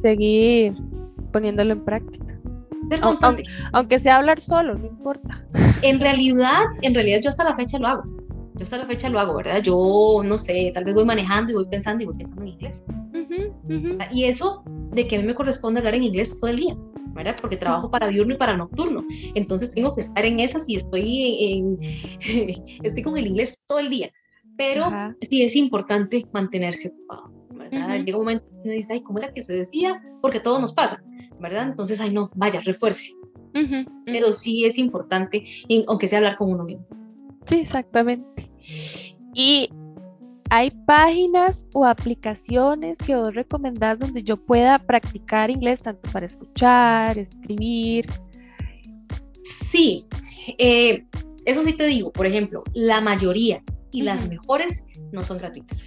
Seguir 0.00 0.74
poniéndolo 1.32 1.74
en 1.74 1.84
práctica. 1.84 2.24
Aunque, 3.02 3.42
aunque, 3.72 4.00
sea 4.00 4.16
hablar 4.16 4.40
solo, 4.40 4.76
no 4.76 4.86
importa. 4.86 5.44
En 5.82 6.00
realidad, 6.00 6.64
en 6.82 6.94
realidad 6.94 7.20
yo 7.22 7.30
hasta 7.30 7.44
la 7.44 7.56
fecha 7.56 7.78
lo 7.78 7.88
hago. 7.88 8.02
Yo 8.56 8.64
hasta 8.64 8.78
la 8.78 8.86
fecha 8.86 9.08
lo 9.08 9.20
hago, 9.20 9.36
¿verdad? 9.36 9.62
Yo 9.62 10.22
no 10.24 10.38
sé, 10.38 10.70
tal 10.74 10.84
vez 10.84 10.94
voy 10.94 11.04
manejando 11.04 11.52
y 11.52 11.54
voy 11.54 11.66
pensando 11.68 12.02
y 12.02 12.06
voy 12.06 12.16
pensando 12.16 12.42
en 12.42 12.48
inglés. 12.48 12.74
Y 14.12 14.24
eso 14.24 14.62
de 14.92 15.06
que 15.06 15.16
a 15.16 15.20
mí 15.20 15.26
me 15.26 15.34
corresponde 15.34 15.78
hablar 15.78 15.94
en 15.94 16.04
inglés 16.04 16.34
todo 16.38 16.50
el 16.50 16.56
día. 16.56 16.76
¿verdad? 17.16 17.36
Porque 17.40 17.56
trabajo 17.56 17.90
para 17.90 18.08
diurno 18.08 18.34
y 18.34 18.36
para 18.36 18.56
nocturno. 18.56 19.04
Entonces 19.34 19.72
tengo 19.72 19.94
que 19.94 20.02
estar 20.02 20.24
en 20.24 20.38
esas 20.38 20.68
y 20.68 20.76
estoy 20.76 21.38
en, 21.40 21.78
estoy 22.82 23.02
con 23.02 23.16
el 23.16 23.26
inglés 23.26 23.58
todo 23.66 23.80
el 23.80 23.90
día. 23.90 24.12
Pero 24.56 24.90
sí 25.28 25.42
es 25.42 25.56
importante 25.56 26.26
mantenerse 26.32 26.88
ocupado, 26.88 27.32
¿verdad? 27.50 28.04
Llega 28.04 28.16
un 28.16 28.24
momento 28.24 28.46
y 28.64 28.68
uno 28.68 28.72
dice, 28.72 28.92
ay, 28.94 29.02
¿cómo 29.02 29.18
era 29.18 29.32
que 29.32 29.42
se 29.42 29.52
decía? 29.52 30.00
Porque 30.22 30.40
todo 30.40 30.60
nos 30.60 30.72
pasa, 30.72 31.02
¿verdad? 31.40 31.68
Entonces, 31.68 32.00
ay, 32.00 32.12
no, 32.12 32.30
vaya, 32.34 32.60
refuerce. 32.60 33.12
Pero 34.04 34.32
sí 34.34 34.64
es 34.64 34.78
importante, 34.78 35.44
aunque 35.86 36.08
sea 36.08 36.18
hablar 36.18 36.36
con 36.36 36.50
uno 36.50 36.64
mismo. 36.64 36.86
Sí, 37.48 37.60
exactamente. 37.60 38.45
Y 39.34 39.70
¿Hay 40.48 40.70
páginas 40.86 41.66
o 41.74 41.84
aplicaciones 41.84 42.96
que 42.98 43.16
vos 43.16 43.34
recomendás 43.34 43.98
donde 43.98 44.22
yo 44.22 44.36
pueda 44.36 44.78
practicar 44.78 45.50
inglés 45.50 45.82
tanto 45.82 46.08
para 46.12 46.26
escuchar, 46.26 47.18
escribir? 47.18 48.06
Sí, 49.72 50.06
eh, 50.58 51.04
eso 51.44 51.64
sí 51.64 51.72
te 51.72 51.86
digo, 51.86 52.12
por 52.12 52.26
ejemplo, 52.26 52.62
la 52.74 53.00
mayoría 53.00 53.62
y 53.90 54.02
las 54.02 54.28
mejores 54.28 54.84
no 55.10 55.24
son 55.24 55.38
gratuitas. 55.38 55.80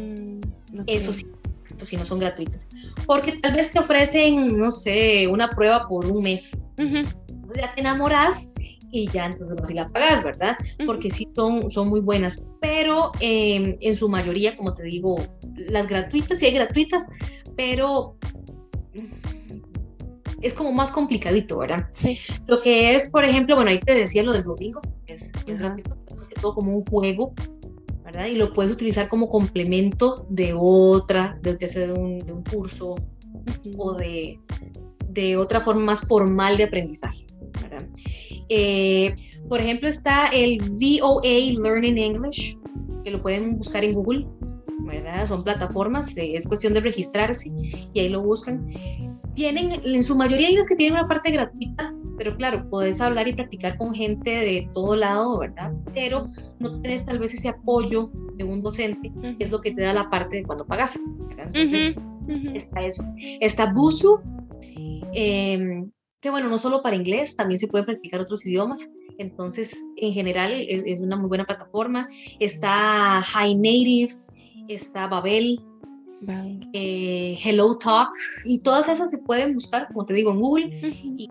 Mm, 0.00 0.40
eso 0.86 1.12
sí, 1.12 1.26
eso 1.74 1.84
sí 1.84 1.96
no 1.96 2.06
son 2.06 2.18
gratuitas. 2.18 2.66
Porque 3.06 3.32
tal 3.32 3.54
vez 3.54 3.70
te 3.70 3.80
ofrecen, 3.80 4.58
no 4.58 4.70
sé, 4.70 5.26
una 5.28 5.48
prueba 5.50 5.86
por 5.88 6.06
un 6.06 6.22
mes. 6.22 6.48
Entonces 6.78 7.56
ya 7.56 7.74
te 7.74 7.80
enamoras 7.82 8.48
y 8.96 9.08
ya 9.08 9.26
entonces 9.26 9.58
así 9.62 9.74
la 9.74 9.88
pagas, 9.90 10.24
¿verdad? 10.24 10.56
Porque 10.84 11.10
sí 11.10 11.28
son, 11.34 11.70
son 11.70 11.88
muy 11.88 12.00
buenas, 12.00 12.44
pero 12.60 13.12
em, 13.20 13.76
en 13.80 13.96
su 13.96 14.08
mayoría, 14.08 14.56
como 14.56 14.74
te 14.74 14.84
digo, 14.84 15.16
las 15.68 15.86
gratuitas, 15.86 16.38
sí 16.38 16.46
hay 16.46 16.54
gratuitas, 16.54 17.04
pero 17.56 18.16
es 20.40 20.54
como 20.54 20.72
más 20.72 20.90
complicadito, 20.90 21.58
¿verdad? 21.58 21.88
Sí. 21.94 22.18
Lo 22.46 22.62
que 22.62 22.94
es, 22.94 23.10
por 23.10 23.24
ejemplo, 23.24 23.56
bueno, 23.56 23.70
ahí 23.70 23.78
te 23.78 23.94
decía 23.94 24.22
lo 24.22 24.32
del 24.32 24.44
domingo, 24.44 24.80
que 25.06 25.14
es, 25.14 25.22
es 25.46 25.62
todo 26.40 26.54
como 26.54 26.76
un 26.76 26.84
juego, 26.86 27.32
¿verdad? 28.04 28.26
Y 28.26 28.36
lo 28.36 28.52
puedes 28.52 28.72
utilizar 28.72 29.08
como 29.08 29.28
complemento 29.28 30.26
de 30.30 30.54
otra, 30.56 31.38
de 31.42 31.52
un, 31.92 32.18
de 32.18 32.32
un 32.32 32.44
curso 32.44 32.94
o 33.78 33.94
de, 33.94 34.38
de 35.08 35.36
otra 35.36 35.60
forma 35.60 35.82
más 35.82 36.00
formal 36.00 36.56
de 36.56 36.64
aprendizaje. 36.64 37.25
Eh, 38.48 39.14
por 39.48 39.60
ejemplo, 39.60 39.88
está 39.88 40.26
el 40.28 40.58
VOA 40.58 41.62
Learning 41.62 41.98
English, 41.98 42.56
que 43.04 43.10
lo 43.10 43.22
pueden 43.22 43.58
buscar 43.58 43.84
en 43.84 43.92
Google, 43.92 44.26
¿verdad? 44.80 45.26
Son 45.28 45.42
plataformas, 45.42 46.08
eh, 46.16 46.36
es 46.36 46.46
cuestión 46.46 46.74
de 46.74 46.80
registrarse 46.80 47.50
y 47.92 48.00
ahí 48.00 48.08
lo 48.08 48.22
buscan. 48.22 48.68
Tienen, 49.34 49.80
en 49.84 50.02
su 50.02 50.16
mayoría 50.16 50.48
hay 50.48 50.54
unas 50.54 50.66
que 50.66 50.76
tienen 50.76 50.98
una 50.98 51.08
parte 51.08 51.30
gratuita, 51.30 51.94
pero 52.16 52.36
claro, 52.36 52.68
puedes 52.70 53.00
hablar 53.00 53.28
y 53.28 53.34
practicar 53.34 53.76
con 53.76 53.94
gente 53.94 54.30
de 54.30 54.68
todo 54.72 54.96
lado, 54.96 55.38
¿verdad? 55.38 55.72
Pero 55.92 56.28
no 56.58 56.80
tienes 56.80 57.04
tal 57.04 57.18
vez 57.18 57.34
ese 57.34 57.48
apoyo 57.48 58.10
de 58.36 58.44
un 58.44 58.62
docente, 58.62 59.12
que 59.38 59.44
es 59.44 59.50
lo 59.50 59.60
que 59.60 59.72
te 59.72 59.82
da 59.82 59.92
la 59.92 60.08
parte 60.08 60.36
de 60.36 60.42
cuando 60.44 60.66
pagas, 60.66 60.98
¿verdad? 61.28 61.50
Entonces, 61.52 61.96
está 62.54 62.82
eso. 62.82 63.04
Está 63.40 63.72
Busu, 63.72 64.18
eh, 65.12 65.84
que 66.20 66.30
bueno, 66.30 66.48
no 66.48 66.58
solo 66.58 66.82
para 66.82 66.96
inglés, 66.96 67.36
también 67.36 67.60
se 67.60 67.68
puede 67.68 67.84
practicar 67.84 68.20
otros 68.20 68.44
idiomas. 68.46 68.88
Entonces, 69.18 69.70
en 69.96 70.12
general, 70.12 70.52
es, 70.52 71.00
una 71.00 71.16
muy 71.16 71.28
buena 71.28 71.44
plataforma. 71.44 72.08
Está 72.40 73.22
High 73.22 73.54
Native, 73.54 74.16
está 74.68 75.06
Babel, 75.06 75.60
eh, 76.72 77.38
Hello 77.42 77.76
Talk, 77.78 78.10
y 78.44 78.60
todas 78.60 78.88
esas 78.88 79.10
se 79.10 79.18
pueden 79.18 79.54
buscar, 79.54 79.88
como 79.88 80.06
te 80.06 80.14
digo, 80.14 80.32
en 80.32 80.40
Google, 80.40 80.66
y, 81.18 81.28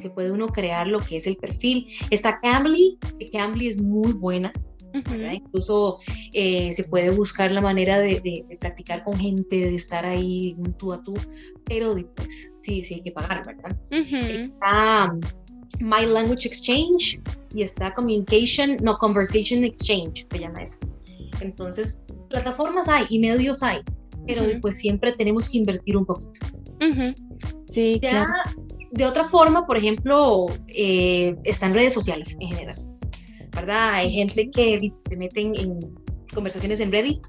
se 0.00 0.10
puede 0.10 0.32
uno 0.32 0.48
crear 0.48 0.88
lo 0.88 0.98
que 0.98 1.18
es 1.18 1.26
el 1.28 1.36
perfil. 1.36 1.86
Está 2.10 2.40
Cambly, 2.40 2.98
que 3.20 3.26
Cambly 3.26 3.68
es 3.68 3.80
muy 3.80 4.12
buena. 4.12 4.50
Incluso 5.32 6.00
eh, 6.34 6.72
se 6.72 6.84
puede 6.84 7.10
buscar 7.10 7.52
la 7.52 7.60
manera 7.60 8.00
de, 8.00 8.44
practicar 8.60 9.04
con 9.04 9.16
gente, 9.16 9.56
de 9.56 9.76
estar 9.76 10.04
ahí 10.04 10.54
un 10.58 10.72
tú 10.74 10.92
a 10.92 11.02
tú, 11.02 11.14
pero 11.64 11.94
después 11.94 12.51
sí, 12.64 12.84
sí 12.84 12.94
hay 12.94 13.02
que 13.02 13.12
pagar, 13.12 13.42
¿verdad? 13.46 13.76
Está 13.90 15.12
um, 15.12 15.20
My 15.80 16.06
Language 16.06 16.48
Exchange 16.48 17.20
y 17.54 17.62
está 17.62 17.94
Communication, 17.94 18.76
no, 18.82 18.96
Conversation 18.98 19.64
Exchange, 19.64 20.26
se 20.30 20.38
llama 20.38 20.62
eso. 20.62 20.76
Entonces, 21.40 21.98
plataformas 22.30 22.88
hay 22.88 23.06
y 23.10 23.18
medios 23.18 23.62
hay, 23.62 23.80
pero 24.26 24.42
después 24.44 24.78
siempre 24.78 25.12
tenemos 25.12 25.48
que 25.48 25.58
invertir 25.58 25.96
un 25.96 26.06
poquito. 26.06 26.46
Sí, 27.72 27.98
ya, 28.02 28.26
De 28.90 29.06
otra 29.06 29.28
forma, 29.28 29.66
por 29.66 29.76
ejemplo, 29.76 30.46
eh, 30.68 31.34
están 31.44 31.74
redes 31.74 31.94
sociales 31.94 32.36
en 32.38 32.48
general, 32.48 32.74
¿verdad? 33.54 33.94
Hay 33.94 34.12
gente 34.12 34.50
que 34.50 34.92
se 35.08 35.16
meten 35.16 35.54
en 35.56 35.78
conversaciones 36.34 36.80
en 36.80 36.92
Reddit, 36.92 37.20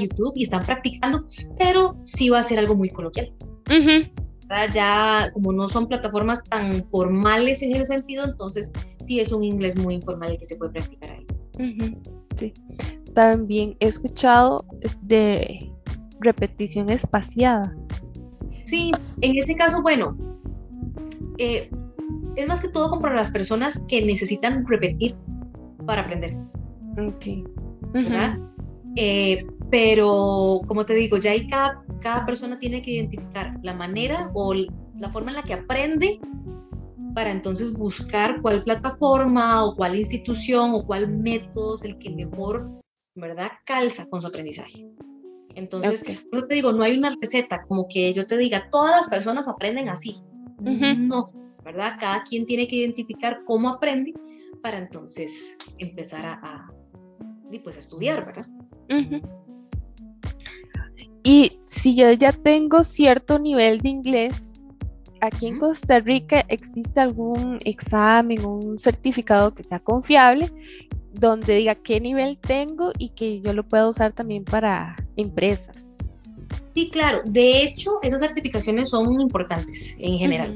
YouTube 0.00 0.32
y 0.36 0.44
están 0.44 0.64
practicando, 0.64 1.26
pero 1.58 1.96
sí 2.04 2.28
va 2.28 2.40
a 2.40 2.44
ser 2.44 2.58
algo 2.58 2.74
muy 2.74 2.88
coloquial. 2.88 3.32
Ya 4.74 5.30
como 5.32 5.52
no 5.52 5.68
son 5.68 5.86
plataformas 5.86 6.42
tan 6.44 6.84
formales 6.90 7.62
en 7.62 7.76
ese 7.76 7.86
sentido, 7.86 8.24
entonces 8.24 8.70
sí 9.06 9.20
es 9.20 9.32
un 9.32 9.44
inglés 9.44 9.76
muy 9.76 9.94
informal 9.94 10.32
el 10.32 10.38
que 10.38 10.46
se 10.46 10.56
puede 10.56 10.72
practicar 10.72 11.10
ahí. 11.10 12.52
También 13.14 13.76
he 13.80 13.88
escuchado 13.88 14.64
de 15.02 15.58
repetición 16.20 16.90
espaciada. 16.90 17.74
Sí, 18.66 18.92
en 19.20 19.38
ese 19.38 19.54
caso, 19.56 19.82
bueno, 19.82 20.16
eh, 21.38 21.70
es 22.36 22.46
más 22.46 22.60
que 22.60 22.68
todo 22.68 22.90
como 22.90 23.02
para 23.02 23.16
las 23.16 23.30
personas 23.30 23.80
que 23.88 24.04
necesitan 24.04 24.66
repetir 24.66 25.14
para 25.86 26.02
aprender. 26.02 26.36
Ok. 26.98 27.48
¿Verdad? 27.92 28.38
Eh, 28.96 29.46
pero, 29.70 30.60
como 30.66 30.84
te 30.84 30.94
digo, 30.94 31.18
ya 31.18 31.30
hay 31.30 31.48
cada, 31.48 31.82
cada 32.00 32.26
persona 32.26 32.58
tiene 32.58 32.82
que 32.82 32.92
identificar 32.92 33.54
la 33.62 33.74
manera 33.74 34.30
o 34.34 34.52
la 34.54 35.10
forma 35.10 35.30
en 35.30 35.36
la 35.36 35.42
que 35.42 35.54
aprende 35.54 36.20
para 37.14 37.30
entonces 37.30 37.72
buscar 37.72 38.40
cuál 38.40 38.62
plataforma 38.64 39.64
o 39.64 39.76
cuál 39.76 39.98
institución 39.98 40.72
o 40.74 40.84
cuál 40.84 41.08
método 41.08 41.76
es 41.76 41.84
el 41.84 41.98
que 41.98 42.10
mejor, 42.10 42.68
¿verdad?, 43.14 43.50
calza 43.64 44.06
con 44.06 44.20
su 44.20 44.28
aprendizaje. 44.28 44.86
Entonces, 45.54 46.02
yo 46.32 46.46
te 46.46 46.54
digo, 46.54 46.72
no 46.72 46.82
hay 46.82 46.96
una 46.96 47.16
receta 47.20 47.62
como 47.66 47.88
que 47.88 48.12
yo 48.12 48.26
te 48.26 48.36
diga, 48.36 48.68
todas 48.70 48.96
las 48.96 49.08
personas 49.08 49.48
aprenden 49.48 49.88
así. 49.88 50.16
No, 50.60 51.32
¿verdad? 51.64 51.96
Cada 51.98 52.22
quien 52.24 52.46
tiene 52.46 52.68
que 52.68 52.76
identificar 52.76 53.40
cómo 53.46 53.68
aprende 53.68 54.14
para 54.62 54.78
entonces 54.78 55.32
empezar 55.78 56.24
a, 56.24 56.34
a 56.34 56.70
pues, 57.64 57.76
estudiar, 57.76 58.26
¿verdad? 58.26 58.46
Y 61.22 61.58
si 61.82 61.94
yo 61.94 62.12
ya 62.12 62.32
tengo 62.32 62.84
cierto 62.84 63.38
nivel 63.38 63.78
de 63.78 63.88
inglés, 63.90 64.32
aquí 65.20 65.46
en 65.48 65.56
Costa 65.56 66.00
Rica 66.00 66.44
existe 66.48 66.98
algún 66.98 67.58
examen 67.64 68.44
o 68.44 68.56
un 68.56 68.78
certificado 68.78 69.54
que 69.54 69.62
sea 69.62 69.80
confiable 69.80 70.50
donde 71.12 71.56
diga 71.56 71.74
qué 71.74 72.00
nivel 72.00 72.38
tengo 72.38 72.92
y 72.98 73.10
que 73.10 73.40
yo 73.40 73.52
lo 73.52 73.66
pueda 73.66 73.88
usar 73.88 74.12
también 74.12 74.44
para 74.44 74.96
empresas. 75.16 75.76
Sí, 76.74 76.88
claro. 76.90 77.22
De 77.26 77.62
hecho, 77.62 77.98
esas 78.02 78.20
certificaciones 78.20 78.90
son 78.90 79.20
importantes 79.20 79.94
en 79.98 80.18
general. 80.18 80.54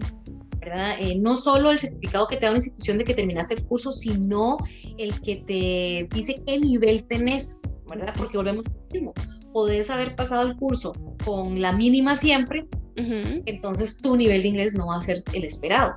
¿verdad? 0.61 0.97
Eh, 0.99 1.17
no 1.17 1.37
solo 1.37 1.73
el 1.73 1.79
certificado 1.79 2.27
que 2.27 2.37
te 2.37 2.47
da 2.47 2.53
una 2.53 2.59
institución 2.59 2.99
de 2.99 3.05
que 3.05 3.15
terminaste 3.15 3.55
el 3.55 3.65
curso, 3.65 3.93
sino 3.93 4.57
el 4.97 5.21
que 5.21 5.37
te 5.37 6.17
dice 6.17 6.35
qué 6.47 6.59
nivel 6.59 7.05
tenés, 7.05 7.57
¿verdad? 7.89 8.15
Porque 8.17 8.37
volvemos 8.37 8.67
al 8.67 8.75
mismo 8.93 9.13
podés 9.55 9.89
haber 9.89 10.17
pasado 10.17 10.49
el 10.49 10.57
curso 10.57 10.91
con 11.25 11.63
la 11.63 11.73
mínima 11.73 12.17
siempre, 12.17 12.67
entonces 12.97 13.97
tu 13.97 14.17
nivel 14.17 14.43
de 14.43 14.49
inglés 14.49 14.75
no 14.75 14.89
va 14.89 14.97
a 14.97 15.01
ser 15.01 15.23
el 15.33 15.45
esperado. 15.45 15.95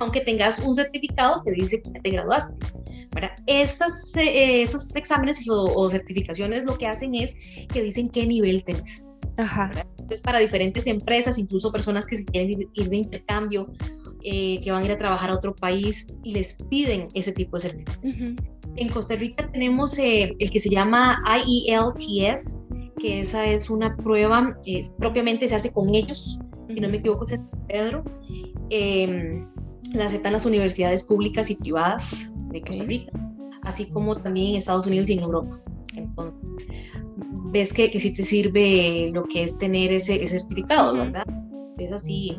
Aunque 0.00 0.20
tengas 0.22 0.58
un 0.58 0.74
certificado 0.74 1.44
que 1.44 1.52
dice 1.52 1.80
que 1.80 1.90
ya 1.94 2.00
te 2.00 2.10
graduaste. 2.10 2.54
Esas, 3.46 4.16
eh, 4.16 4.62
esos 4.62 4.94
exámenes 4.96 5.38
o, 5.48 5.90
certificaciones 5.90 6.64
lo 6.64 6.76
que 6.76 6.88
hacen 6.88 7.14
es 7.14 7.32
que 7.72 7.82
dicen 7.82 8.08
qué 8.08 8.26
nivel 8.26 8.64
tenés. 8.64 9.04
Entonces, 9.36 10.20
para 10.20 10.40
diferentes 10.40 10.84
empresas, 10.86 11.38
incluso 11.38 11.70
personas 11.70 12.04
que 12.04 12.16
se 12.16 12.24
quieren 12.24 12.68
ir 12.74 12.88
de 12.88 12.96
intercambio, 12.96 13.70
eh, 14.24 14.60
que 14.62 14.72
van 14.72 14.82
a 14.82 14.86
ir 14.86 14.92
a 14.92 14.98
trabajar 14.98 15.30
a 15.30 15.36
otro 15.36 15.54
país 15.54 16.04
les 16.24 16.54
piden 16.68 17.06
ese 17.14 17.30
tipo 17.30 17.58
de 17.58 17.62
certificados. 17.62 18.16
En 18.76 18.88
Costa 18.88 19.14
Rica 19.14 19.48
tenemos 19.52 19.98
eh, 19.98 20.34
el 20.38 20.50
que 20.50 20.60
se 20.60 20.70
llama 20.70 21.22
IELTS, 21.46 22.56
que 22.98 23.20
esa 23.20 23.44
es 23.44 23.68
una 23.68 23.96
prueba, 23.96 24.56
eh, 24.64 24.88
propiamente 24.98 25.48
se 25.48 25.54
hace 25.54 25.70
con 25.70 25.94
ellos, 25.94 26.38
si 26.68 26.80
no 26.80 26.88
me 26.88 26.98
equivoco, 26.98 27.26
es 27.26 27.38
Pedro. 27.68 28.04
Eh, 28.70 29.44
las 29.92 30.06
aceptan 30.06 30.32
las 30.32 30.46
universidades 30.46 31.02
públicas 31.02 31.50
y 31.50 31.56
privadas 31.56 32.30
de 32.50 32.62
Costa 32.62 32.84
Rica, 32.84 33.12
así 33.62 33.86
como 33.86 34.16
también 34.16 34.52
en 34.52 34.56
Estados 34.56 34.86
Unidos 34.86 35.10
y 35.10 35.14
en 35.14 35.20
Europa. 35.20 35.60
Entonces, 35.94 36.40
ves 37.50 37.72
que, 37.72 37.90
que 37.90 38.00
sí 38.00 38.12
te 38.12 38.24
sirve 38.24 39.10
lo 39.12 39.24
que 39.24 39.44
es 39.44 39.58
tener 39.58 39.92
ese, 39.92 40.26
certificado, 40.26 40.94
¿verdad? 40.94 41.26
Es 41.76 41.92
así, 41.92 42.38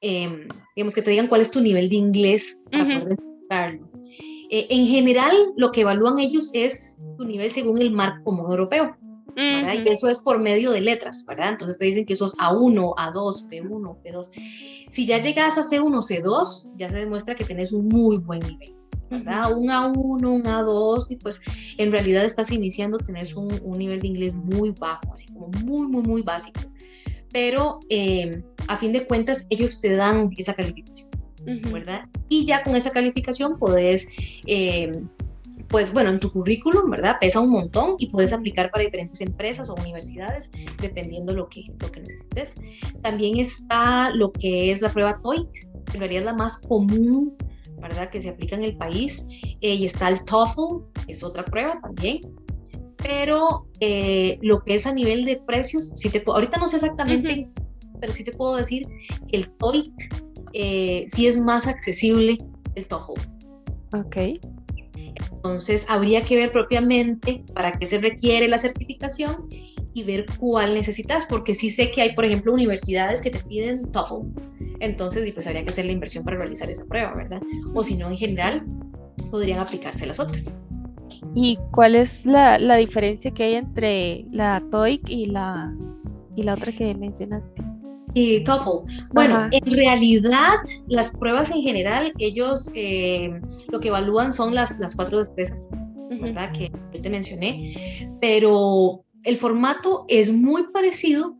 em, 0.00 0.48
digamos 0.74 0.94
que 0.94 1.02
te 1.02 1.10
digan 1.10 1.28
cuál 1.28 1.42
es 1.42 1.50
tu 1.50 1.60
nivel 1.60 1.88
de 1.88 1.96
inglés 1.96 2.58
para 2.72 2.84
poder 2.84 3.08
detectarlo. 3.16 3.89
Eh, 4.50 4.66
en 4.68 4.86
general, 4.86 5.34
lo 5.56 5.70
que 5.70 5.82
evalúan 5.82 6.18
ellos 6.18 6.50
es 6.52 6.96
tu 7.16 7.24
nivel 7.24 7.50
según 7.52 7.80
el 7.80 7.92
marco 7.92 8.24
común 8.24 8.50
europeo. 8.50 8.96
Y 9.36 9.88
eso 9.88 10.08
es 10.08 10.18
por 10.18 10.38
medio 10.38 10.72
de 10.72 10.80
letras, 10.80 11.24
¿verdad? 11.24 11.50
Entonces 11.50 11.78
te 11.78 11.84
dicen 11.86 12.04
que 12.04 12.16
sos 12.16 12.36
A1, 12.36 12.94
A2, 12.96 13.48
P1, 13.48 14.02
P2. 14.02 14.30
Si 14.92 15.06
ya 15.06 15.18
llegas 15.18 15.56
a 15.56 15.62
C1, 15.62 16.02
C2, 16.02 16.72
ya 16.76 16.88
se 16.88 16.96
demuestra 16.96 17.34
que 17.34 17.44
tenés 17.44 17.72
un 17.72 17.86
muy 17.86 18.18
buen 18.18 18.40
nivel, 18.40 18.74
¿verdad? 19.08 19.56
Un 19.56 19.68
A1, 19.68 20.26
un 20.26 20.42
A2, 20.42 21.06
y 21.10 21.16
pues 21.16 21.40
en 21.78 21.92
realidad 21.92 22.24
estás 22.24 22.50
iniciando, 22.50 22.98
tenés 22.98 23.34
un, 23.34 23.48
un 23.62 23.78
nivel 23.78 24.00
de 24.00 24.08
inglés 24.08 24.34
muy 24.34 24.74
bajo, 24.78 25.14
así 25.14 25.24
como 25.32 25.48
muy, 25.64 25.86
muy, 25.86 26.02
muy 26.02 26.22
básico. 26.22 26.60
Pero 27.32 27.78
eh, 27.88 28.42
a 28.66 28.76
fin 28.76 28.92
de 28.92 29.06
cuentas, 29.06 29.46
ellos 29.48 29.80
te 29.80 29.94
dan 29.94 30.30
esa 30.36 30.54
calificación. 30.54 31.09
Ujú. 31.46 31.72
¿verdad? 31.72 32.04
Y 32.28 32.46
ya 32.46 32.62
con 32.62 32.76
esa 32.76 32.90
calificación 32.90 33.58
puedes, 33.58 34.06
eh, 34.46 34.90
pues 35.68 35.92
bueno, 35.92 36.10
en 36.10 36.18
tu 36.18 36.30
currículum, 36.32 36.90
¿verdad? 36.90 37.16
Pesa 37.20 37.40
un 37.40 37.50
montón 37.50 37.94
y 37.98 38.08
puedes 38.08 38.32
aplicar 38.32 38.70
para 38.70 38.84
diferentes 38.84 39.20
empresas 39.20 39.68
o 39.68 39.74
universidades, 39.74 40.48
dependiendo 40.80 41.32
lo 41.34 41.48
que, 41.48 41.64
lo 41.80 41.90
que 41.90 42.00
necesites. 42.00 42.52
También 43.02 43.38
está 43.38 44.08
lo 44.14 44.32
que 44.32 44.72
es 44.72 44.80
la 44.80 44.90
prueba 44.92 45.20
TOEIC, 45.22 45.48
que 45.52 45.94
en 45.94 46.00
realidad 46.00 46.22
es 46.22 46.26
la 46.26 46.34
más 46.34 46.58
común, 46.58 47.36
¿verdad? 47.80 48.10
Que 48.10 48.20
se 48.20 48.28
aplica 48.28 48.56
en 48.56 48.64
el 48.64 48.76
país. 48.76 49.24
Eh, 49.60 49.74
y 49.74 49.86
está 49.86 50.08
el 50.08 50.24
TOEFL, 50.24 51.04
que 51.06 51.12
es 51.12 51.22
otra 51.22 51.44
prueba 51.44 51.80
también. 51.80 52.20
Pero 52.96 53.66
eh, 53.80 54.38
lo 54.42 54.62
que 54.62 54.74
es 54.74 54.86
a 54.86 54.92
nivel 54.92 55.24
de 55.24 55.36
precios, 55.46 55.90
si 55.94 56.10
te, 56.10 56.22
ahorita 56.26 56.60
no 56.60 56.68
sé 56.68 56.76
exactamente, 56.76 57.48
pero 57.98 58.12
sí 58.12 58.24
te 58.24 58.32
puedo 58.32 58.56
decir 58.56 58.82
que 59.28 59.38
el 59.38 59.50
TOEIC 59.52 60.29
eh, 60.52 61.08
sí 61.14 61.26
es 61.26 61.40
más 61.40 61.66
accesible 61.66 62.36
el 62.74 62.86
TOEFL. 62.86 63.20
Ok. 63.96 64.16
Entonces, 65.32 65.84
habría 65.88 66.22
que 66.22 66.36
ver 66.36 66.52
propiamente 66.52 67.42
para 67.54 67.72
qué 67.72 67.86
se 67.86 67.98
requiere 67.98 68.48
la 68.48 68.58
certificación 68.58 69.48
y 69.92 70.04
ver 70.04 70.26
cuál 70.38 70.74
necesitas, 70.74 71.24
porque 71.28 71.54
sí 71.54 71.70
sé 71.70 71.90
que 71.90 72.02
hay, 72.02 72.14
por 72.14 72.24
ejemplo, 72.24 72.52
universidades 72.52 73.20
que 73.22 73.30
te 73.30 73.40
piden 73.40 73.90
TOEFL. 73.90 74.26
Entonces, 74.80 75.32
pues 75.34 75.46
habría 75.46 75.64
que 75.64 75.70
hacer 75.70 75.86
la 75.86 75.92
inversión 75.92 76.24
para 76.24 76.36
realizar 76.36 76.70
esa 76.70 76.84
prueba, 76.84 77.14
¿verdad? 77.14 77.40
O 77.74 77.82
si 77.82 77.96
no, 77.96 78.08
en 78.08 78.16
general, 78.16 78.64
podrían 79.30 79.58
aplicarse 79.58 80.06
las 80.06 80.20
otras. 80.20 80.44
¿Y 81.34 81.58
cuál 81.72 81.94
es 81.94 82.24
la, 82.24 82.58
la 82.58 82.76
diferencia 82.76 83.30
que 83.30 83.42
hay 83.42 83.54
entre 83.54 84.24
la 84.30 84.62
TOEIC 84.70 85.08
y 85.08 85.26
la, 85.26 85.74
y 86.36 86.42
la 86.42 86.54
otra 86.54 86.72
que 86.72 86.94
mencionaste? 86.94 87.62
Y 88.14 88.42
TOEFL. 88.44 89.08
Bueno, 89.12 89.36
Ajá. 89.36 89.48
en 89.52 89.72
realidad, 89.72 90.54
las 90.88 91.10
pruebas 91.16 91.50
en 91.50 91.62
general, 91.62 92.12
ellos 92.18 92.68
eh, 92.74 93.40
lo 93.68 93.80
que 93.80 93.88
evalúan 93.88 94.32
son 94.32 94.54
las, 94.54 94.78
las 94.78 94.94
cuatro 94.94 95.18
destrezas. 95.18 95.66
¿verdad? 96.18 96.52
Que 96.52 96.70
yo 96.92 97.00
te 97.00 97.10
mencioné, 97.10 98.08
pero 98.20 99.04
el 99.24 99.38
formato 99.38 100.04
es 100.08 100.32
muy 100.32 100.64
parecido, 100.72 101.36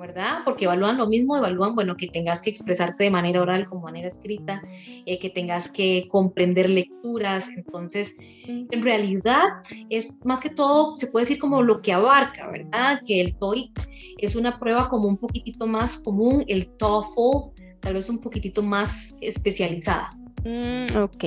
¿verdad? 0.00 0.38
Porque 0.44 0.64
evalúan 0.64 0.96
lo 0.96 1.06
mismo, 1.06 1.36
evalúan, 1.36 1.74
bueno, 1.74 1.96
que 1.96 2.08
tengas 2.08 2.42
que 2.42 2.50
expresarte 2.50 3.04
de 3.04 3.10
manera 3.10 3.42
oral 3.42 3.68
como 3.68 3.82
manera 3.82 4.08
escrita, 4.08 4.62
eh, 5.06 5.18
que 5.18 5.30
tengas 5.30 5.70
que 5.70 6.08
comprender 6.10 6.68
lecturas, 6.68 7.44
entonces, 7.56 8.12
en 8.18 8.82
realidad 8.82 9.42
es 9.90 10.08
más 10.24 10.40
que 10.40 10.50
todo, 10.50 10.96
se 10.96 11.06
puede 11.06 11.26
decir 11.26 11.38
como 11.38 11.62
lo 11.62 11.82
que 11.82 11.92
abarca, 11.92 12.48
¿verdad? 12.50 13.00
Que 13.06 13.20
el 13.20 13.36
TOEIC 13.36 13.70
es 14.18 14.34
una 14.34 14.50
prueba 14.52 14.88
como 14.88 15.08
un 15.08 15.18
poquitito 15.18 15.66
más 15.66 15.96
común, 15.98 16.44
el 16.48 16.68
TOEFL 16.78 17.52
tal 17.80 17.94
vez 17.94 18.08
un 18.08 18.18
poquitito 18.18 18.62
más 18.62 18.90
especializada 19.20 20.10
Mm, 20.44 20.96
ok. 20.96 21.24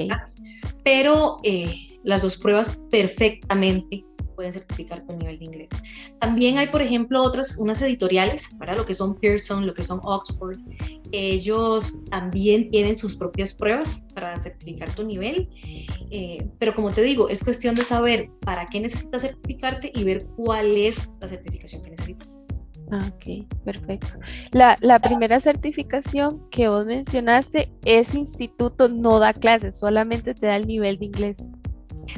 pero 0.84 1.38
eh, 1.44 1.88
las 2.04 2.22
dos 2.22 2.38
pruebas 2.38 2.78
perfectamente 2.90 4.04
pueden 4.34 4.54
certificar 4.54 5.06
tu 5.06 5.14
nivel 5.18 5.40
de 5.40 5.46
inglés. 5.46 5.70
También 6.20 6.58
hay, 6.58 6.68
por 6.68 6.82
ejemplo, 6.82 7.22
otras, 7.22 7.58
unas 7.58 7.82
editoriales, 7.82 8.44
para 8.58 8.76
lo 8.76 8.86
que 8.86 8.96
son 8.96 9.16
Pearson, 9.20 9.66
lo 9.66 9.74
que 9.74 9.84
son 9.84 10.00
Oxford. 10.04 10.58
Ellos 11.12 11.94
también 12.10 12.70
tienen 12.72 12.98
sus 12.98 13.16
propias 13.16 13.54
pruebas 13.54 13.88
para 14.16 14.36
certificar 14.40 14.94
tu 14.96 15.04
nivel, 15.04 15.50
eh, 16.12 16.48
pero 16.60 16.76
como 16.76 16.92
te 16.92 17.02
digo, 17.02 17.30
es 17.30 17.44
cuestión 17.44 17.76
de 17.76 17.86
saber 17.86 18.30
para 18.42 18.66
qué 18.66 18.80
necesitas 18.80 19.22
certificarte 19.22 19.92
y 19.94 20.04
ver 20.04 20.26
cuál 20.36 20.76
es 20.76 20.98
la 21.22 21.28
certificación 21.28 21.82
que 21.84 21.92
necesitas. 21.92 22.30
Ah, 22.92 23.12
Ok, 23.16 23.48
perfecto. 23.64 24.08
La, 24.52 24.76
la 24.82 25.00
primera 25.00 25.40
certificación 25.40 26.48
que 26.52 26.68
vos 26.68 26.86
mencionaste, 26.86 27.72
ese 27.86 28.18
instituto 28.18 28.88
no 28.90 29.20
da 29.20 29.34
clases, 29.34 29.80
solamente 29.80 30.34
te 30.34 30.48
da 30.48 30.58
el 30.58 30.68
nivel 30.68 31.00
de 31.00 31.06
inglés. 31.06 31.38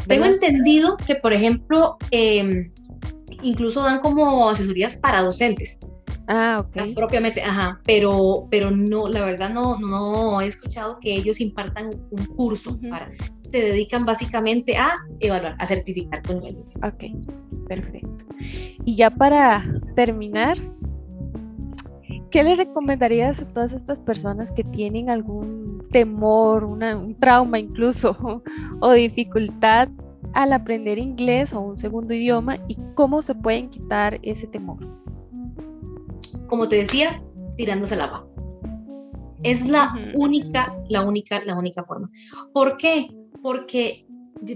Tengo 0.07 0.25
entendido 0.25 0.97
que, 0.97 1.15
por 1.15 1.33
ejemplo, 1.33 1.97
eh, 2.11 2.71
incluso 3.41 3.81
dan 3.83 3.99
como 3.99 4.49
asesorías 4.49 4.95
para 4.95 5.21
docentes. 5.21 5.77
Ah, 6.27 6.57
Ah, 6.57 6.57
ok. 6.59 6.95
propiamente, 6.95 7.41
ajá, 7.41 7.79
pero, 7.85 8.47
pero 8.49 8.71
no, 8.71 9.07
la 9.07 9.23
verdad 9.23 9.49
no, 9.49 9.77
no 9.79 10.41
he 10.41 10.47
escuchado 10.47 10.97
que 10.99 11.13
ellos 11.13 11.39
impartan 11.39 11.89
un 12.09 12.25
curso 12.25 12.79
para, 12.89 13.11
se 13.51 13.57
dedican 13.57 14.05
básicamente 14.05 14.75
a 14.75 14.95
evaluar, 15.19 15.55
a 15.59 15.67
certificar 15.67 16.21
nivel. 16.27 16.57
Ok, 16.83 17.67
perfecto. 17.67 18.25
Y 18.85 18.95
ya 18.95 19.11
para 19.11 19.63
terminar, 19.95 20.57
¿qué 22.36 22.43
le 22.43 22.57
recomendarías 22.57 23.39
a 23.39 23.45
todas 23.53 23.71
estas 23.71 23.97
personas 23.99 24.51
que 24.51 24.65
tienen 24.65 25.09
algún 25.09 25.88
temor, 25.93 26.65
una- 26.65 26.97
un 26.97 27.15
trauma 27.15 27.59
incluso, 27.59 28.13
o 28.81 28.91
dificultad 28.91 29.88
al 30.33 30.51
aprender 30.51 30.97
inglés 30.99 31.53
o 31.53 31.61
un 31.61 31.77
segundo 31.77 32.13
idioma 32.13 32.57
y 32.67 32.77
cómo 32.95 33.21
se 33.21 33.33
pueden 33.36 33.69
quitar 33.69 34.19
ese 34.21 34.47
temor? 34.47 34.79
Como 36.47 36.67
te 36.67 36.75
decía, 36.75 37.21
tirándose 37.55 37.93
al 37.93 38.01
agua. 38.01 38.27
Es 39.43 39.65
la 39.65 39.95
única, 40.13 40.75
la 40.89 41.05
única, 41.05 41.41
la 41.45 41.57
única 41.57 41.86
forma. 41.86 42.09
¿Por 42.51 42.75
qué? 42.75 43.07
Porque 43.41 44.05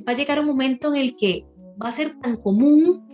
va 0.05 0.11
a 0.11 0.15
llegar 0.17 0.41
un 0.41 0.47
momento 0.47 0.93
en 0.93 0.99
el 0.99 1.15
que 1.15 1.45
va 1.81 1.87
a 1.87 1.91
ser 1.93 2.19
tan 2.19 2.35
común 2.35 3.07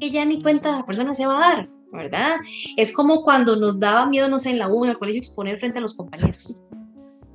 que 0.00 0.10
ya 0.10 0.24
ni 0.24 0.40
cuenta 0.42 0.72
la 0.78 0.86
persona 0.86 1.14
se 1.14 1.26
va 1.26 1.36
a 1.36 1.40
dar, 1.54 1.68
¿verdad? 1.92 2.36
Es 2.76 2.90
como 2.92 3.22
cuando 3.22 3.56
nos 3.56 3.78
daba 3.78 4.06
miedo, 4.06 4.28
no 4.28 4.38
sé, 4.38 4.50
en 4.50 4.58
la 4.58 4.68
U, 4.68 4.84
en 4.84 4.90
el 4.90 4.98
colegio, 4.98 5.18
exponer 5.18 5.58
frente 5.58 5.78
a 5.78 5.82
los 5.82 5.94
compañeros. 5.94 6.54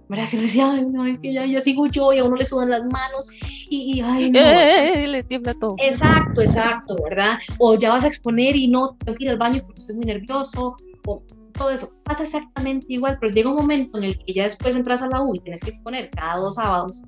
¿Verdad? 0.09 0.29
Que 0.29 0.37
decía, 0.37 0.71
ay, 0.71 0.85
no, 0.85 1.05
es 1.05 1.19
que 1.19 1.33
ya, 1.33 1.45
ya 1.45 1.61
sigo 1.61 1.85
yo 1.87 2.13
y 2.13 2.19
a 2.19 2.23
uno 2.23 2.37
le 2.37 2.45
sudan 2.45 2.69
las 2.69 2.85
manos 2.85 3.27
y, 3.69 3.97
y 3.97 4.01
ay, 4.01 4.31
no. 4.31 4.39
Eh, 4.39 5.05
le 5.07 5.23
tiembla 5.23 5.53
todo. 5.53 5.75
Exacto, 5.77 6.41
exacto, 6.41 6.95
¿verdad? 7.03 7.37
O 7.59 7.77
ya 7.77 7.89
vas 7.89 8.05
a 8.05 8.07
exponer 8.07 8.55
y 8.55 8.67
no, 8.67 8.95
tengo 9.03 9.17
que 9.17 9.25
ir 9.25 9.29
al 9.31 9.37
baño 9.37 9.61
porque 9.65 9.81
estoy 9.81 9.95
muy 9.95 10.05
nervioso, 10.05 10.75
o 11.05 11.23
todo 11.51 11.71
eso. 11.71 11.91
Pasa 12.03 12.23
exactamente 12.23 12.85
igual, 12.89 13.17
pero 13.19 13.33
llega 13.33 13.49
un 13.49 13.57
momento 13.57 13.97
en 13.97 14.05
el 14.05 14.17
que 14.19 14.33
ya 14.33 14.43
después 14.43 14.75
entras 14.75 15.01
a 15.01 15.07
la 15.07 15.21
U 15.21 15.33
y 15.35 15.39
tienes 15.39 15.61
que 15.61 15.71
exponer 15.71 16.09
cada 16.11 16.35
dos 16.37 16.55
sábados, 16.55 17.01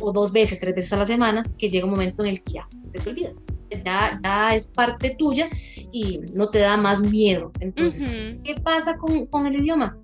o 0.00 0.12
dos 0.12 0.32
veces, 0.32 0.58
tres 0.58 0.74
veces 0.74 0.92
a 0.92 0.96
la 0.96 1.06
semana, 1.06 1.42
que 1.58 1.68
llega 1.68 1.84
un 1.84 1.92
momento 1.92 2.24
en 2.24 2.30
el 2.30 2.42
que 2.42 2.54
ya 2.54 2.66
te 2.92 3.08
olvida. 3.08 3.30
Ya, 3.84 4.18
ya 4.22 4.54
es 4.54 4.66
parte 4.66 5.16
tuya 5.18 5.48
y 5.92 6.20
no 6.34 6.48
te 6.50 6.58
da 6.60 6.76
más 6.76 7.00
miedo. 7.00 7.50
Entonces, 7.60 8.02
Ujú. 8.02 8.42
¿qué 8.42 8.54
pasa 8.62 8.96
con, 8.96 9.26
con 9.26 9.46
el 9.46 9.60
idioma? 9.60 9.96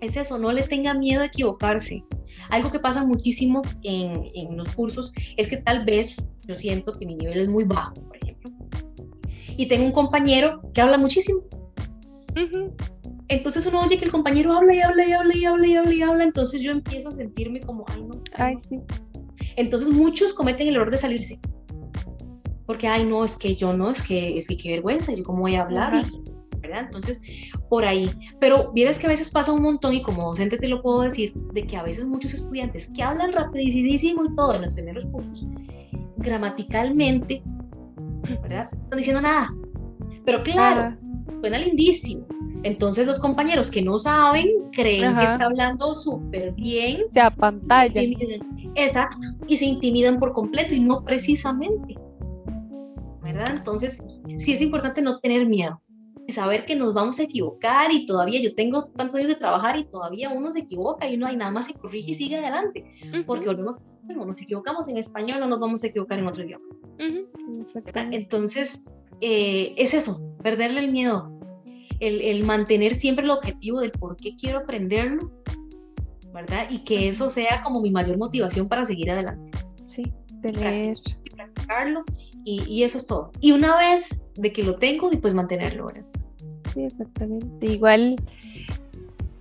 Es 0.00 0.16
eso, 0.16 0.38
no 0.38 0.50
le 0.52 0.62
tenga 0.62 0.94
miedo 0.94 1.22
a 1.22 1.26
equivocarse. 1.26 2.02
Algo 2.50 2.70
que 2.72 2.80
pasa 2.80 3.04
muchísimo 3.04 3.62
en, 3.82 4.30
en 4.34 4.56
los 4.56 4.68
cursos 4.70 5.12
es 5.36 5.48
que 5.48 5.58
tal 5.58 5.84
vez 5.84 6.16
yo 6.46 6.56
siento 6.56 6.92
que 6.92 7.06
mi 7.06 7.14
nivel 7.14 7.40
es 7.40 7.48
muy 7.48 7.64
bajo, 7.64 7.94
por 7.94 8.16
ejemplo. 8.16 8.50
Y 9.56 9.66
tengo 9.66 9.84
un 9.86 9.92
compañero 9.92 10.60
que 10.74 10.80
habla 10.80 10.98
muchísimo. 10.98 11.40
Ujú. 12.36 12.74
Entonces 13.28 13.64
uno 13.66 13.80
oye 13.80 13.98
que 13.98 14.04
el 14.06 14.10
compañero 14.10 14.52
habla 14.54 14.74
y 14.74 14.80
habla 14.80 15.06
y 15.06 15.12
habla 15.12 15.36
y 15.36 15.44
habla 15.44 15.66
y 15.66 15.76
habla 15.76 15.94
y 15.94 16.02
habla. 16.02 16.24
Entonces 16.24 16.62
yo 16.62 16.72
empiezo 16.72 17.08
a 17.08 17.12
sentirme 17.12 17.60
como, 17.60 17.84
ay 17.88 18.02
no. 18.02 18.10
ay, 18.38 18.44
Ay, 18.46 18.54
no". 18.56 18.62
sí. 18.62 18.80
Entonces 19.56 19.88
muchos 19.90 20.32
cometen 20.34 20.68
el 20.68 20.74
error 20.76 20.90
de 20.90 20.98
salirse. 20.98 21.38
Porque, 22.66 22.86
ay, 22.88 23.04
no, 23.04 23.24
es 23.24 23.36
que 23.36 23.54
yo 23.56 23.72
no, 23.72 23.90
es 23.90 24.02
que, 24.02 24.38
es 24.38 24.46
que 24.46 24.56
qué 24.56 24.70
vergüenza, 24.72 25.12
yo 25.12 25.22
cómo 25.24 25.40
voy 25.40 25.54
a 25.56 25.62
hablar, 25.62 25.94
Ajá. 25.94 26.08
y- 26.12 26.58
¿verdad? 26.60 26.84
Entonces, 26.86 27.20
por 27.68 27.84
ahí. 27.84 28.08
Pero 28.38 28.70
vieras 28.72 28.96
que 28.98 29.06
a 29.06 29.10
veces 29.10 29.30
pasa 29.30 29.50
un 29.52 29.62
montón, 29.62 29.94
y 29.94 30.02
como 30.02 30.26
docente 30.26 30.58
te 30.58 30.68
lo 30.68 30.80
puedo 30.80 31.00
decir, 31.02 31.34
de 31.52 31.66
que 31.66 31.76
a 31.76 31.82
veces 31.82 32.04
muchos 32.06 32.32
estudiantes 32.34 32.88
que 32.94 33.02
hablan 33.02 33.32
rapidísimo 33.32 34.24
y 34.24 34.34
todo 34.36 34.54
en 34.54 34.62
los 34.62 34.72
primeros 34.72 35.04
cursos, 35.06 35.44
gramaticalmente, 36.18 37.42
¿verdad? 38.42 38.70
No 38.72 38.82
están 38.84 38.98
diciendo 38.98 39.20
nada. 39.22 39.52
Pero 40.24 40.42
claro, 40.44 40.80
Ah, 40.82 40.96
suena 41.40 41.58
lindísimo. 41.58 42.24
Entonces 42.64 43.06
los 43.08 43.18
compañeros 43.18 43.68
que 43.68 43.82
no 43.82 43.98
saben 43.98 44.46
creen 44.72 45.00
que 45.00 45.06
Ajá. 45.08 45.32
está 45.32 45.44
hablando 45.46 45.94
súper 45.96 46.52
bien 46.52 47.02
se 47.12 47.20
apantalla. 47.20 48.00
Exacto, 48.76 49.26
y 49.48 49.56
se 49.56 49.64
intimidan 49.64 50.20
por 50.20 50.32
completo 50.32 50.72
y 50.74 50.80
no 50.80 51.02
precisamente. 51.04 51.96
¿Verdad? 53.32 53.56
Entonces, 53.56 53.98
sí 54.38 54.52
es 54.52 54.60
importante 54.60 55.02
no 55.02 55.18
tener 55.20 55.46
miedo. 55.46 55.80
saber 56.34 56.64
que 56.66 56.76
nos 56.76 56.94
vamos 56.94 57.18
a 57.18 57.24
equivocar 57.24 57.90
y 57.92 58.06
todavía 58.06 58.40
yo 58.40 58.54
tengo 58.54 58.86
tantos 58.96 59.16
años 59.16 59.28
de 59.28 59.34
trabajar 59.34 59.76
y 59.76 59.84
todavía 59.84 60.30
uno 60.30 60.52
se 60.52 60.60
equivoca 60.60 61.08
y 61.08 61.16
uno 61.16 61.26
hay 61.26 61.36
nada 61.36 61.50
más 61.50 61.66
se 61.66 61.74
corrige 61.74 62.12
y 62.12 62.14
sigue 62.14 62.36
adelante, 62.36 62.84
porque 63.26 63.46
volvemos, 63.46 63.78
nos 64.08 64.40
equivocamos 64.40 64.88
en 64.88 64.98
español, 64.98 65.40
no 65.40 65.48
nos 65.48 65.60
vamos 65.60 65.82
a 65.82 65.88
equivocar 65.88 66.18
en 66.18 66.26
otro 66.26 66.44
idioma. 66.44 66.64
Entonces, 68.12 68.80
eh, 69.20 69.74
es 69.76 69.94
eso, 69.94 70.20
perderle 70.42 70.80
el 70.80 70.92
miedo, 70.92 71.30
el, 72.00 72.20
el, 72.20 72.44
mantener 72.44 72.94
siempre 72.94 73.24
el 73.24 73.30
objetivo 73.30 73.80
del 73.80 73.90
por 73.90 74.16
qué 74.16 74.36
quiero 74.36 74.60
aprenderlo, 74.60 75.30
¿verdad? 76.32 76.66
Y 76.70 76.84
que 76.84 77.08
eso 77.08 77.30
sea 77.30 77.62
como 77.62 77.80
mi 77.80 77.90
mayor 77.90 78.16
motivación 78.16 78.68
para 78.68 78.84
seguir 78.84 79.10
adelante. 79.10 79.58
Sí, 79.88 80.02
tener... 80.40 80.96
Practicarlo 81.36 82.04
y, 82.44 82.62
y 82.64 82.84
eso 82.84 82.98
es 82.98 83.06
todo. 83.06 83.30
Y 83.40 83.52
una 83.52 83.76
vez 83.78 84.04
de 84.36 84.52
que 84.52 84.62
lo 84.62 84.76
tengo, 84.76 85.10
y 85.12 85.16
pues 85.16 85.34
mantenerlo, 85.34 85.86
¿verdad? 85.86 86.04
Sí, 86.72 86.84
exactamente. 86.84 87.72
Igual, 87.72 88.16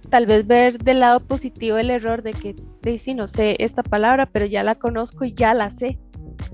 tal 0.10 0.26
vez 0.26 0.46
ver 0.46 0.78
del 0.78 1.00
lado 1.00 1.22
positivo 1.22 1.78
el 1.78 1.90
error 1.90 2.22
de 2.22 2.32
que, 2.34 2.56
de, 2.82 3.00
sí, 3.00 3.14
no 3.14 3.28
sé 3.28 3.56
esta 3.60 3.84
palabra, 3.84 4.26
pero 4.26 4.46
ya 4.46 4.64
la 4.64 4.76
conozco 4.76 5.26
y 5.26 5.34
ya 5.34 5.54
la 5.54 5.76
sé. 5.78 5.98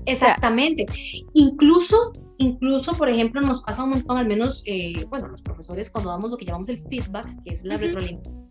Exactamente. 0.06 0.86
incluso, 1.34 2.12
incluso, 2.38 2.92
por 2.92 3.08
ejemplo, 3.08 3.40
nos 3.40 3.62
pasa 3.62 3.84
un 3.84 3.90
montón, 3.90 4.18
al 4.18 4.26
menos, 4.26 4.62
eh, 4.64 5.04
bueno, 5.08 5.28
los 5.28 5.42
profesores 5.42 5.90
cuando 5.90 6.10
damos 6.10 6.30
lo 6.30 6.36
que 6.36 6.46
llamamos 6.46 6.68
el 6.68 6.82
feedback, 6.88 7.26
que 7.44 7.54
es 7.54 7.64
la 7.64 7.76
retroalimentación, 7.76 8.46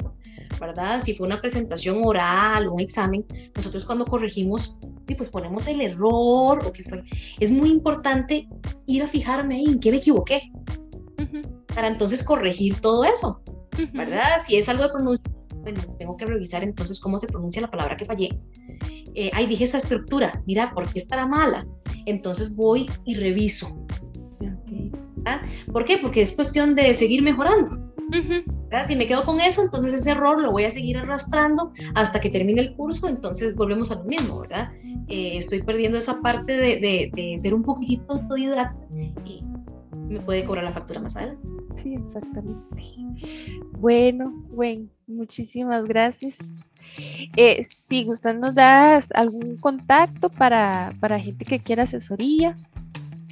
¿verdad? 0.60 1.02
Si 1.04 1.16
fue 1.16 1.26
una 1.26 1.40
presentación 1.40 2.02
oral 2.04 2.68
o 2.68 2.74
un 2.74 2.82
examen, 2.82 3.26
nosotros 3.56 3.86
cuando 3.86 4.06
corregimos, 4.06 4.76
sí, 5.08 5.16
pues 5.16 5.30
ponemos 5.30 5.66
el 5.68 5.82
error 5.82 6.64
o 6.66 6.72
qué 6.72 6.84
fue. 6.84 7.04
Es 7.40 7.50
muy 7.50 7.70
importante 7.70 8.48
ir 8.86 9.04
a 9.04 9.08
fijarme 9.08 9.64
en 9.64 9.80
qué 9.80 9.92
me 9.92 9.98
equivoqué, 9.98 10.40
para 11.74 11.88
entonces 11.88 12.24
corregir 12.24 12.80
todo 12.82 13.04
eso, 13.04 13.42
¿verdad? 13.94 14.42
Si 14.48 14.58
es 14.58 14.68
algo 14.68 14.84
de 14.84 14.90
pronunciación, 14.90 15.38
bueno, 15.62 15.82
tengo 16.00 16.18
que 16.18 16.26
revisar 16.26 16.64
entonces 16.64 17.00
cómo 17.00 17.20
se 17.20 17.28
pronuncia 17.28 17.62
la 17.62 17.70
palabra 17.70 17.98
que 17.98 18.06
fallé. 18.06 18.30
Eh, 19.16 19.30
ahí 19.34 19.48
dije 19.48 19.66
esa 19.66 19.80
estructura, 19.80 20.32
mira, 20.46 20.72
¿por 20.74 20.92
qué 20.92 21.00
estará 21.00 21.26
mala? 21.26 21.66
Entonces 22.06 22.54
voy 22.56 22.90
y 23.06 23.16
reviso. 23.16 23.68
¿Por 25.72 25.84
qué? 25.84 25.98
Porque 25.98 26.22
es 26.22 26.32
cuestión 26.32 26.74
de 26.76 26.96
seguir 26.96 27.22
mejorando. 27.22 27.87
Si 28.88 28.96
me 28.96 29.08
quedo 29.08 29.24
con 29.26 29.40
eso, 29.40 29.62
entonces 29.62 29.94
ese 29.94 30.12
error 30.12 30.42
lo 30.42 30.52
voy 30.52 30.66
a 30.66 30.72
seguir 30.72 30.98
arrastrando 30.98 31.72
hasta 31.96 32.20
que 32.20 32.30
termine 32.30 32.62
el 32.62 32.76
curso, 32.76 33.08
entonces 33.08 33.56
volvemos 33.56 33.92
a 33.92 33.96
lo 33.96 34.04
mismo, 34.04 34.40
¿verdad? 34.40 34.72
Eh, 35.08 35.38
estoy 35.38 35.64
perdiendo 35.64 35.98
esa 35.98 36.20
parte 36.22 36.54
de, 36.54 36.80
de, 36.80 37.12
de, 37.14 37.40
ser 37.40 37.54
un 37.54 37.64
poquitito 37.64 38.14
autodidacta 38.14 38.78
y 39.26 39.44
me 40.08 40.20
puede 40.20 40.46
cobrar 40.46 40.66
la 40.66 40.74
factura 40.74 41.02
más 41.02 41.16
adelante. 41.16 41.48
Sí, 41.82 41.96
exactamente. 41.96 42.68
Bueno, 43.80 44.34
bueno, 44.50 44.88
muchísimas 45.08 45.86
gracias. 45.86 46.36
Eh, 47.36 47.68
si 47.70 48.04
gustan, 48.04 48.40
nos 48.40 48.56
das 48.56 49.08
algún 49.14 49.58
contacto 49.58 50.30
para, 50.30 50.92
para 51.00 51.20
gente 51.20 51.46
que 51.46 51.60
quiera 51.60 51.84
asesoría. 51.84 52.56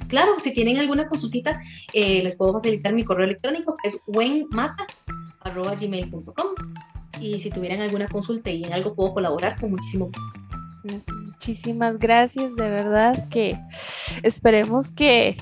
Claro, 0.08 0.32
si 0.42 0.52
tienen 0.52 0.78
alguna 0.78 1.08
consultita, 1.08 1.60
eh, 1.92 2.22
les 2.22 2.36
puedo 2.36 2.54
facilitar 2.54 2.92
mi 2.92 3.04
correo 3.04 3.24
electrónico, 3.24 3.76
que 3.82 3.88
es 3.90 3.98
wenmata.gmail.com. 4.06 6.46
Y 7.20 7.40
si 7.40 7.50
tuvieran 7.50 7.80
alguna 7.80 8.08
consulta 8.08 8.50
y 8.50 8.64
en 8.64 8.72
algo 8.72 8.94
puedo 8.94 9.14
colaborar, 9.14 9.58
con 9.58 9.70
muchísimo 9.70 10.06
gusto. 10.06 10.20
Muchísimas 11.24 11.98
gracias, 11.98 12.54
de 12.54 12.70
verdad 12.70 13.28
que 13.30 13.58
esperemos 14.22 14.88
que 14.92 15.36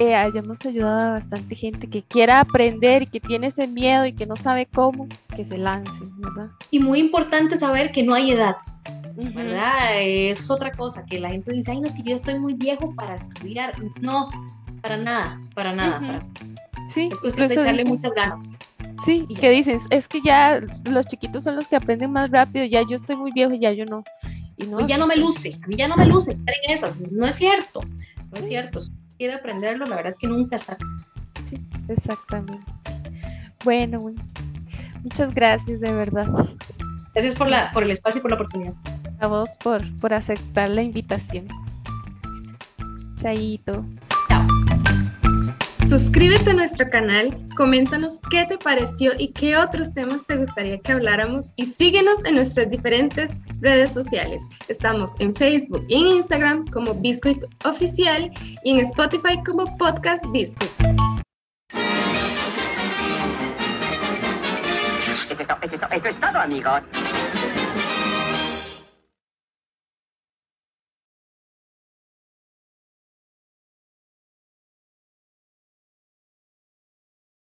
eh, 0.00 0.14
hayamos 0.14 0.64
ayudado 0.64 1.08
a 1.08 1.12
bastante 1.12 1.56
gente 1.56 1.88
que 1.88 2.02
quiera 2.02 2.40
aprender 2.40 3.02
y 3.02 3.06
que 3.06 3.20
tiene 3.20 3.48
ese 3.48 3.66
miedo 3.66 4.06
y 4.06 4.12
que 4.12 4.26
no 4.26 4.36
sabe 4.36 4.66
cómo, 4.66 5.08
que 5.34 5.44
se 5.44 5.58
lance, 5.58 5.90
¿verdad? 6.18 6.50
Y 6.70 6.78
muy 6.78 7.00
importante 7.00 7.58
saber 7.58 7.90
que 7.90 8.02
no 8.02 8.14
hay 8.14 8.32
edad, 8.32 8.56
¿verdad? 9.34 10.00
Es 10.00 10.50
otra 10.50 10.70
cosa, 10.72 11.04
que 11.04 11.20
la 11.20 11.30
gente 11.30 11.52
dice, 11.52 11.70
ay, 11.70 11.80
no, 11.80 11.88
si 11.88 12.02
yo 12.02 12.16
estoy 12.16 12.38
muy 12.38 12.54
viejo 12.54 12.94
para 12.94 13.16
estudiar. 13.16 13.72
No, 14.00 14.30
para 14.82 14.96
nada, 14.96 15.40
para 15.54 15.72
nada. 15.72 16.20
Sí, 16.94 17.08
es 17.10 17.16
cuestión 17.16 17.48
de 17.48 17.54
echarle 17.54 17.84
muchas 17.84 18.12
ganas. 18.14 18.40
Sí, 19.04 19.24
y 19.28 19.34
que 19.34 19.50
dices, 19.50 19.80
es 19.90 20.06
que 20.08 20.20
ya 20.22 20.60
los 20.90 21.06
chiquitos 21.06 21.44
son 21.44 21.56
los 21.56 21.66
que 21.68 21.76
aprenden 21.76 22.12
más 22.12 22.30
rápido, 22.30 22.64
ya 22.64 22.82
yo 22.88 22.96
estoy 22.96 23.16
muy 23.16 23.32
viejo 23.32 23.52
y 23.52 23.60
ya 23.60 23.72
yo 23.72 23.84
no. 23.84 24.02
Y 24.56 24.66
no, 24.66 24.86
ya 24.86 24.98
no 24.98 25.06
me 25.06 25.16
luce, 25.16 25.56
a 25.62 25.66
mí 25.68 25.76
ya 25.76 25.86
no 25.86 25.96
me 25.96 26.06
luce 26.06 26.32
estar 26.32 26.54
en 26.64 26.76
esas, 26.76 27.00
no 27.12 27.26
es 27.26 27.36
cierto, 27.36 27.80
no 28.32 28.38
es 28.38 28.44
cierto 28.46 28.80
quiere 29.18 29.34
aprenderlo, 29.34 29.84
la 29.84 29.96
verdad 29.96 30.12
es 30.12 30.18
que 30.18 30.28
nunca 30.28 30.56
está. 30.56 30.78
Sí, 31.50 31.60
exactamente. 31.88 32.64
Bueno, 33.64 34.14
muchas 35.02 35.34
gracias 35.34 35.80
de 35.80 35.92
verdad. 35.92 36.28
Gracias 37.14 37.34
por, 37.36 37.48
la, 37.48 37.72
por 37.72 37.82
el 37.82 37.90
espacio 37.90 38.20
y 38.20 38.22
por 38.22 38.30
la 38.30 38.36
oportunidad. 38.36 38.74
A 39.20 39.26
vos 39.26 39.50
por, 39.62 39.82
por 40.00 40.14
aceptar 40.14 40.70
la 40.70 40.82
invitación. 40.82 41.46
Chaito. 43.20 43.84
Suscríbete 45.88 46.50
a 46.50 46.52
nuestro 46.52 46.90
canal, 46.90 47.34
coméntanos 47.56 48.18
qué 48.30 48.44
te 48.46 48.58
pareció 48.58 49.12
y 49.18 49.32
qué 49.32 49.56
otros 49.56 49.90
temas 49.94 50.24
te 50.26 50.36
gustaría 50.36 50.78
que 50.78 50.92
habláramos 50.92 51.46
y 51.56 51.64
síguenos 51.64 52.22
en 52.26 52.34
nuestras 52.34 52.70
diferentes 52.70 53.30
redes 53.60 53.92
sociales. 53.92 54.42
Estamos 54.68 55.10
en 55.18 55.34
Facebook 55.34 55.82
y 55.88 55.94
en 55.94 56.08
Instagram 56.08 56.66
como 56.66 56.92
Biscuit 56.94 57.42
Oficial 57.64 58.30
y 58.64 58.72
en 58.72 58.80
Spotify 58.86 59.42
como 59.46 59.64
Podcast 59.78 60.22
Biscuit. 60.30 60.70
Eso 65.62 66.08
es, 66.08 66.20
todo, 66.20 66.38
amigos. 66.38 66.82